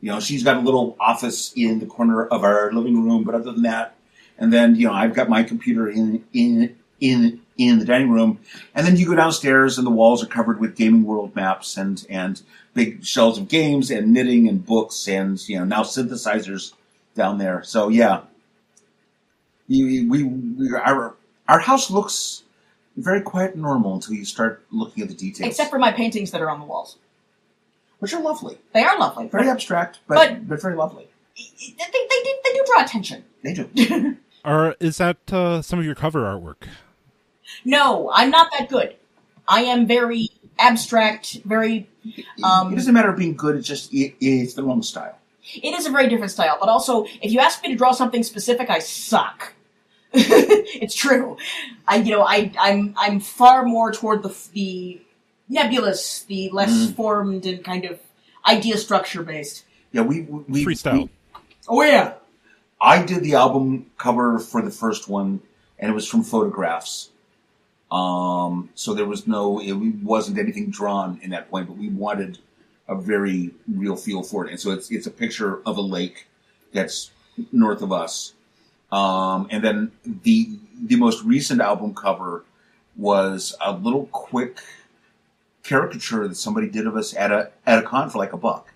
You 0.00 0.12
know, 0.12 0.20
she's 0.20 0.44
got 0.44 0.56
a 0.56 0.60
little 0.60 0.96
office 1.00 1.52
in 1.56 1.80
the 1.80 1.86
corner 1.86 2.24
of 2.26 2.44
our 2.44 2.72
living 2.72 3.04
room, 3.04 3.24
but 3.24 3.34
other 3.34 3.52
than 3.52 3.62
that, 3.62 3.94
and 4.38 4.52
then 4.52 4.74
you 4.74 4.86
know 4.86 4.92
I've 4.92 5.14
got 5.14 5.28
my 5.28 5.42
computer 5.42 5.88
in 5.88 6.24
in 6.32 6.76
in 7.00 7.40
in 7.56 7.78
the 7.80 7.84
dining 7.84 8.10
room, 8.10 8.40
and 8.74 8.86
then 8.86 8.96
you 8.96 9.06
go 9.06 9.14
downstairs, 9.14 9.76
and 9.76 9.86
the 9.86 9.90
walls 9.90 10.22
are 10.22 10.28
covered 10.28 10.60
with 10.60 10.76
gaming 10.76 11.04
world 11.04 11.34
maps 11.36 11.76
and 11.76 12.06
and 12.08 12.40
big 12.74 13.04
shelves 13.04 13.38
of 13.38 13.48
games 13.48 13.90
and 13.90 14.12
knitting 14.12 14.48
and 14.48 14.64
books 14.64 15.08
and 15.08 15.48
you 15.48 15.58
know 15.58 15.64
now 15.64 15.82
synthesizers 15.82 16.72
down 17.18 17.36
there. 17.36 17.62
So 17.62 17.88
yeah, 17.88 18.22
you, 19.66 20.08
we, 20.10 20.22
we 20.24 20.74
our 20.74 21.14
our 21.46 21.58
house 21.60 21.90
looks 21.90 22.44
very 22.96 23.20
quiet 23.20 23.52
and 23.52 23.62
normal 23.62 23.94
until 23.94 24.14
you 24.14 24.24
start 24.24 24.64
looking 24.70 25.02
at 25.02 25.08
the 25.10 25.14
details, 25.14 25.48
Except 25.50 25.70
for 25.70 25.78
my 25.78 25.92
paintings 25.92 26.30
that 26.30 26.40
are 26.40 26.48
on 26.50 26.58
the 26.60 26.64
walls. 26.66 26.96
which 27.98 28.12
are 28.14 28.20
lovely, 28.22 28.56
They 28.72 28.82
are 28.82 28.98
lovely. 28.98 29.28
very 29.28 29.48
abstract, 29.48 29.98
but 30.08 30.14
But- 30.16 30.48
but, 30.48 30.62
very 30.62 30.74
lovely. 30.76 31.06
they, 31.36 31.44
they, 31.76 31.84
they, 31.92 32.22
do, 32.24 32.34
they 32.44 32.52
do 32.54 32.64
draw 32.66 32.82
attention. 32.82 33.24
They 33.42 33.52
do. 33.54 34.16
Or 34.44 34.76
is 34.80 34.96
that 34.98 35.18
uh, 35.32 35.60
some 35.62 35.78
of 35.80 35.84
your 35.84 35.96
cover 35.96 36.22
artwork? 36.22 36.68
No, 37.64 38.08
I'm 38.14 38.30
not 38.30 38.50
that 38.56 38.68
good. 38.70 38.94
I 39.48 39.62
am 39.62 39.86
very 39.86 40.28
abstract, 40.58 41.40
very. 41.44 41.88
Um, 42.42 42.72
it 42.72 42.76
doesn't 42.76 42.94
matter 42.94 43.12
being 43.12 43.34
good; 43.36 43.56
it's 43.56 43.66
just 43.66 43.92
it, 43.92 44.14
it's 44.20 44.54
the 44.54 44.62
wrong 44.62 44.80
style. 44.82 45.18
It 45.54 45.74
is 45.74 45.86
a 45.86 45.90
very 45.90 46.08
different 46.08 46.30
style, 46.32 46.56
but 46.60 46.68
also, 46.68 47.04
if 47.22 47.32
you 47.32 47.40
ask 47.40 47.62
me 47.62 47.70
to 47.70 47.76
draw 47.76 47.92
something 47.92 48.22
specific, 48.22 48.68
I 48.70 48.78
suck. 48.80 49.54
it's 50.12 50.94
true. 50.94 51.36
I, 51.86 51.96
you 51.96 52.12
know, 52.12 52.22
I, 52.22 52.50
I'm, 52.58 52.94
I'm 52.96 53.20
far 53.20 53.64
more 53.64 53.92
toward 53.92 54.22
the 54.22 54.34
the 54.52 55.00
nebulous, 55.48 56.22
the 56.24 56.50
less 56.50 56.70
Mm. 56.70 56.94
formed 56.94 57.46
and 57.46 57.64
kind 57.64 57.84
of 57.84 57.98
idea 58.46 58.76
structure 58.76 59.22
based. 59.22 59.64
Yeah, 59.92 60.02
we 60.02 60.22
we 60.22 60.64
Freestyle. 60.64 61.02
we- 61.04 61.10
Oh 61.70 61.82
yeah, 61.82 62.14
I 62.80 63.02
did 63.02 63.22
the 63.22 63.34
album 63.34 63.90
cover 63.98 64.38
for 64.38 64.62
the 64.62 64.70
first 64.70 65.08
one, 65.08 65.40
and 65.78 65.90
it 65.90 65.94
was 65.94 66.06
from 66.08 66.22
photographs. 66.24 67.10
Um, 67.90 68.70
so 68.74 68.92
there 68.94 69.06
was 69.06 69.26
no, 69.26 69.60
it 69.60 69.72
wasn't 69.72 70.38
anything 70.38 70.70
drawn 70.70 71.18
in 71.22 71.30
that 71.30 71.50
point, 71.50 71.68
but 71.68 71.76
we 71.76 71.88
wanted 71.88 72.38
a 72.88 72.94
very 72.94 73.52
real 73.66 73.96
feel 73.96 74.22
for 74.22 74.46
it. 74.46 74.50
And 74.50 74.60
so 74.60 74.70
it's 74.70 74.90
it's 74.90 75.06
a 75.06 75.10
picture 75.10 75.60
of 75.66 75.76
a 75.76 75.82
lake 75.82 76.26
that's 76.72 77.10
north 77.52 77.82
of 77.82 77.92
us. 77.92 78.34
Um, 78.90 79.48
and 79.50 79.62
then 79.62 79.92
the 80.04 80.58
the 80.80 80.96
most 80.96 81.24
recent 81.24 81.60
album 81.60 81.94
cover 81.94 82.44
was 82.96 83.54
a 83.60 83.72
little 83.72 84.06
quick 84.06 84.58
caricature 85.62 86.26
that 86.26 86.34
somebody 86.34 86.68
did 86.68 86.86
of 86.86 86.96
us 86.96 87.14
at 87.14 87.30
a 87.30 87.50
at 87.66 87.78
a 87.78 87.82
con 87.82 88.08
for 88.08 88.18
like 88.18 88.32
a 88.32 88.38
buck 88.38 88.72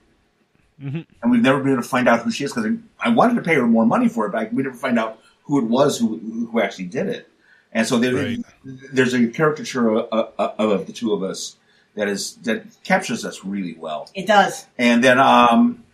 mm-hmm. 0.82 1.00
and 1.22 1.30
we've 1.30 1.42
never 1.42 1.58
been 1.60 1.72
able 1.72 1.82
to 1.82 1.88
find 1.88 2.08
out 2.08 2.20
who 2.20 2.30
she 2.30 2.44
is 2.44 2.52
because 2.52 2.70
I 3.00 3.10
wanted 3.10 3.34
to 3.36 3.42
pay 3.42 3.54
her 3.54 3.66
more 3.66 3.86
money 3.86 4.08
for 4.08 4.26
it, 4.26 4.32
but 4.32 4.52
we 4.52 4.62
never 4.62 4.74
find 4.74 4.98
out 4.98 5.20
who 5.44 5.58
it 5.58 5.64
was 5.64 5.98
who 5.98 6.18
who 6.50 6.60
actually 6.60 6.86
did 6.86 7.08
it. 7.08 7.28
And 7.72 7.86
so 7.86 7.98
there, 7.98 8.14
Right. 8.14 8.38
there's 8.64 9.14
a 9.14 9.26
caricature 9.28 9.88
of, 9.88 10.06
of, 10.12 10.54
of 10.58 10.86
the 10.86 10.92
two 10.92 11.14
of 11.14 11.22
us 11.22 11.56
that 11.94 12.08
is 12.08 12.36
that 12.42 12.64
captures 12.84 13.24
us 13.24 13.44
really 13.44 13.74
well. 13.74 14.08
it 14.14 14.26
does. 14.26 14.66
And 14.78 15.02
then 15.04 15.18
um, 15.18 15.84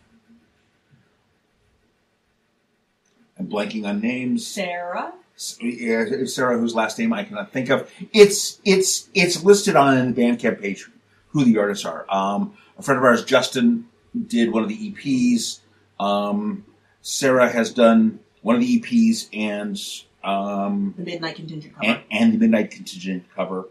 I'm 3.38 3.48
blanking 3.48 3.86
on 3.86 4.00
names. 4.00 4.46
Sarah. 4.46 5.12
Yeah, 5.60 6.04
Sarah, 6.24 6.58
whose 6.58 6.74
last 6.74 6.98
name 6.98 7.12
I 7.12 7.22
cannot 7.24 7.52
think 7.52 7.70
of. 7.70 7.90
It's 8.12 8.60
it's 8.64 9.08
it's 9.14 9.44
listed 9.44 9.76
on 9.76 10.12
the 10.12 10.20
Bandcamp 10.20 10.60
page 10.60 10.88
who 11.28 11.44
the 11.44 11.58
artists 11.58 11.84
are. 11.84 12.04
Um, 12.08 12.54
a 12.76 12.82
friend 12.82 12.98
of 12.98 13.04
ours, 13.04 13.24
Justin, 13.24 13.86
did 14.26 14.52
one 14.52 14.64
of 14.64 14.68
the 14.68 14.90
EPs. 14.92 15.60
Um, 16.00 16.64
Sarah 17.02 17.48
has 17.48 17.72
done 17.72 18.18
one 18.42 18.56
of 18.56 18.60
the 18.60 18.80
EPs 18.80 19.28
and 19.32 19.78
um, 20.24 20.94
The 20.96 21.04
Midnight 21.04 21.36
Contingent 21.36 21.74
cover. 21.74 21.86
and, 21.86 22.02
and 22.10 22.32
the 22.34 22.38
Midnight 22.38 22.70
Contingent 22.72 23.24
cover. 23.36 23.68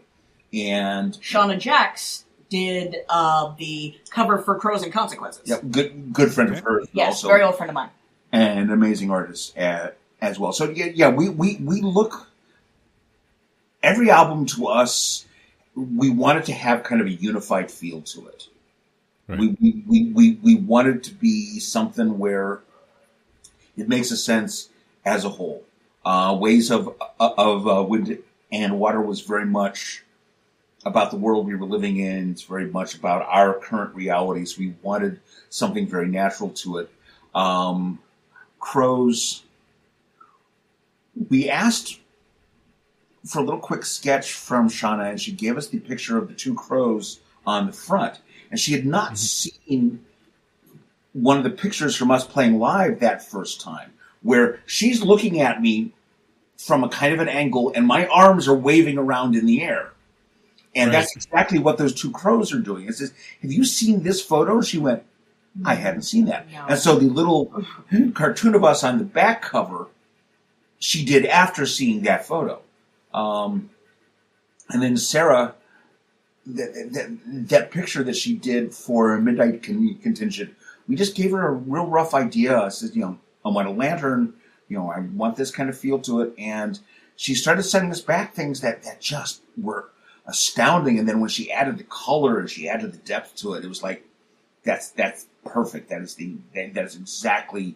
And 0.52 1.12
Shauna 1.14 1.58
Jax 1.58 2.24
did 2.48 2.96
uh, 3.08 3.54
the 3.58 3.98
cover 4.10 4.38
for 4.38 4.58
Crows 4.58 4.82
and 4.82 4.92
Consequences. 4.92 5.42
yeah, 5.44 5.58
good 5.70 6.12
good 6.12 6.32
friend 6.32 6.50
of 6.50 6.60
hers. 6.60 6.88
Yes, 6.92 7.16
also. 7.16 7.28
very 7.28 7.42
old 7.42 7.56
friend 7.56 7.70
of 7.70 7.74
mine. 7.74 7.90
and 8.32 8.58
an 8.58 8.70
amazing 8.70 9.10
artist 9.10 9.56
uh, 9.58 9.90
as 10.20 10.38
well. 10.38 10.52
So 10.52 10.70
yeah, 10.70 10.86
yeah, 10.94 11.08
we, 11.10 11.28
we 11.28 11.56
we 11.56 11.80
look 11.82 12.28
every 13.82 14.10
album 14.10 14.46
to 14.46 14.66
us. 14.68 15.26
We 15.76 16.10
wanted 16.10 16.44
to 16.46 16.52
have 16.54 16.82
kind 16.82 17.00
of 17.00 17.06
a 17.06 17.10
unified 17.12 17.70
feel 17.70 18.00
to 18.02 18.26
it. 18.28 18.48
Right. 19.28 19.38
We, 19.38 19.56
we, 19.60 19.84
we, 19.86 20.12
we, 20.12 20.38
we 20.42 20.54
wanted 20.56 21.04
to 21.04 21.14
be 21.14 21.60
something 21.60 22.18
where 22.18 22.60
it 23.76 23.86
makes 23.88 24.10
a 24.10 24.16
sense 24.16 24.70
as 25.04 25.24
a 25.24 25.28
whole. 25.28 25.64
Uh, 26.04 26.36
Ways 26.40 26.70
of 26.70 26.96
of 27.20 27.68
uh, 27.68 27.82
Wind 27.82 28.18
and 28.50 28.80
Water 28.80 29.00
was 29.02 29.20
very 29.20 29.44
much 29.44 30.02
about 30.84 31.10
the 31.10 31.16
world 31.16 31.46
we 31.46 31.54
were 31.54 31.66
living 31.66 31.98
in. 31.98 32.30
It's 32.30 32.42
very 32.42 32.66
much 32.66 32.94
about 32.94 33.22
our 33.22 33.54
current 33.54 33.94
realities. 33.94 34.58
We 34.58 34.74
wanted 34.82 35.20
something 35.50 35.88
very 35.88 36.08
natural 36.08 36.50
to 36.50 36.78
it. 36.78 36.90
Um, 37.34 37.98
crows. 38.58 39.42
We 41.28 41.50
asked 41.50 42.00
for 43.26 43.40
a 43.40 43.42
little 43.42 43.60
quick 43.60 43.84
sketch 43.84 44.32
from 44.32 44.68
Shauna, 44.68 45.10
and 45.10 45.20
she 45.20 45.32
gave 45.32 45.56
us 45.56 45.68
the 45.68 45.80
picture 45.80 46.16
of 46.16 46.28
the 46.28 46.34
two 46.34 46.54
crows 46.54 47.20
on 47.46 47.66
the 47.66 47.72
front. 47.72 48.20
And 48.50 48.58
she 48.58 48.72
had 48.72 48.86
not 48.86 49.18
seen 49.18 50.04
one 51.12 51.36
of 51.36 51.44
the 51.44 51.50
pictures 51.50 51.96
from 51.96 52.10
us 52.10 52.24
playing 52.24 52.58
live 52.58 53.00
that 53.00 53.28
first 53.28 53.60
time, 53.60 53.92
where 54.22 54.60
she's 54.66 55.02
looking 55.02 55.40
at 55.40 55.60
me 55.60 55.92
from 56.56 56.84
a 56.84 56.88
kind 56.88 57.12
of 57.12 57.20
an 57.20 57.28
angle, 57.28 57.72
and 57.74 57.86
my 57.86 58.06
arms 58.06 58.48
are 58.48 58.54
waving 58.54 58.98
around 58.98 59.34
in 59.34 59.46
the 59.46 59.62
air. 59.62 59.92
And 60.74 60.90
Right. 60.92 61.00
that's 61.00 61.16
exactly 61.16 61.58
what 61.58 61.78
those 61.78 61.94
two 61.94 62.10
crows 62.10 62.52
are 62.52 62.58
doing. 62.60 62.86
It 62.88 62.94
says, 62.94 63.12
Have 63.42 63.52
you 63.52 63.64
seen 63.64 64.02
this 64.02 64.22
photo? 64.22 64.60
She 64.60 64.78
went, 64.78 65.02
I 65.64 65.74
hadn't 65.74 66.02
seen 66.02 66.26
that. 66.26 66.50
No. 66.52 66.66
And 66.68 66.78
so 66.78 66.96
the 66.96 67.06
little 67.08 67.64
cartoon 68.14 68.54
of 68.54 68.62
us 68.64 68.84
on 68.84 68.98
the 68.98 69.04
back 69.04 69.42
cover, 69.42 69.88
she 70.78 71.04
did 71.04 71.26
after 71.26 71.66
seeing 71.66 72.02
that 72.02 72.26
photo. 72.26 72.60
Um, 73.12 73.70
and 74.68 74.82
then 74.82 74.96
Sarah, 74.96 75.54
that, 76.46 76.72
that, 76.92 77.18
that 77.48 77.70
picture 77.70 78.04
that 78.04 78.16
she 78.16 78.34
did 78.36 78.74
for 78.74 79.18
Midnight 79.18 79.62
Contingent, 79.62 80.54
we 80.86 80.94
just 80.94 81.16
gave 81.16 81.32
her 81.32 81.48
a 81.48 81.52
real 81.52 81.86
rough 81.86 82.14
idea. 82.14 82.60
I 82.60 82.68
said, 82.68 82.90
you 82.94 83.02
know, 83.02 83.18
I 83.44 83.48
want 83.48 83.66
a 83.68 83.72
lantern, 83.72 84.34
you 84.68 84.76
know, 84.78 84.90
I 84.90 85.00
want 85.00 85.36
this 85.36 85.50
kind 85.50 85.68
of 85.68 85.76
feel 85.76 85.98
to 86.00 86.20
it. 86.20 86.34
And 86.38 86.78
she 87.16 87.34
started 87.34 87.64
sending 87.64 87.90
us 87.90 88.00
back 88.00 88.34
things 88.34 88.60
that, 88.60 88.82
that 88.84 89.00
just 89.00 89.42
were 89.60 89.90
astounding. 90.28 90.98
And 91.00 91.08
then 91.08 91.18
when 91.18 91.30
she 91.30 91.50
added 91.50 91.78
the 91.78 91.84
color 91.84 92.38
and 92.38 92.48
she 92.48 92.68
added 92.68 92.92
the 92.92 92.98
depth 92.98 93.34
to 93.36 93.54
it, 93.54 93.64
it 93.64 93.68
was 93.68 93.82
like, 93.82 94.04
that's, 94.62 94.90
that's 94.90 95.26
perfect. 95.44 95.88
That 95.90 96.02
is 96.02 96.14
the, 96.14 96.36
that, 96.54 96.74
that 96.74 96.84
is 96.84 96.94
exactly, 96.94 97.74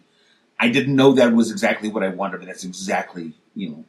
I 0.59 0.69
didn't 0.69 0.95
know 0.95 1.11
that 1.13 1.33
was 1.33 1.51
exactly 1.51 1.89
what 1.89 2.03
I 2.03 2.09
wanted, 2.09 2.37
but 2.39 2.45
that's 2.47 2.63
exactly, 2.63 3.33
you 3.55 3.69
know, 3.69 3.85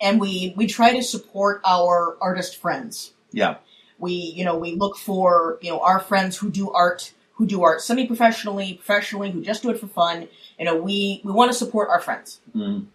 And 0.00 0.20
we 0.20 0.52
we 0.56 0.66
try 0.66 0.92
to 0.92 1.02
support 1.02 1.62
our 1.64 2.18
artist 2.20 2.56
friends. 2.60 3.14
yeah. 3.32 3.56
We 3.98 4.12
you 4.12 4.44
know 4.44 4.58
we 4.58 4.74
look 4.74 4.98
for 4.98 5.58
you 5.62 5.70
know 5.70 5.80
our 5.80 6.00
friends 6.00 6.36
who 6.36 6.50
do 6.50 6.70
art 6.70 7.14
who 7.34 7.46
do 7.46 7.62
art 7.62 7.80
semi 7.80 8.06
professionally, 8.06 8.74
professionally, 8.74 9.30
who 9.30 9.40
just 9.40 9.62
do 9.62 9.70
it 9.70 9.78
for 9.80 9.86
fun. 9.86 10.28
You 10.58 10.66
know 10.66 10.76
we 10.76 11.22
we 11.24 11.32
want 11.32 11.50
to 11.52 11.56
support 11.56 11.88
our 11.88 12.00
friends. 12.00 12.40
Mm. 12.54 12.86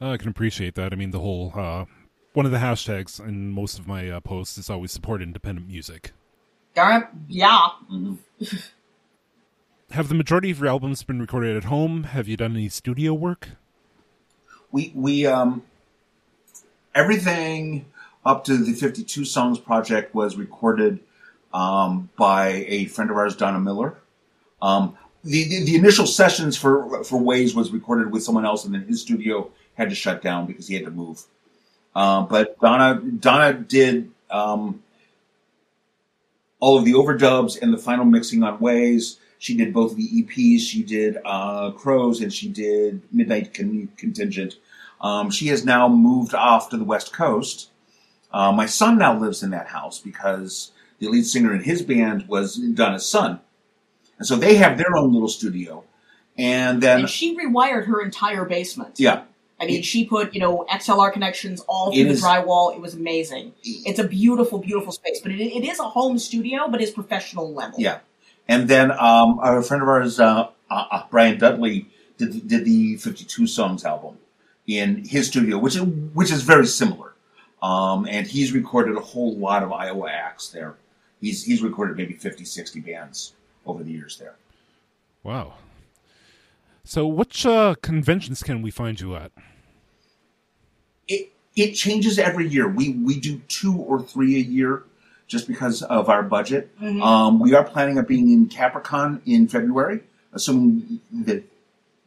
Uh, 0.00 0.10
I 0.10 0.16
can 0.16 0.28
appreciate 0.28 0.74
that. 0.74 0.92
I 0.92 0.96
mean, 0.96 1.10
the 1.12 1.20
whole 1.20 1.52
uh, 1.54 1.84
one 2.36 2.46
of 2.46 2.52
the 2.52 2.58
hashtags 2.58 3.18
in 3.18 3.50
most 3.50 3.78
of 3.78 3.86
my 3.86 4.10
uh, 4.10 4.20
posts 4.20 4.58
is 4.58 4.68
always 4.68 4.92
support 4.92 5.22
independent 5.22 5.68
music. 5.68 6.12
Darn 6.74 7.08
yeah. 7.28 7.68
Have 9.92 10.08
the 10.08 10.14
majority 10.14 10.50
of 10.50 10.58
your 10.58 10.68
albums 10.68 11.02
been 11.02 11.20
recorded 11.20 11.56
at 11.56 11.64
home? 11.64 12.04
Have 12.04 12.28
you 12.28 12.36
done 12.36 12.52
any 12.56 12.68
studio 12.68 13.14
work? 13.14 13.50
we 14.76 14.92
we 14.94 15.26
um 15.26 15.62
everything 16.94 17.86
up 18.24 18.44
to 18.44 18.56
the 18.56 18.72
52 18.72 19.24
songs 19.24 19.58
project 19.58 20.14
was 20.14 20.36
recorded 20.36 20.98
um, 21.54 22.10
by 22.18 22.66
a 22.68 22.86
friend 22.86 23.10
of 23.10 23.16
ours 23.16 23.36
donna 23.36 23.58
miller 23.58 23.96
um, 24.60 24.96
the, 25.24 25.44
the 25.44 25.64
the 25.64 25.76
initial 25.76 26.06
sessions 26.06 26.56
for 26.56 27.02
for 27.04 27.18
ways 27.18 27.54
was 27.54 27.70
recorded 27.70 28.12
with 28.12 28.22
someone 28.22 28.44
else 28.44 28.64
and 28.64 28.74
then 28.74 28.86
his 28.86 29.00
studio 29.00 29.50
had 29.74 29.88
to 29.88 29.94
shut 29.94 30.20
down 30.22 30.46
because 30.46 30.68
he 30.68 30.74
had 30.74 30.84
to 30.84 30.90
move 30.90 31.22
um, 31.96 32.28
but 32.28 32.58
donna 32.60 33.00
donna 33.00 33.52
did 33.54 34.10
um, 34.30 34.82
all 36.60 36.78
of 36.78 36.84
the 36.84 36.92
overdubs 36.92 37.60
and 37.60 37.72
the 37.72 37.78
final 37.78 38.04
mixing 38.04 38.42
on 38.42 38.58
ways 38.60 39.18
she 39.38 39.56
did 39.56 39.72
both 39.72 39.92
of 39.92 39.96
the 39.96 40.22
EPs. 40.22 40.60
She 40.60 40.82
did 40.82 41.18
uh, 41.24 41.70
Crows 41.72 42.20
and 42.20 42.32
she 42.32 42.48
did 42.48 43.02
Midnight 43.12 43.52
Con- 43.54 43.88
Contingent. 43.96 44.54
Um, 45.00 45.30
she 45.30 45.48
has 45.48 45.64
now 45.64 45.88
moved 45.88 46.34
off 46.34 46.70
to 46.70 46.76
the 46.78 46.84
West 46.84 47.12
Coast. 47.12 47.68
Uh, 48.32 48.50
my 48.52 48.66
son 48.66 48.98
now 48.98 49.18
lives 49.18 49.42
in 49.42 49.50
that 49.50 49.66
house 49.68 49.98
because 49.98 50.72
the 50.98 51.08
lead 51.08 51.26
singer 51.26 51.54
in 51.54 51.62
his 51.62 51.82
band 51.82 52.26
was 52.28 52.56
Donna's 52.56 53.08
son. 53.08 53.40
And 54.18 54.26
so 54.26 54.36
they 54.36 54.56
have 54.56 54.78
their 54.78 54.96
own 54.96 55.12
little 55.12 55.28
studio. 55.28 55.84
And 56.38 56.82
then, 56.82 57.00
And 57.00 57.10
she 57.10 57.36
rewired 57.36 57.86
her 57.86 58.00
entire 58.02 58.44
basement. 58.46 58.98
yeah, 58.98 59.24
I 59.58 59.66
mean, 59.66 59.82
she 59.82 60.04
put 60.04 60.34
you 60.34 60.40
know 60.40 60.66
XLR 60.70 61.12
connections 61.12 61.62
all 61.66 61.92
through 61.92 62.02
It 62.02 62.08
the 62.08 62.14
drywall. 62.14 62.74
It 62.74 62.80
was 62.80 62.94
amazing. 62.94 63.54
It's 63.62 63.98
a 63.98 64.06
beautiful, 64.06 64.58
beautiful 64.58 64.92
space, 64.92 65.20
but 65.20 65.32
it, 65.32 65.40
it 65.40 65.64
is 65.64 65.78
a 65.78 65.84
home 65.84 66.18
studio, 66.18 66.68
but 66.68 66.82
it's 66.82 66.90
professional 66.90 67.52
level. 67.52 67.80
Yeah, 67.80 68.00
and 68.48 68.68
then 68.68 68.90
um, 68.90 69.40
a 69.42 69.62
friend 69.62 69.82
of 69.82 69.88
ours, 69.88 70.20
uh, 70.20 70.48
uh, 70.70 70.84
uh, 70.90 71.02
Brian 71.10 71.38
Dudley, 71.38 71.88
did 72.18 72.46
did 72.46 72.64
the 72.64 72.96
Fifty 72.96 73.24
Two 73.24 73.46
Songs 73.46 73.84
album 73.84 74.18
in 74.66 75.04
his 75.04 75.28
studio, 75.28 75.58
which 75.58 75.76
is 75.76 75.82
which 75.82 76.30
is 76.30 76.42
very 76.42 76.66
similar. 76.66 77.14
Um, 77.62 78.06
and 78.08 78.26
he's 78.26 78.52
recorded 78.52 78.96
a 78.96 79.00
whole 79.00 79.34
lot 79.36 79.62
of 79.62 79.72
Iowa 79.72 80.10
acts 80.10 80.50
there. 80.50 80.76
He's 81.20 81.44
he's 81.44 81.62
recorded 81.62 81.96
maybe 81.96 82.14
50, 82.14 82.44
60 82.44 82.80
bands 82.80 83.32
over 83.64 83.82
the 83.82 83.90
years 83.90 84.18
there. 84.18 84.34
Wow. 85.22 85.54
So, 86.86 87.06
which 87.06 87.44
uh, 87.44 87.74
conventions 87.82 88.44
can 88.44 88.62
we 88.62 88.70
find 88.70 89.00
you 89.00 89.16
at? 89.16 89.32
it 91.08 91.32
it 91.54 91.72
changes 91.72 92.18
every 92.18 92.46
year. 92.46 92.68
We 92.68 92.90
we 92.90 93.18
do 93.18 93.40
two 93.48 93.76
or 93.76 94.02
three 94.02 94.36
a 94.36 94.44
year 94.44 94.84
just 95.26 95.48
because 95.48 95.82
of 95.82 96.08
our 96.08 96.22
budget. 96.22 96.70
Um, 96.80 97.40
we 97.40 97.54
are 97.54 97.64
planning 97.64 97.98
on 97.98 98.04
being 98.04 98.30
in 98.30 98.48
Capricon 98.48 99.20
in 99.26 99.48
February, 99.48 100.00
assuming 100.32 101.00
that 101.12 101.44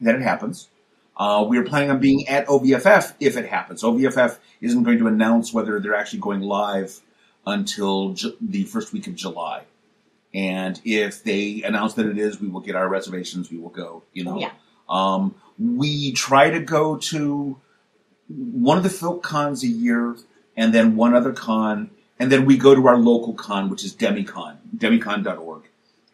that 0.01 0.15
it 0.15 0.21
happens. 0.21 0.69
Uh, 1.17 1.45
we 1.47 1.57
are 1.57 1.63
planning 1.63 1.91
on 1.91 1.99
being 1.99 2.25
at 2.29 2.47
OVFF 2.47 3.13
if 3.19 3.35
it 3.35 3.45
happens. 3.45 3.83
OVFF 3.83 4.37
isn't 4.61 4.83
going 4.83 4.99
to 4.99 5.07
announce 5.07 5.51
whether 5.53 5.77
they're 5.81 5.95
actually 5.95 6.19
going 6.19 6.39
live 6.39 7.01
until 7.45 8.13
Ju- 8.13 8.37
the 8.39 8.63
first 8.63 8.93
week 8.93 9.07
of 9.07 9.15
July. 9.15 9.63
And 10.33 10.79
if 10.85 11.23
they 11.23 11.63
announce 11.63 11.95
that 11.95 12.05
it 12.05 12.17
is, 12.17 12.39
we 12.39 12.47
will 12.47 12.61
get 12.61 12.75
our 12.75 12.87
reservations. 12.87 13.51
We 13.51 13.57
will 13.57 13.69
go. 13.69 14.03
You 14.13 14.23
know. 14.23 14.39
Yeah. 14.39 14.51
Um, 14.89 15.35
we 15.57 16.11
try 16.13 16.49
to 16.49 16.59
go 16.59 16.97
to 16.97 17.57
one 18.27 18.77
of 18.77 18.83
the 18.83 18.89
folk 18.89 19.23
cons 19.23 19.63
a 19.63 19.67
year, 19.67 20.15
and 20.55 20.73
then 20.73 20.95
one 20.95 21.13
other 21.15 21.33
con, 21.33 21.89
and 22.19 22.31
then 22.31 22.45
we 22.45 22.57
go 22.57 22.75
to 22.75 22.87
our 22.87 22.97
local 22.97 23.33
con, 23.33 23.69
which 23.69 23.83
is 23.83 23.93
Demicon, 23.95 24.57
demicon.org, 24.75 25.63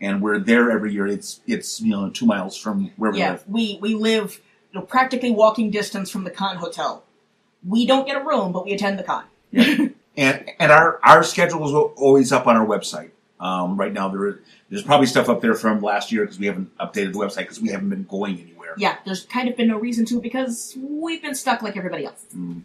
and 0.02 0.22
we're 0.22 0.40
there 0.40 0.72
every 0.72 0.94
year. 0.94 1.08
It's 1.08 1.42
it's 1.48 1.82
you 1.82 1.92
know 1.92 2.10
two 2.10 2.26
miles 2.26 2.58
from 2.58 2.92
where 2.98 3.12
we 3.12 3.20
Yeah, 3.20 3.32
live. 3.32 3.44
we 3.48 3.80
we 3.82 3.96
live 3.96 4.42
you 4.72 4.80
know, 4.80 4.86
practically 4.86 5.32
walking 5.32 5.72
distance 5.72 6.10
from 6.10 6.24
the 6.24 6.32
con 6.32 6.58
hotel. 6.58 7.04
We 7.68 7.86
don't 7.86 8.06
get 8.06 8.16
a 8.18 8.24
room, 8.24 8.52
but 8.52 8.66
we 8.66 8.74
attend 8.74 9.00
the 9.00 9.04
con. 9.04 9.24
Yeah. 9.52 9.88
and 10.18 10.50
and 10.60 10.72
our 10.72 11.00
our 11.04 11.24
schedule 11.24 11.66
is 11.66 11.74
always 11.74 12.32
up 12.32 12.48
on 12.48 12.56
our 12.56 12.66
website. 12.66 13.12
Um, 13.40 13.78
right 13.78 13.92
now 13.92 14.08
there 14.10 14.28
is 14.28 14.36
there's 14.70 14.84
probably 14.84 15.08
stuff 15.08 15.30
up 15.30 15.42
there 15.42 15.56
from 15.56 15.82
last 15.82 16.12
year 16.12 16.24
because 16.24 16.40
we 16.40 16.46
haven't 16.46 16.76
updated 16.78 17.14
the 17.14 17.20
website 17.20 17.40
because 17.40 17.62
we 17.62 17.70
haven't 17.70 17.90
been 17.90 18.04
going 18.04 18.40
anywhere. 18.40 18.55
Yeah, 18.78 18.98
there's 19.06 19.26
kind 19.26 19.48
of 19.50 19.56
been 19.56 19.68
no 19.68 19.78
reason 19.80 20.06
to 20.06 20.20
because 20.20 20.78
we've 20.78 21.22
been 21.22 21.36
stuck 21.36 21.62
like 21.62 21.78
everybody 21.78 22.06
else. 22.06 22.26
Mm. 22.36 22.64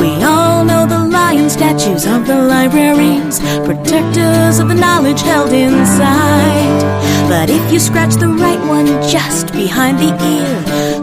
We 0.00 0.24
all 0.24 0.64
know 0.64 0.86
the 0.86 1.08
lion 1.10 1.50
statues 1.50 2.06
of 2.06 2.26
the 2.26 2.36
libraries, 2.36 3.40
protectors 3.64 4.58
of 4.58 4.68
the 4.68 4.74
knowledge 4.74 5.22
held 5.22 5.52
inside. 5.52 7.04
But 7.28 7.48
if 7.50 7.72
you 7.72 7.80
scratch 7.80 8.14
the 8.14 8.28
right 8.28 8.60
one 8.68 8.86
just 9.08 9.52
behind 9.52 9.98
the 9.98 10.12
ear, 10.12 10.93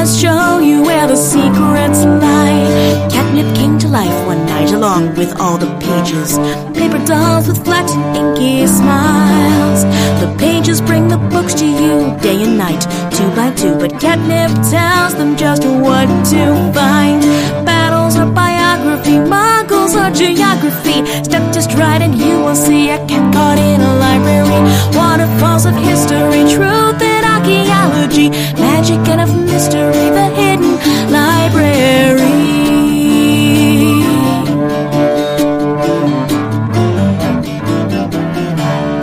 eyes 0.00 0.20
show 0.20 0.58
you 0.58 0.82
where 0.82 1.06
the 1.06 1.16
secrets 1.16 2.00
lie. 2.04 3.08
Catnip 3.10 3.54
came 3.54 3.78
to 3.78 3.88
life 3.88 4.26
one 4.26 4.46
night 4.46 4.72
along 4.72 5.14
with 5.16 5.32
all 5.40 5.58
the 5.58 5.70
pages, 5.78 6.38
paper 6.78 7.00
dolls 7.04 7.48
with 7.48 7.62
flat 7.64 7.88
inky 8.16 8.66
smiles. 8.66 9.82
The 10.22 10.34
pages 10.38 10.80
bring 10.80 11.08
the 11.08 11.18
books 11.32 11.54
to 11.54 11.66
you 11.66 12.16
day 12.20 12.42
and 12.46 12.56
night, 12.56 12.82
two 13.16 13.30
by 13.36 13.50
two, 13.54 13.74
but 13.78 14.00
catnip 14.00 14.50
tells 14.70 15.14
them 15.14 15.36
just 15.36 15.64
what 15.64 16.08
to 16.32 16.42
find. 16.72 17.20
Battles 17.66 18.16
are 18.16 18.30
biography, 18.30 19.16
muggles 19.34 19.94
are 20.00 20.12
geography. 20.12 20.98
Step 21.24 21.52
just 21.52 21.70
right 21.74 22.00
and 22.00 22.14
you 22.14 22.34
will 22.44 22.56
see 22.56 22.90
a 22.90 22.98
cat 23.06 23.34
caught 23.34 23.58
in 23.58 23.80
a 23.80 23.92
library. 24.06 24.60
Waterfalls 24.96 25.66
of 25.66 25.74
history, 25.76 26.42
truth 26.54 27.09
archaeology, 27.40 28.28
magic 28.60 29.00
and 29.08 29.20
of 29.20 29.34
mystery, 29.34 30.08
the 30.18 30.26
hidden 30.36 30.72
library. 31.10 32.24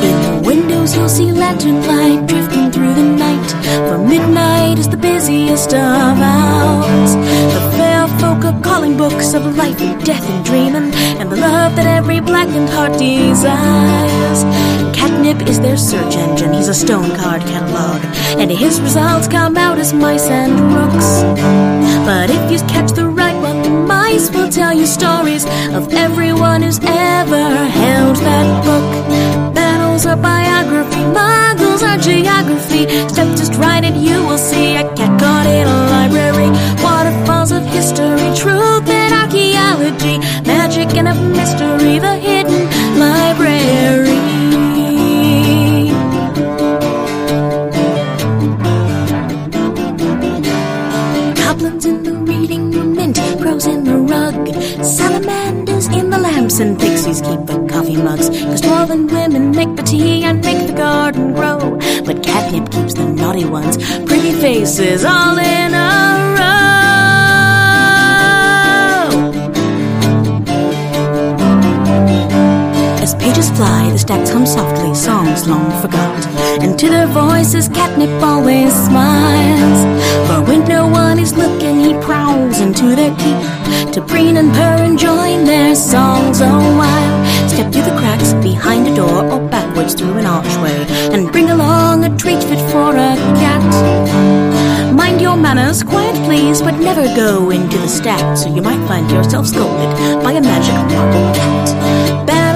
In 0.08 0.16
the 0.28 0.42
windows 0.46 0.96
you'll 0.96 1.10
see 1.10 1.32
lantern 1.32 1.82
light 1.88 2.28
drifting 2.28 2.72
through 2.72 2.94
the 2.94 3.04
night. 3.04 3.50
For 3.90 3.98
midnight 3.98 4.78
is 4.78 4.90
the 4.90 4.98
busiest 4.98 5.74
of 5.74 6.20
hours. 6.20 6.87
Are 8.48 8.62
calling 8.62 8.96
books 8.96 9.34
of 9.34 9.58
life 9.58 9.82
and 9.82 10.02
death 10.06 10.24
and 10.24 10.46
dreaming, 10.46 10.94
and 11.20 11.30
the 11.30 11.36
love 11.36 11.76
that 11.76 11.86
every 11.86 12.22
blackened 12.22 12.70
heart 12.70 12.94
desires. 12.98 14.40
Catnip 14.96 15.42
is 15.50 15.60
their 15.60 15.76
search 15.76 16.16
engine, 16.16 16.54
he's 16.54 16.70
a 16.70 16.74
stone 16.74 17.14
card 17.18 17.42
catalog, 17.42 18.00
and 18.40 18.50
his 18.50 18.80
results 18.80 19.28
come 19.28 19.58
out 19.58 19.78
as 19.80 19.94
mice 19.94 20.28
and 20.28 20.54
rooks. 20.74 21.10
But 22.08 22.30
if 22.30 22.50
you 22.50 22.60
catch 22.70 22.92
the 22.94 23.08
right 23.10 23.36
one, 23.36 23.64
the 23.64 23.70
mice 23.70 24.32
will 24.32 24.50
tell 24.50 24.74
you 24.74 24.86
stories 24.86 25.44
of 25.76 25.92
everyone 25.92 26.62
who's 26.62 26.80
ever 26.80 27.66
held 27.82 28.16
that 28.16 28.48
book. 28.64 29.56
Battles 29.56 30.06
are 30.06 30.16
biography, 30.16 31.04
muggles 31.20 31.84
are 31.84 31.98
geography. 31.98 32.88
Step 33.10 33.28
just 33.36 33.56
right 33.56 33.84
and 33.84 33.98
you 34.02 34.24
will 34.26 34.38
see 34.38 34.78
a 34.78 34.84
cat 34.96 35.20
caught 35.20 35.48
in 35.48 35.68
a 35.68 35.80
library. 35.96 36.48
Waterfalls 37.28 37.52
of 37.52 37.66
history, 37.66 38.30
truth 38.38 38.88
and 38.88 39.14
archaeology, 39.14 40.18
magic 40.48 40.96
and 40.96 41.10
of 41.10 41.22
mystery, 41.36 42.00
the 42.00 42.16
hidden 42.16 42.70
library. 42.98 44.06
Goblins 51.36 51.86
in 51.86 52.04
the 52.04 52.14
reading 52.14 52.72
room, 52.72 52.96
mint 52.96 53.20
crows 53.42 53.66
in 53.68 53.84
the 53.84 53.98
rug, 53.98 54.48
salamanders 54.82 55.88
in 55.88 56.10
the 56.10 56.20
lamps, 56.20 56.60
and 56.60 56.80
pixies 56.80 57.20
keep 57.20 57.46
the 57.46 57.68
coffee 57.70 57.98
mugs. 57.98 58.30
Cause 58.30 58.62
dwarven 58.62 59.12
women 59.12 59.52
make 59.52 59.76
the 59.76 59.84
tea 59.84 60.24
and 60.24 60.40
make 60.46 60.66
the 60.66 60.74
garden 60.74 61.34
grow. 61.34 61.78
But 62.06 62.24
catnip 62.24 62.72
keeps 62.72 62.94
the 62.94 63.06
naughty 63.06 63.44
ones, 63.44 63.76
pretty 64.06 64.32
faces 64.32 65.04
all 65.04 65.38
in 65.38 65.74
a 65.74 66.17
the 73.58 73.98
stacks 73.98 74.30
hum 74.30 74.46
softly, 74.46 74.94
songs 74.94 75.48
long 75.48 75.72
forgot. 75.82 76.26
And 76.62 76.78
to 76.78 76.90
their 76.90 77.08
voices, 77.08 77.68
catnip 77.70 78.22
always 78.22 78.72
smiles. 78.72 79.80
For 80.28 80.44
when 80.44 80.68
no 80.68 80.88
one 80.88 81.18
is 81.18 81.36
looking, 81.36 81.80
he 81.80 81.94
prowls 81.96 82.60
into 82.60 82.96
their 82.96 83.16
keep 83.16 83.94
to 83.94 84.02
preen 84.02 84.38
and 84.38 84.54
purr 84.54 84.84
and 84.86 85.00
join 85.00 85.46
their 85.46 85.74
songs 85.74 86.40
a 86.42 86.50
while. 86.50 87.50
Step 87.50 87.74
through 87.74 87.84
the 87.84 87.98
cracks 87.98 88.34
behind 88.34 88.88
a 88.88 88.96
door 88.96 89.26
or 89.26 89.50
backwards 89.50 89.96
through 89.96 90.18
an 90.18 90.26
archway 90.26 90.78
and 91.14 91.32
bring 91.32 91.50
along 91.50 92.04
a 92.04 92.16
treat 92.16 92.44
fit 92.44 92.60
for 92.70 92.92
a 92.92 93.16
cat. 93.42 94.94
Mind 94.94 95.20
your 95.20 95.36
manners, 95.36 95.82
quiet 95.82 96.16
please, 96.26 96.62
but 96.62 96.76
never 96.76 97.06
go 97.16 97.50
into 97.50 97.78
the 97.80 97.88
stacks, 97.88 98.46
or 98.46 98.50
you 98.50 98.62
might 98.62 98.88
find 98.88 99.10
yourself 99.10 99.48
scolded 99.48 100.24
by 100.24 100.34
a 100.34 100.42
magic 100.42 100.76
marble 100.94 101.34
cat. 101.34 102.28
Battles 102.28 102.47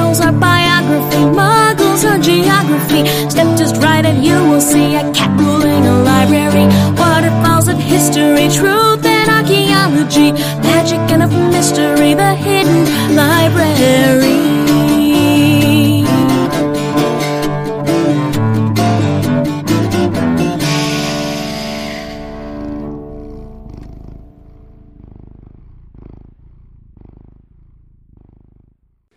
geography. 2.42 3.02
Step 3.30 3.58
just 3.58 3.78
right 3.78 4.06
and 4.06 4.24
you 4.24 4.36
will 4.50 4.62
see 4.62 4.96
a 4.96 5.04
cat 5.14 5.32
ruling 5.40 5.86
a 5.86 6.04
library. 6.04 6.66
Waterfalls 6.98 7.68
of 7.68 7.78
history, 7.78 8.48
truth 8.50 9.06
and 9.06 9.30
archaeology, 9.30 10.32
magic 10.62 11.00
and 11.14 11.24
of 11.24 11.32
mystery, 11.52 12.14
the 12.14 12.36
hidden 12.36 13.16
library. 13.16 14.52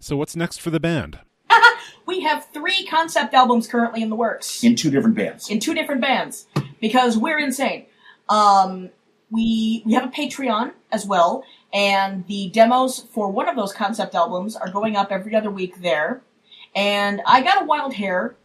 So, 0.01 0.19
what's 0.19 0.37
next 0.37 0.61
for 0.61 0.69
the 0.69 0.79
band? 0.79 1.21
We 2.25 2.31
have 2.31 2.47
three 2.55 2.87
concept 2.87 3.35
albums 3.35 3.67
currently 3.67 4.01
in 4.01 4.09
the 4.09 4.17
works 4.17 4.65
In 4.65 4.77
two 4.77 4.91
different 4.91 5.15
bands. 5.15 5.51
in 5.51 5.61
two 5.61 5.75
different 5.75 6.01
bands 6.01 6.47
because 6.81 7.19
we're 7.19 7.39
insane. 7.39 7.85
Um, 8.31 8.89
we 9.31 9.83
we 9.85 9.93
have 9.93 10.05
a 10.05 10.09
Patreon 10.09 10.73
as 10.91 11.05
well, 11.05 11.45
and 11.71 12.27
the 12.27 12.49
demos 12.49 13.01
for 13.13 13.31
one 13.31 13.47
of 13.47 13.57
those 13.57 13.75
concept 13.75 14.15
albums 14.15 14.57
are 14.57 14.71
going 14.71 14.97
up 14.97 15.13
every 15.13 15.37
other 15.37 15.51
week 15.51 15.83
there. 15.83 16.23
And 16.75 17.21
I 17.27 17.43
got 17.43 17.61
a 17.61 17.67
wild 17.67 17.93
hair 17.93 18.37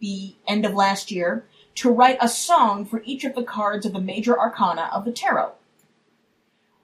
the 0.00 0.34
end 0.46 0.66
of 0.66 0.74
last 0.74 1.10
year 1.10 1.46
to 1.76 1.90
write 1.90 2.18
a 2.20 2.28
song 2.28 2.84
for 2.84 3.02
each 3.06 3.24
of 3.24 3.34
the 3.34 3.42
cards 3.42 3.86
of 3.86 3.94
the 3.94 4.02
major 4.02 4.38
arcana 4.38 4.90
of 4.92 5.06
the 5.06 5.12
tarot. 5.12 5.52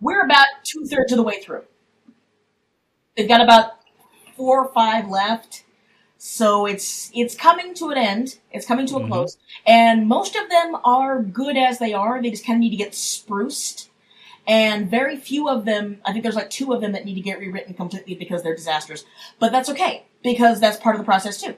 We're 0.01 0.25
about 0.25 0.47
two 0.64 0.87
thirds 0.87 1.12
of 1.12 1.18
the 1.18 1.22
way 1.22 1.43
through. 1.43 1.64
They've 3.14 3.29
got 3.29 3.43
about 3.43 3.72
four 4.39 4.64
or 4.64 4.72
five 4.72 5.11
left. 5.11 5.64
So 6.27 6.64
it's 6.64 7.11
it's 7.14 7.35
coming 7.35 7.75
to 7.75 7.91
an 7.91 7.99
end. 7.99 8.39
It's 8.51 8.64
coming 8.64 8.87
to 8.87 8.97
a 8.97 9.01
Mhm. 9.01 9.09
close, 9.09 9.37
and 9.66 10.09
most 10.09 10.35
of 10.37 10.49
them 10.49 10.75
are 10.83 11.22
good 11.22 11.55
as 11.59 11.79
they 11.79 11.93
are. 11.93 12.22
They 12.22 12.31
just 12.31 12.47
kind 12.47 12.57
of 12.57 12.61
need 12.61 12.70
to 12.70 12.77
get 12.77 12.95
spruced, 12.95 13.91
and 14.47 14.91
very 14.91 15.16
few 15.16 15.51
of 15.51 15.66
them. 15.66 16.01
I 16.03 16.12
think 16.12 16.22
there's 16.22 16.35
like 16.35 16.49
two 16.49 16.72
of 16.72 16.81
them 16.81 16.93
that 16.93 17.05
need 17.05 17.16
to 17.16 17.20
get 17.20 17.39
rewritten 17.41 17.75
completely 17.75 18.14
because 18.14 18.43
they're 18.43 18.57
disasters. 18.57 19.05
But 19.39 19.53
that's 19.53 19.68
okay 19.68 20.05
because 20.22 20.61
that's 20.61 20.79
part 20.79 20.97
of 20.97 21.01
the 21.01 21.05
process 21.05 21.39
too. 21.43 21.57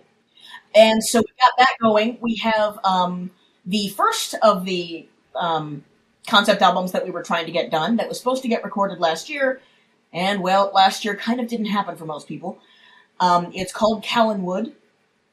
And 0.74 1.04
so 1.04 1.20
we 1.20 1.26
got 1.40 1.52
that 1.58 1.76
going. 1.80 2.18
We 2.20 2.36
have 2.36 2.80
um, 2.84 3.30
the 3.64 3.88
first 3.90 4.34
of 4.42 4.64
the 4.64 5.06
um, 5.36 5.84
concept 6.26 6.62
albums 6.62 6.92
that 6.92 7.04
we 7.04 7.12
were 7.12 7.22
trying 7.22 7.46
to 7.46 7.52
get 7.52 7.70
done 7.70 7.96
that 7.98 8.08
was 8.08 8.18
supposed 8.18 8.42
to 8.42 8.48
get 8.48 8.64
recorded 8.64 8.98
last 9.00 9.30
year, 9.30 9.60
and 10.12 10.42
well, 10.42 10.72
last 10.74 11.04
year 11.04 11.14
kind 11.16 11.40
of 11.40 11.48
didn't 11.48 11.66
happen 11.66 11.96
for 11.96 12.06
most 12.06 12.26
people. 12.28 12.58
Um, 13.20 13.50
it's 13.54 13.72
called 13.72 14.04
Callanwood, 14.04 14.72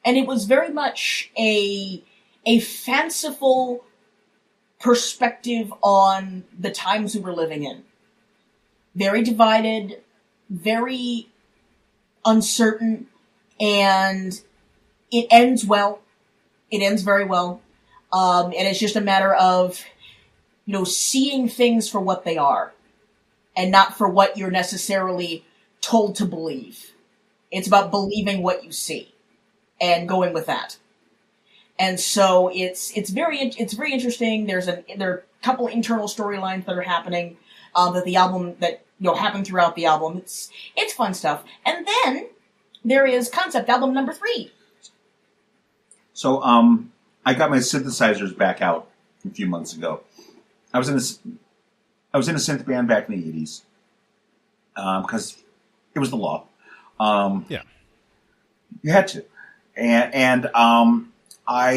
and 0.04 0.16
it 0.16 0.26
was 0.26 0.44
very 0.44 0.70
much 0.70 1.30
a 1.38 2.02
a 2.46 2.60
fanciful 2.60 3.84
perspective 4.80 5.72
on 5.82 6.44
the 6.58 6.70
times 6.70 7.14
we 7.14 7.20
were 7.20 7.32
living 7.32 7.64
in. 7.64 7.84
Very 8.94 9.22
divided, 9.22 10.02
very 10.50 11.28
uncertain, 12.24 13.06
and 13.60 14.40
it 15.10 15.26
ends 15.30 15.64
well. 15.64 16.00
It 16.70 16.82
ends 16.82 17.02
very 17.02 17.24
well, 17.24 17.60
um, 18.12 18.46
and 18.46 18.66
it's 18.66 18.80
just 18.80 18.96
a 18.96 19.00
matter 19.00 19.34
of 19.34 19.84
you 20.64 20.72
know 20.72 20.84
seeing 20.84 21.48
things 21.48 21.88
for 21.88 22.00
what 22.00 22.24
they 22.24 22.36
are, 22.36 22.72
and 23.56 23.70
not 23.70 23.96
for 23.96 24.08
what 24.08 24.36
you're 24.36 24.50
necessarily 24.50 25.44
told 25.80 26.16
to 26.16 26.24
believe. 26.24 26.93
It's 27.54 27.68
about 27.68 27.90
believing 27.90 28.42
what 28.42 28.64
you 28.64 28.72
see 28.72 29.14
and 29.80 30.08
going 30.08 30.32
with 30.32 30.46
that. 30.46 30.76
And 31.78 31.98
so 31.98 32.50
it's 32.52 32.90
it's 32.96 33.10
very 33.10 33.38
it's 33.38 33.74
very 33.74 33.92
interesting. 33.92 34.46
There's 34.46 34.68
a 34.68 34.84
there 34.96 35.10
are 35.10 35.24
a 35.40 35.44
couple 35.44 35.66
internal 35.68 36.06
storylines 36.06 36.66
that 36.66 36.76
are 36.76 36.82
happening 36.82 37.36
um, 37.74 37.94
that 37.94 38.04
the 38.04 38.16
album 38.16 38.56
that 38.60 38.84
you 38.98 39.06
know 39.06 39.14
happen 39.14 39.44
throughout 39.44 39.74
the 39.76 39.86
album. 39.86 40.18
It's 40.18 40.50
it's 40.76 40.92
fun 40.92 41.14
stuff. 41.14 41.44
And 41.64 41.86
then 41.86 42.28
there 42.84 43.06
is 43.06 43.28
concept 43.28 43.68
album 43.68 43.94
number 43.94 44.12
three. 44.12 44.52
So, 46.12 46.42
um, 46.42 46.92
I 47.26 47.34
got 47.34 47.50
my 47.50 47.58
synthesizers 47.58 48.36
back 48.36 48.62
out 48.62 48.88
a 49.24 49.30
few 49.30 49.46
months 49.46 49.74
ago. 49.74 50.02
I 50.72 50.78
was 50.78 50.88
in 50.88 50.96
a, 50.96 51.34
I 52.12 52.18
was 52.18 52.28
in 52.28 52.36
a 52.36 52.38
synth 52.38 52.66
band 52.66 52.86
back 52.86 53.08
in 53.08 53.20
the 53.20 53.28
eighties, 53.28 53.62
because 54.74 55.42
it 55.94 55.98
was 55.98 56.10
the 56.10 56.16
law. 56.16 56.46
Um, 57.00 57.46
Yeah. 57.48 57.62
you 58.82 58.92
had 58.92 59.08
to, 59.08 59.24
and 59.76 60.14
and 60.14 60.46
um, 60.54 61.12
I, 61.46 61.72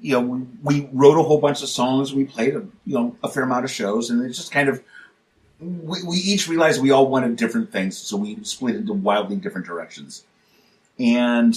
you 0.00 0.12
know, 0.12 0.20
we, 0.20 0.80
we 0.80 0.88
wrote 0.92 1.18
a 1.18 1.22
whole 1.22 1.40
bunch 1.40 1.62
of 1.62 1.68
songs. 1.68 2.14
We 2.14 2.24
played 2.24 2.54
a, 2.54 2.66
you 2.84 2.94
know, 2.94 3.16
a 3.22 3.28
fair 3.28 3.42
amount 3.42 3.64
of 3.64 3.70
shows, 3.70 4.10
and 4.10 4.24
it 4.24 4.28
just 4.30 4.52
kind 4.52 4.68
of, 4.68 4.82
we, 5.60 5.98
we 6.06 6.16
each 6.16 6.48
realized 6.48 6.80
we 6.82 6.90
all 6.90 7.08
wanted 7.08 7.36
different 7.36 7.72
things, 7.72 7.96
so 7.96 8.16
we 8.16 8.42
split 8.44 8.76
into 8.76 8.92
wildly 8.92 9.36
different 9.36 9.66
directions. 9.66 10.24
And 10.98 11.56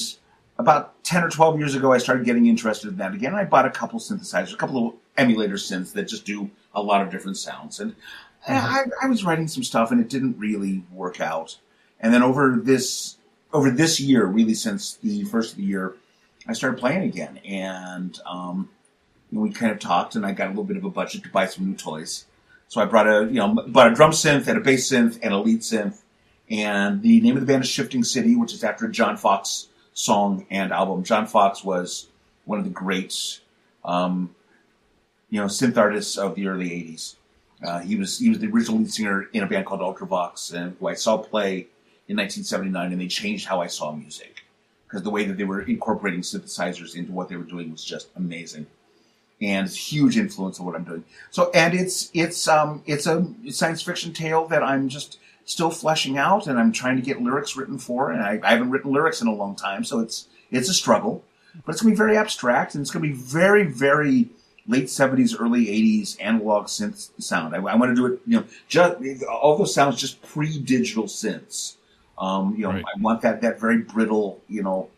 about 0.58 1.04
10 1.04 1.24
or 1.24 1.30
12 1.30 1.60
years 1.60 1.76
ago, 1.76 1.92
I 1.92 1.98
started 1.98 2.26
getting 2.26 2.46
interested 2.46 2.90
in 2.90 2.98
that 2.98 3.14
again. 3.14 3.36
I 3.36 3.44
bought 3.46 3.66
a 3.66 3.72
couple 3.72 4.00
synthesizers, 4.00 4.54
a 4.54 4.58
couple 4.58 4.88
of 4.88 4.94
emulator 5.18 5.56
synths 5.56 5.94
that 5.94 6.04
just 6.04 6.26
do 6.26 6.50
a 6.74 6.82
lot 6.82 7.02
of 7.02 7.10
different 7.10 7.38
sounds. 7.38 7.80
And 7.80 7.96
I, 8.48 8.86
I 9.04 9.08
was 9.08 9.24
writing 9.24 9.48
some 9.48 9.64
stuff 9.64 9.92
and 9.92 10.00
it 10.00 10.10
didn't 10.10 10.38
really 10.38 10.84
work 10.92 11.20
out. 11.20 11.58
And 12.02 12.14
then 12.14 12.24
over 12.24 12.60
this, 12.62 13.18
over 13.54 13.72
this 13.72 14.00
year, 14.00 14.26
really 14.26 14.56
since 14.56 14.96
the 14.96 15.24
first 15.24 15.52
of 15.52 15.58
the 15.58 15.64
year, 15.64 15.96
I 16.48 16.54
started 16.54 16.80
playing 16.80 17.04
again. 17.04 17.40
And, 17.46 18.20
um, 18.26 18.70
we 19.32 19.52
kind 19.52 19.72
of 19.72 19.80
talked 19.80 20.16
and 20.16 20.26
I 20.26 20.34
got 20.34 20.48
a 20.48 20.50
little 20.50 20.66
bit 20.66 20.78
of 20.78 20.84
a 20.84 20.90
budget 20.90 21.24
to 21.24 21.30
buy 21.30 21.46
some 21.46 21.66
new 21.66 21.76
toys. 21.76 22.26
So 22.68 22.82
I 22.82 22.86
brought 22.86 23.08
a, 23.08 23.26
you 23.26 23.36
know, 23.36 23.54
bought 23.68 23.92
a 23.92 23.96
drum 23.96 24.12
synth 24.12 24.48
and 24.48 24.58
a 24.58 24.62
bass 24.62 24.92
synth 24.92 25.20
and 25.22 25.34
a 25.34 25.38
lead 25.38 25.62
synth. 25.62 26.02
And 26.50 27.02
the 27.02 27.22
name 27.22 27.36
of 27.36 27.42
the 27.42 27.48
band 27.48 27.64
is 27.64 27.70
Shifting 27.70 28.04
City, 28.04 28.36
which 28.36 28.54
is 28.54 28.64
after 28.64 28.88
John 28.88 29.16
Foxx 29.16 29.68
song 29.94 30.46
and 30.50 30.72
album. 30.72 31.04
John 31.04 31.28
Foxx 31.28 31.64
was 31.64 32.08
one 32.46 32.60
of 32.60 32.66
the 32.66 32.72
great, 32.72 33.40
um, 33.86 34.36
you 35.30 35.40
know, 35.40 35.48
synth 35.48 35.78
artists 35.78 36.18
of 36.18 36.36
the 36.36 36.48
early 36.48 36.70
'80s. 36.70 37.16
Uh, 37.64 37.80
he 37.80 37.96
was 37.96 38.20
he 38.20 38.30
was 38.30 38.40
the 38.40 38.48
original 38.48 38.80
lead 38.80 38.92
singer 38.92 39.30
in 39.32 39.44
a 39.44 39.48
band 39.48 39.66
called 39.66 39.80
Ultravox, 39.80 40.54
and 40.54 40.76
who 40.80 40.88
I 40.88 40.94
saw 40.96 41.18
play 41.18 41.68
in 42.08 42.18
1979, 42.18 42.92
and 42.92 43.02
they 43.02 43.08
changed 43.08 43.48
how 43.48 43.62
I 43.62 43.68
saw 43.68 43.92
music 43.92 44.44
because 44.88 45.04
the 45.04 45.10
way 45.10 45.24
that 45.26 45.38
they 45.38 45.46
were 45.46 45.62
incorporating 45.62 46.22
synthesizers 46.22 46.96
into 46.96 47.12
what 47.14 47.30
they 47.30 47.38
were 47.38 47.44
doing 47.44 47.72
was 47.72 47.84
just 47.84 48.10
amazing, 48.16 48.68
and 49.42 49.66
it's 49.66 49.76
huge 49.76 50.18
influence 50.18 50.60
on 50.60 50.66
what 50.66 50.76
I'm 50.76 50.84
doing. 50.84 51.06
So, 51.30 51.50
and 51.52 51.74
it's 51.74 52.12
it's 52.14 52.48
um 52.48 52.84
it's 52.86 53.08
a 53.08 53.26
science 53.50 53.82
fiction 53.82 54.14
tale 54.14 54.48
that 54.48 54.64
I'm 54.64 54.90
just 54.90 55.20
still 55.46 55.72
fleshing 55.72 56.18
out, 56.18 56.48
and 56.48 56.60
I'm 56.60 56.72
trying 56.72 56.98
to 56.98 57.02
get 57.02 57.22
lyrics 57.22 57.56
written 57.56 57.78
for, 57.78 58.12
and 58.12 58.22
I, 58.22 58.40
I 58.44 58.52
haven't 58.52 58.72
written 58.72 58.92
lyrics 58.92 59.22
in 59.22 59.28
a 59.28 59.34
long 59.34 59.56
time, 59.56 59.84
so 59.84 60.00
it's 60.00 60.28
it's 60.52 60.70
a 60.70 60.74
struggle, 60.74 61.24
but 61.66 61.74
it's 61.74 61.82
gonna 61.82 61.94
be 61.94 61.98
very 61.98 62.18
abstract, 62.18 62.76
and 62.76 62.82
it's 62.82 62.92
gonna 62.92 63.08
be 63.08 63.14
very 63.14 63.64
very 63.64 64.30
late 64.68 64.86
70s, 64.86 65.36
early 65.40 65.66
80s 65.66 66.18
analog 66.20 66.66
synth 66.66 67.10
sound. 67.20 67.56
I, 67.56 67.60
I 67.60 67.76
want 67.76 67.92
to 67.92 67.96
do 67.96 68.06
it, 68.06 68.22
you 68.28 68.38
know, 68.38 68.46
just 68.68 69.24
all 69.24 69.58
those 69.58 69.74
sounds 69.74 70.00
just 70.00 70.22
pre-digital 70.22 71.06
synths. 71.06 71.76
Um, 72.22 72.56
you 72.56 72.64
know, 72.64 72.74
Right. 72.74 72.86
I 72.86 73.02
want 73.02 73.22
that 73.24 73.42
that 73.42 73.60
very 73.60 73.80
brittle, 73.80 74.40
you 74.48 74.62
know, 74.62 74.90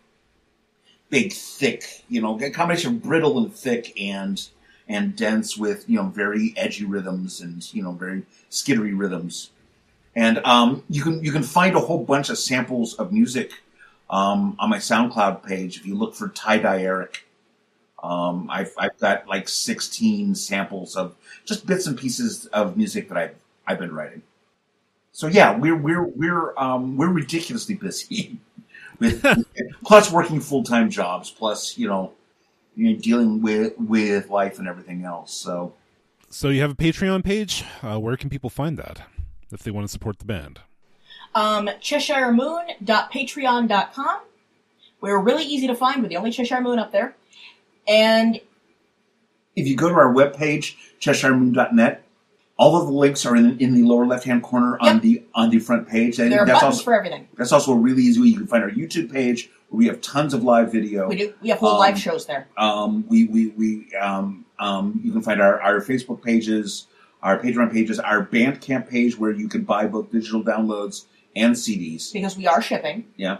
big, 1.09 1.31
thick, 1.31 2.03
you 2.09 2.21
know, 2.21 2.39
a 2.39 2.49
combination 2.49 2.95
of 2.95 3.01
brittle 3.01 3.37
and 3.37 3.51
thick 3.51 3.99
and 3.99 4.45
and 4.89 5.15
dense 5.15 5.57
with 5.57 5.89
you 5.89 5.95
know 5.95 6.09
very 6.09 6.53
edgy 6.57 6.83
rhythms 6.83 7.39
and 7.39 7.73
you 7.73 7.81
know 7.81 7.93
very 7.93 8.23
skittery 8.51 8.91
rhythms. 8.95 9.51
And 10.15 10.39
um, 10.45 10.83
you 10.89 11.01
can 11.01 11.23
you 11.23 11.31
can 11.31 11.43
find 11.43 11.75
a 11.75 11.79
whole 11.79 12.03
bunch 12.03 12.29
of 12.29 12.37
samples 12.37 12.93
of 12.95 13.13
music 13.13 13.53
um, 14.09 14.57
on 14.59 14.69
my 14.69 14.77
SoundCloud 14.77 15.43
page 15.43 15.77
if 15.77 15.85
you 15.85 15.95
look 15.95 16.15
for 16.15 16.27
Tie 16.27 16.59
Dye 16.59 16.81
Eric. 16.81 17.25
Um, 18.03 18.49
I've, 18.49 18.73
I've 18.77 18.99
got 18.99 19.29
like 19.29 19.47
16 19.47 20.35
samples 20.35 20.97
of 20.97 21.15
just 21.45 21.65
bits 21.65 21.87
and 21.87 21.97
pieces 21.97 22.47
of 22.47 22.75
music 22.75 23.07
that 23.07 23.17
I've, 23.17 23.35
I've 23.65 23.79
been 23.79 23.95
writing. 23.95 24.21
So 25.13 25.27
yeah, 25.27 25.57
we're, 25.57 25.77
we're, 25.77 26.03
we're, 26.03 26.53
um, 26.57 26.97
we're 26.97 27.11
ridiculously 27.11 27.75
busy 27.75 28.37
with, 28.99 29.25
plus 29.85 30.11
working 30.11 30.41
full-time 30.41 30.89
jobs, 30.89 31.31
plus, 31.31 31.77
you 31.77 31.87
know, 31.87 32.11
you 32.75 32.91
know, 32.91 32.99
dealing 32.99 33.41
with, 33.41 33.73
with 33.77 34.29
life 34.29 34.59
and 34.59 34.67
everything 34.67 35.05
else. 35.05 35.31
So 35.31 35.73
So 36.31 36.49
you 36.49 36.59
have 36.61 36.71
a 36.71 36.75
Patreon 36.75 37.23
page. 37.23 37.63
Uh, 37.83 37.99
where 37.99 38.17
can 38.17 38.29
people 38.29 38.49
find 38.49 38.77
that 38.79 39.03
if 39.51 39.61
they 39.61 39.69
want 39.71 39.85
to 39.85 39.91
support 39.91 40.17
the 40.19 40.25
band? 40.25 40.59
Um, 41.35 41.67
CheshireMoon.patreon.com. 41.67 44.19
We're 45.01 45.19
really 45.19 45.43
easy 45.43 45.67
to 45.67 45.75
find. 45.75 46.01
We're 46.01 46.09
the 46.09 46.17
only 46.17 46.31
Cheshire 46.31 46.61
Moon 46.61 46.79
up 46.79 46.91
there. 46.91 47.15
And 47.87 48.39
if 49.55 49.67
you 49.67 49.75
go 49.75 49.89
to 49.89 49.95
our 49.95 50.11
webpage, 50.13 50.75
CheshireMoon.net, 50.99 52.02
all 52.63 52.77
of 52.79 52.85
the 52.87 52.93
links 52.93 53.25
are 53.25 53.35
in, 53.35 53.57
in 53.59 53.73
the 53.73 53.83
lower 53.83 54.05
left-hand 54.05 54.41
corner 54.41 54.77
on 54.79 54.95
Yep. 54.95 55.01
the, 55.01 55.23
on 55.35 55.49
the 55.49 55.59
front 55.59 55.87
page. 55.87 56.17
And 56.19 56.31
there 56.31 56.41
are 56.41 56.45
that's 56.45 56.61
buttons 56.61 56.75
also, 56.77 56.83
for 56.85 56.93
everything. 56.93 57.27
That's 57.37 57.51
also 57.51 57.73
a 57.73 57.77
really 57.77 58.03
easy 58.03 58.21
way. 58.21 58.27
You 58.27 58.37
can 58.37 58.47
find 58.47 58.63
our 58.63 58.71
YouTube 58.71 59.11
page 59.11 59.49
where 59.69 59.77
we 59.79 59.87
have 59.87 59.99
tons 60.01 60.33
of 60.33 60.43
live 60.43 60.71
video. 60.71 61.09
We 61.09 61.17
do. 61.17 61.33
We 61.41 61.49
have 61.49 61.59
whole 61.59 61.71
Um, 61.71 61.79
live 61.79 61.99
shows 61.99 62.25
there. 62.25 62.47
Um, 62.57 63.05
we 63.09 63.25
we 63.25 63.47
we 63.59 63.93
um, 63.95 64.45
um, 64.59 65.01
you 65.03 65.11
can 65.11 65.21
find 65.21 65.41
our, 65.41 65.59
our 65.61 65.81
Facebook 65.81 66.23
pages, 66.23 66.87
our 67.21 67.37
Patreon 67.37 67.71
pages, 67.71 67.99
our 67.99 68.25
Bandcamp 68.25 68.89
page 68.89 69.17
where 69.19 69.31
you 69.31 69.47
can 69.49 69.63
buy 69.63 69.85
both 69.87 70.11
digital 70.11 70.41
downloads 70.43 71.05
and 71.35 71.55
CDs. 71.55 72.13
Because 72.13 72.37
we 72.37 72.47
are 72.47 72.61
shipping. 72.61 73.07
Yeah, 73.17 73.37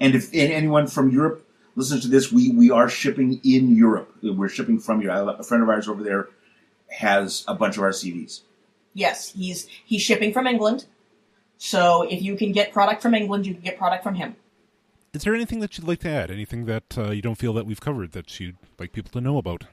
and 0.00 0.14
if 0.14 0.24
and 0.32 0.50
anyone 0.52 0.86
from 0.88 1.10
Europe 1.10 1.46
listens 1.76 2.02
to 2.02 2.08
this, 2.08 2.32
we 2.32 2.50
we 2.50 2.70
are 2.70 2.88
shipping 2.88 3.40
in 3.44 3.76
Europe. 3.76 4.08
We're 4.22 4.48
shipping 4.48 4.80
from 4.80 5.02
Europe. 5.02 5.38
A 5.38 5.44
friend 5.44 5.62
of 5.62 5.68
ours 5.68 5.86
over 5.88 6.02
there 6.02 6.28
has 6.90 7.44
a 7.46 7.54
bunch 7.54 7.76
of 7.76 7.82
our 7.82 7.90
CDs. 7.90 8.40
Yes, 8.96 9.32
he's 9.32 9.68
he's 9.84 10.02
shipping 10.02 10.32
from 10.32 10.46
England. 10.46 10.86
So 11.58 12.02
if 12.02 12.22
you 12.22 12.36
can 12.36 12.52
get 12.52 12.72
product 12.72 13.00
from 13.00 13.14
England, 13.14 13.46
you 13.46 13.54
can 13.54 13.62
get 13.62 13.78
product 13.78 14.02
from 14.02 14.14
him. 14.14 14.36
Is 15.12 15.22
there 15.22 15.34
anything 15.34 15.60
that 15.60 15.78
you'd 15.78 15.86
like 15.86 16.00
to 16.00 16.10
add? 16.10 16.30
Anything 16.30 16.66
that 16.66 16.98
uh, 16.98 17.10
you 17.10 17.22
don't 17.22 17.36
feel 17.36 17.54
that 17.54 17.64
we've 17.64 17.80
covered 17.80 18.12
that 18.12 18.38
you'd 18.40 18.56
like 18.78 18.92
people 18.92 19.10
to 19.12 19.20
know 19.20 19.38
about? 19.38 19.64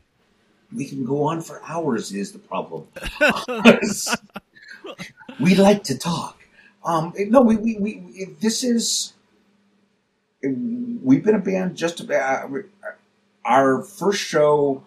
we 0.75 0.85
can 0.85 1.05
go 1.05 1.23
on 1.23 1.41
for 1.41 1.61
hours. 1.65 2.13
Is 2.13 2.31
the 2.31 2.39
problem? 2.39 2.87
we 5.39 5.55
like 5.55 5.83
to 5.85 5.97
talk. 5.97 6.39
Um, 6.83 7.13
no, 7.17 7.41
we, 7.41 7.57
we, 7.57 7.77
we 7.77 8.25
this 8.41 8.63
is 8.63 9.13
we've 10.41 11.23
been 11.23 11.35
a 11.35 11.39
band 11.39 11.77
just 11.77 12.01
about 12.01 12.51
our 13.45 13.83
first 13.83 14.21
show 14.21 14.83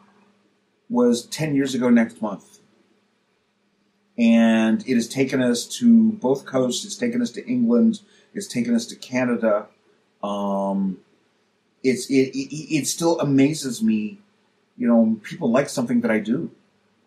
was 0.90 1.24
10 1.26 1.54
years 1.54 1.74
ago 1.74 1.88
next 1.88 2.20
month 2.20 2.55
and 4.18 4.86
it 4.88 4.94
has 4.94 5.08
taken 5.08 5.42
us 5.42 5.66
to 5.66 6.12
both 6.12 6.46
coasts 6.46 6.84
it's 6.84 6.96
taken 6.96 7.20
us 7.22 7.30
to 7.30 7.46
england 7.46 8.00
it's 8.34 8.46
taken 8.46 8.74
us 8.74 8.86
to 8.86 8.96
canada 8.96 9.66
um, 10.22 10.98
it's 11.82 12.10
it, 12.10 12.34
it, 12.36 12.76
it 12.76 12.86
still 12.86 13.20
amazes 13.20 13.82
me 13.82 14.18
you 14.76 14.88
know 14.88 15.18
people 15.22 15.50
like 15.50 15.68
something 15.68 16.00
that 16.00 16.10
i 16.10 16.18
do 16.18 16.50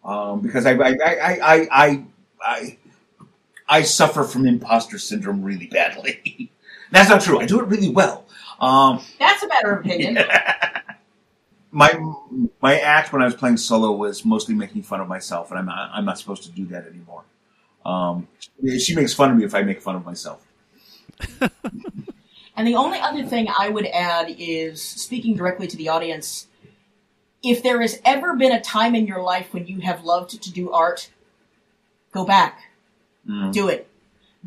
um, 0.04 0.42
because 0.42 0.66
I 0.66 0.74
I, 0.74 0.90
I, 0.90 0.96
I, 1.04 1.68
I, 1.72 2.04
I 2.42 2.78
I 3.68 3.82
suffer 3.84 4.24
from 4.24 4.48
imposter 4.48 4.98
syndrome 4.98 5.44
really 5.44 5.68
badly. 5.68 6.52
That's 6.92 7.10
not 7.10 7.22
true. 7.22 7.40
I 7.40 7.46
do 7.46 7.60
it 7.60 7.68
really 7.68 7.90
well. 7.90 8.26
Um, 8.60 9.02
That's 9.20 9.44
a 9.44 9.48
matter 9.48 9.74
of 9.74 9.86
opinion. 9.86 10.18
my 11.72 11.94
my 12.62 12.80
act 12.80 13.14
when 13.14 13.22
I 13.22 13.26
was 13.26 13.36
playing 13.36 13.58
solo 13.58 13.92
was 13.92 14.26
mostly 14.26 14.56
making 14.56 14.84
fun 14.84 15.02
of 15.02 15.08
myself, 15.08 15.52
and 15.52 15.60
I'm 15.60 15.66
not, 15.66 15.92
I'm 15.94 16.06
not 16.06 16.18
supposed 16.18 16.44
to 16.44 16.50
do 16.50 16.66
that 16.68 16.88
anymore. 16.88 17.24
Um, 17.86 18.28
she 18.80 18.96
makes 18.96 19.14
fun 19.14 19.32
of 19.32 19.38
me 19.38 19.44
if 19.46 19.56
I 19.56 19.62
make 19.62 19.82
fun 19.82 19.96
of 19.96 20.06
myself. 20.06 20.46
and 22.56 22.68
the 22.68 22.76
only 22.76 23.00
other 23.00 23.24
thing 23.24 23.48
I 23.58 23.70
would 23.70 23.86
add 23.88 24.36
is 24.38 24.82
speaking 24.82 25.36
directly 25.36 25.68
to 25.68 25.78
the 25.78 25.90
audience. 25.90 26.48
If 27.42 27.64
there 27.64 27.80
has 27.80 28.02
ever 28.04 28.36
been 28.36 28.52
a 28.52 28.60
time 28.60 28.96
in 28.96 29.08
your 29.08 29.22
life 29.22 29.54
when 29.54 29.66
you 29.66 29.80
have 29.80 30.04
loved 30.04 30.42
to 30.42 30.52
do 30.52 30.72
art, 30.72 31.10
go 32.12 32.26
back 32.26 32.70
Mm. 33.30 33.54
Do 33.54 33.68
it. 33.70 33.89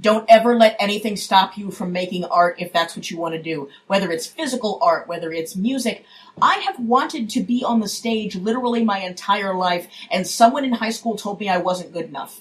Don't 0.01 0.24
ever 0.28 0.57
let 0.57 0.76
anything 0.80 1.16
stop 1.16 1.59
you 1.59 1.70
from 1.70 1.93
making 1.93 2.24
art 2.24 2.57
if 2.59 2.72
that's 2.72 2.97
what 2.97 3.11
you 3.11 3.18
want 3.18 3.34
to 3.34 3.43
do. 3.43 3.68
Whether 3.88 4.11
it's 4.11 4.26
physical 4.26 4.78
art, 4.82 5.07
whether 5.07 5.30
it's 5.32 5.55
music. 5.55 6.05
I 6.40 6.55
have 6.61 6.80
wanted 6.80 7.28
to 7.30 7.43
be 7.43 7.62
on 7.62 7.80
the 7.80 7.88
stage 7.88 8.34
literally 8.34 8.84
my 8.84 9.01
entire 9.01 9.55
life, 9.55 9.88
and 10.11 10.26
someone 10.26 10.64
in 10.64 10.72
high 10.72 10.90
school 10.90 11.16
told 11.16 11.40
me 11.40 11.49
I 11.49 11.59
wasn't 11.59 11.93
good 11.93 12.07
enough. 12.07 12.40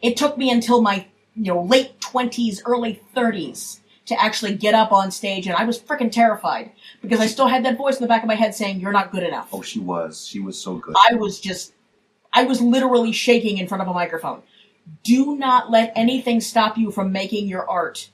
It 0.00 0.16
took 0.16 0.38
me 0.38 0.50
until 0.50 0.80
my, 0.80 1.06
you 1.34 1.52
know, 1.52 1.62
late 1.62 1.98
20s, 2.00 2.60
early 2.64 3.02
30s 3.16 3.80
to 4.06 4.20
actually 4.20 4.54
get 4.54 4.74
up 4.74 4.92
on 4.92 5.10
stage, 5.10 5.46
and 5.46 5.56
I 5.56 5.64
was 5.64 5.80
freaking 5.80 6.12
terrified 6.12 6.70
because 7.02 7.20
I 7.20 7.26
still 7.26 7.48
had 7.48 7.64
that 7.64 7.76
voice 7.76 7.96
in 7.96 8.02
the 8.02 8.08
back 8.08 8.22
of 8.22 8.28
my 8.28 8.36
head 8.36 8.54
saying, 8.54 8.80
You're 8.80 8.92
not 8.92 9.10
good 9.10 9.24
enough. 9.24 9.48
Oh, 9.52 9.62
she 9.62 9.80
was. 9.80 10.26
She 10.26 10.38
was 10.38 10.60
so 10.60 10.76
good. 10.76 10.94
I 11.10 11.14
was 11.16 11.40
just, 11.40 11.72
I 12.32 12.44
was 12.44 12.60
literally 12.60 13.12
shaking 13.12 13.58
in 13.58 13.66
front 13.66 13.82
of 13.82 13.88
a 13.88 13.92
microphone. 13.92 14.42
Do 15.02 15.36
not 15.36 15.70
let 15.70 15.92
anything 15.96 16.40
stop 16.40 16.76
you 16.76 16.90
from 16.90 17.12
making 17.12 17.48
your 17.48 17.68
art. 17.68 18.10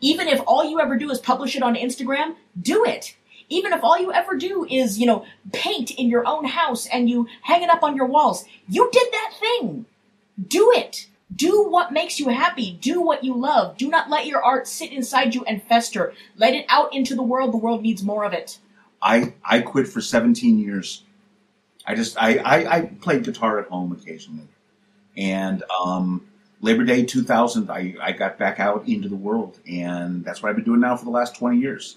Even 0.00 0.28
if 0.28 0.40
all 0.46 0.68
you 0.68 0.80
ever 0.80 0.96
do 0.96 1.10
is 1.10 1.18
publish 1.18 1.56
it 1.56 1.62
on 1.62 1.74
Instagram, 1.74 2.36
do 2.60 2.84
it. 2.84 3.16
Even 3.48 3.72
if 3.72 3.84
all 3.84 3.98
you 3.98 4.12
ever 4.12 4.36
do 4.36 4.66
is, 4.70 4.98
you 4.98 5.06
know, 5.06 5.24
paint 5.52 5.90
in 5.90 6.08
your 6.08 6.26
own 6.26 6.46
house 6.46 6.86
and 6.86 7.10
you 7.10 7.28
hang 7.42 7.62
it 7.62 7.70
up 7.70 7.82
on 7.82 7.96
your 7.96 8.06
walls, 8.06 8.44
you 8.68 8.88
did 8.92 9.08
that 9.12 9.34
thing. 9.38 9.84
Do 10.48 10.72
it. 10.74 11.08
Do 11.34 11.66
what 11.68 11.92
makes 11.92 12.18
you 12.18 12.28
happy. 12.28 12.78
Do 12.80 13.00
what 13.00 13.24
you 13.24 13.34
love. 13.34 13.76
Do 13.76 13.88
not 13.88 14.10
let 14.10 14.26
your 14.26 14.42
art 14.42 14.66
sit 14.66 14.92
inside 14.92 15.34
you 15.34 15.44
and 15.44 15.62
fester. 15.62 16.14
Let 16.36 16.54
it 16.54 16.66
out 16.68 16.94
into 16.94 17.14
the 17.14 17.22
world. 17.22 17.52
The 17.52 17.58
world 17.58 17.82
needs 17.82 18.02
more 18.02 18.24
of 18.24 18.32
it. 18.32 18.58
I, 19.00 19.34
I 19.44 19.60
quit 19.60 19.88
for 19.88 20.00
17 20.00 20.58
years. 20.58 21.02
I 21.86 21.94
just, 21.94 22.16
I, 22.20 22.36
I, 22.38 22.76
I 22.76 22.80
played 23.00 23.24
guitar 23.24 23.58
at 23.58 23.68
home 23.68 23.92
occasionally. 23.92 24.46
And 25.16 25.62
um, 25.84 26.26
Labor 26.60 26.84
Day 26.84 27.04
2000, 27.04 27.70
I, 27.70 27.94
I 28.00 28.12
got 28.12 28.38
back 28.38 28.60
out 28.60 28.86
into 28.88 29.08
the 29.08 29.16
world, 29.16 29.58
and 29.68 30.24
that's 30.24 30.42
what 30.42 30.50
I've 30.50 30.56
been 30.56 30.64
doing 30.64 30.80
now 30.80 30.96
for 30.96 31.04
the 31.04 31.10
last 31.10 31.36
20 31.36 31.58
years. 31.58 31.96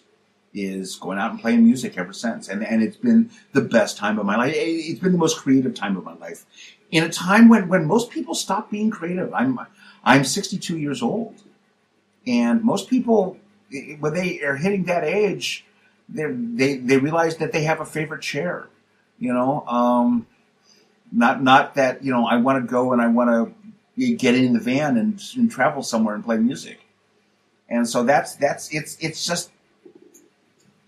Is 0.58 0.96
going 0.96 1.18
out 1.18 1.32
and 1.32 1.42
playing 1.42 1.66
music 1.66 1.98
ever 1.98 2.14
since, 2.14 2.48
and 2.48 2.66
and 2.66 2.82
it's 2.82 2.96
been 2.96 3.30
the 3.52 3.60
best 3.60 3.98
time 3.98 4.18
of 4.18 4.26
my 4.26 4.38
life. 4.38 4.54
It's 4.56 5.02
been 5.02 5.12
the 5.12 5.18
most 5.18 5.38
creative 5.40 5.76
time 5.76 5.98
of 5.98 6.06
my 6.06 6.14
life, 6.16 6.46
in 6.92 7.04
a 7.04 7.10
time 7.10 7.50
when 7.50 7.68
when 7.68 7.86
most 7.86 8.10
people 8.10 8.34
stop 8.34 8.72
being 8.72 8.90
creative. 8.90 9.34
I'm 9.34 9.60
I'm 10.06 10.24
62 10.24 10.78
years 10.78 11.02
old, 11.02 11.44
and 12.26 12.64
most 12.64 12.90
people 12.90 13.38
when 14.00 14.14
they 14.14 14.42
are 14.44 14.56
hitting 14.56 14.86
that 14.86 15.04
age, 15.04 15.66
they 16.08 16.26
they 16.32 16.78
they 16.78 16.98
realize 16.98 17.36
that 17.38 17.52
they 17.52 17.64
have 17.64 17.82
a 17.82 17.86
favorite 17.86 18.22
chair, 18.22 18.70
you 19.20 19.34
know. 19.34 19.66
Um, 19.68 20.28
not 21.16 21.42
not 21.42 21.76
that 21.76 22.04
you 22.04 22.12
know 22.12 22.26
I 22.26 22.38
want 22.38 22.64
to 22.64 22.70
go 22.70 22.94
and 22.94 23.02
I 23.02 23.08
want 23.08 23.54
to 23.98 24.16
get 24.16 24.36
in 24.36 24.54
the 24.54 24.60
van 24.60 24.98
and, 24.98 25.22
and 25.36 25.50
travel 25.50 25.82
somewhere 25.82 26.16
and 26.16 26.24
play 26.24 26.38
music. 26.38 26.80
And 27.70 27.88
so 27.88 28.04
that's 28.04 28.36
that's 28.36 28.74
it's 28.74 28.98
it's 29.00 29.26
just 29.26 29.52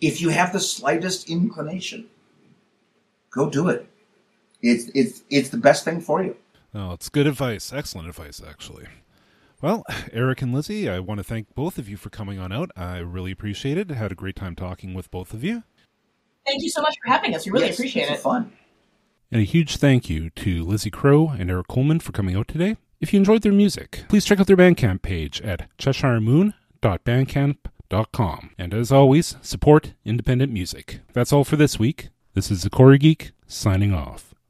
if 0.01 0.21
you 0.21 0.29
have 0.29 0.53
the 0.53 0.59
slightest 0.59 1.29
inclination, 1.29 2.07
go 3.31 3.49
do 3.49 3.69
it. 3.69 3.87
It's 4.61 4.91
it's 4.93 5.23
it's 5.29 5.49
the 5.49 5.57
best 5.57 5.85
thing 5.85 6.01
for 6.01 6.23
you. 6.23 6.35
Oh, 6.75 6.91
it's 6.91 7.09
good 7.09 7.25
advice. 7.25 7.71
Excellent 7.73 8.07
advice, 8.07 8.41
actually. 8.45 8.85
Well, 9.61 9.83
Eric 10.13 10.43
and 10.43 10.53
Lizzie, 10.53 10.87
I 10.87 10.99
want 10.99 11.17
to 11.19 11.23
thank 11.23 11.55
both 11.55 11.79
of 11.79 11.89
you 11.89 11.97
for 11.97 12.09
coming 12.09 12.37
on 12.37 12.51
out. 12.51 12.69
I 12.75 12.99
really 12.99 13.31
appreciate 13.31 13.77
it. 13.77 13.91
I 13.91 13.95
had 13.95 14.11
a 14.11 14.15
great 14.15 14.35
time 14.35 14.55
talking 14.55 14.93
with 14.93 15.09
both 15.09 15.33
of 15.33 15.43
you. 15.43 15.63
Thank 16.45 16.61
you 16.61 16.69
so 16.69 16.81
much 16.81 16.95
for 17.03 17.11
having 17.11 17.33
us. 17.33 17.45
We 17.45 17.51
really 17.51 17.67
Yes, 17.67 17.75
appreciate 17.75 18.09
it. 18.09 18.19
Fun. 18.19 18.51
And 19.31 19.41
a 19.41 19.45
huge 19.45 19.77
thank 19.77 20.09
you 20.09 20.29
to 20.31 20.63
Lizzie 20.63 20.89
Crow 20.89 21.29
and 21.29 21.51
Eric 21.51 21.67
Coleman 21.67 21.99
for 21.99 22.13
coming 22.13 22.35
out 22.35 22.47
today. 22.47 22.77
If 23.01 23.13
you 23.13 23.19
enjoyed 23.19 23.41
their 23.41 23.51
music, 23.51 24.05
please 24.07 24.25
check 24.25 24.39
out 24.39 24.47
their 24.47 24.57
Bandcamp 24.57 25.01
page 25.01 25.41
at 25.41 25.67
cheshiremoon.bandcamp.com. 25.77 28.49
And 28.57 28.73
as 28.73 28.91
always, 28.91 29.37
support 29.41 29.93
independent 30.05 30.51
music. 30.51 31.01
That's 31.13 31.33
all 31.33 31.43
for 31.43 31.57
this 31.57 31.77
week. 31.77 32.09
This 32.33 32.49
is 32.49 32.63
Zakora 32.63 32.99
Geek, 32.99 33.31
signing 33.47 33.93
off. 33.93 34.33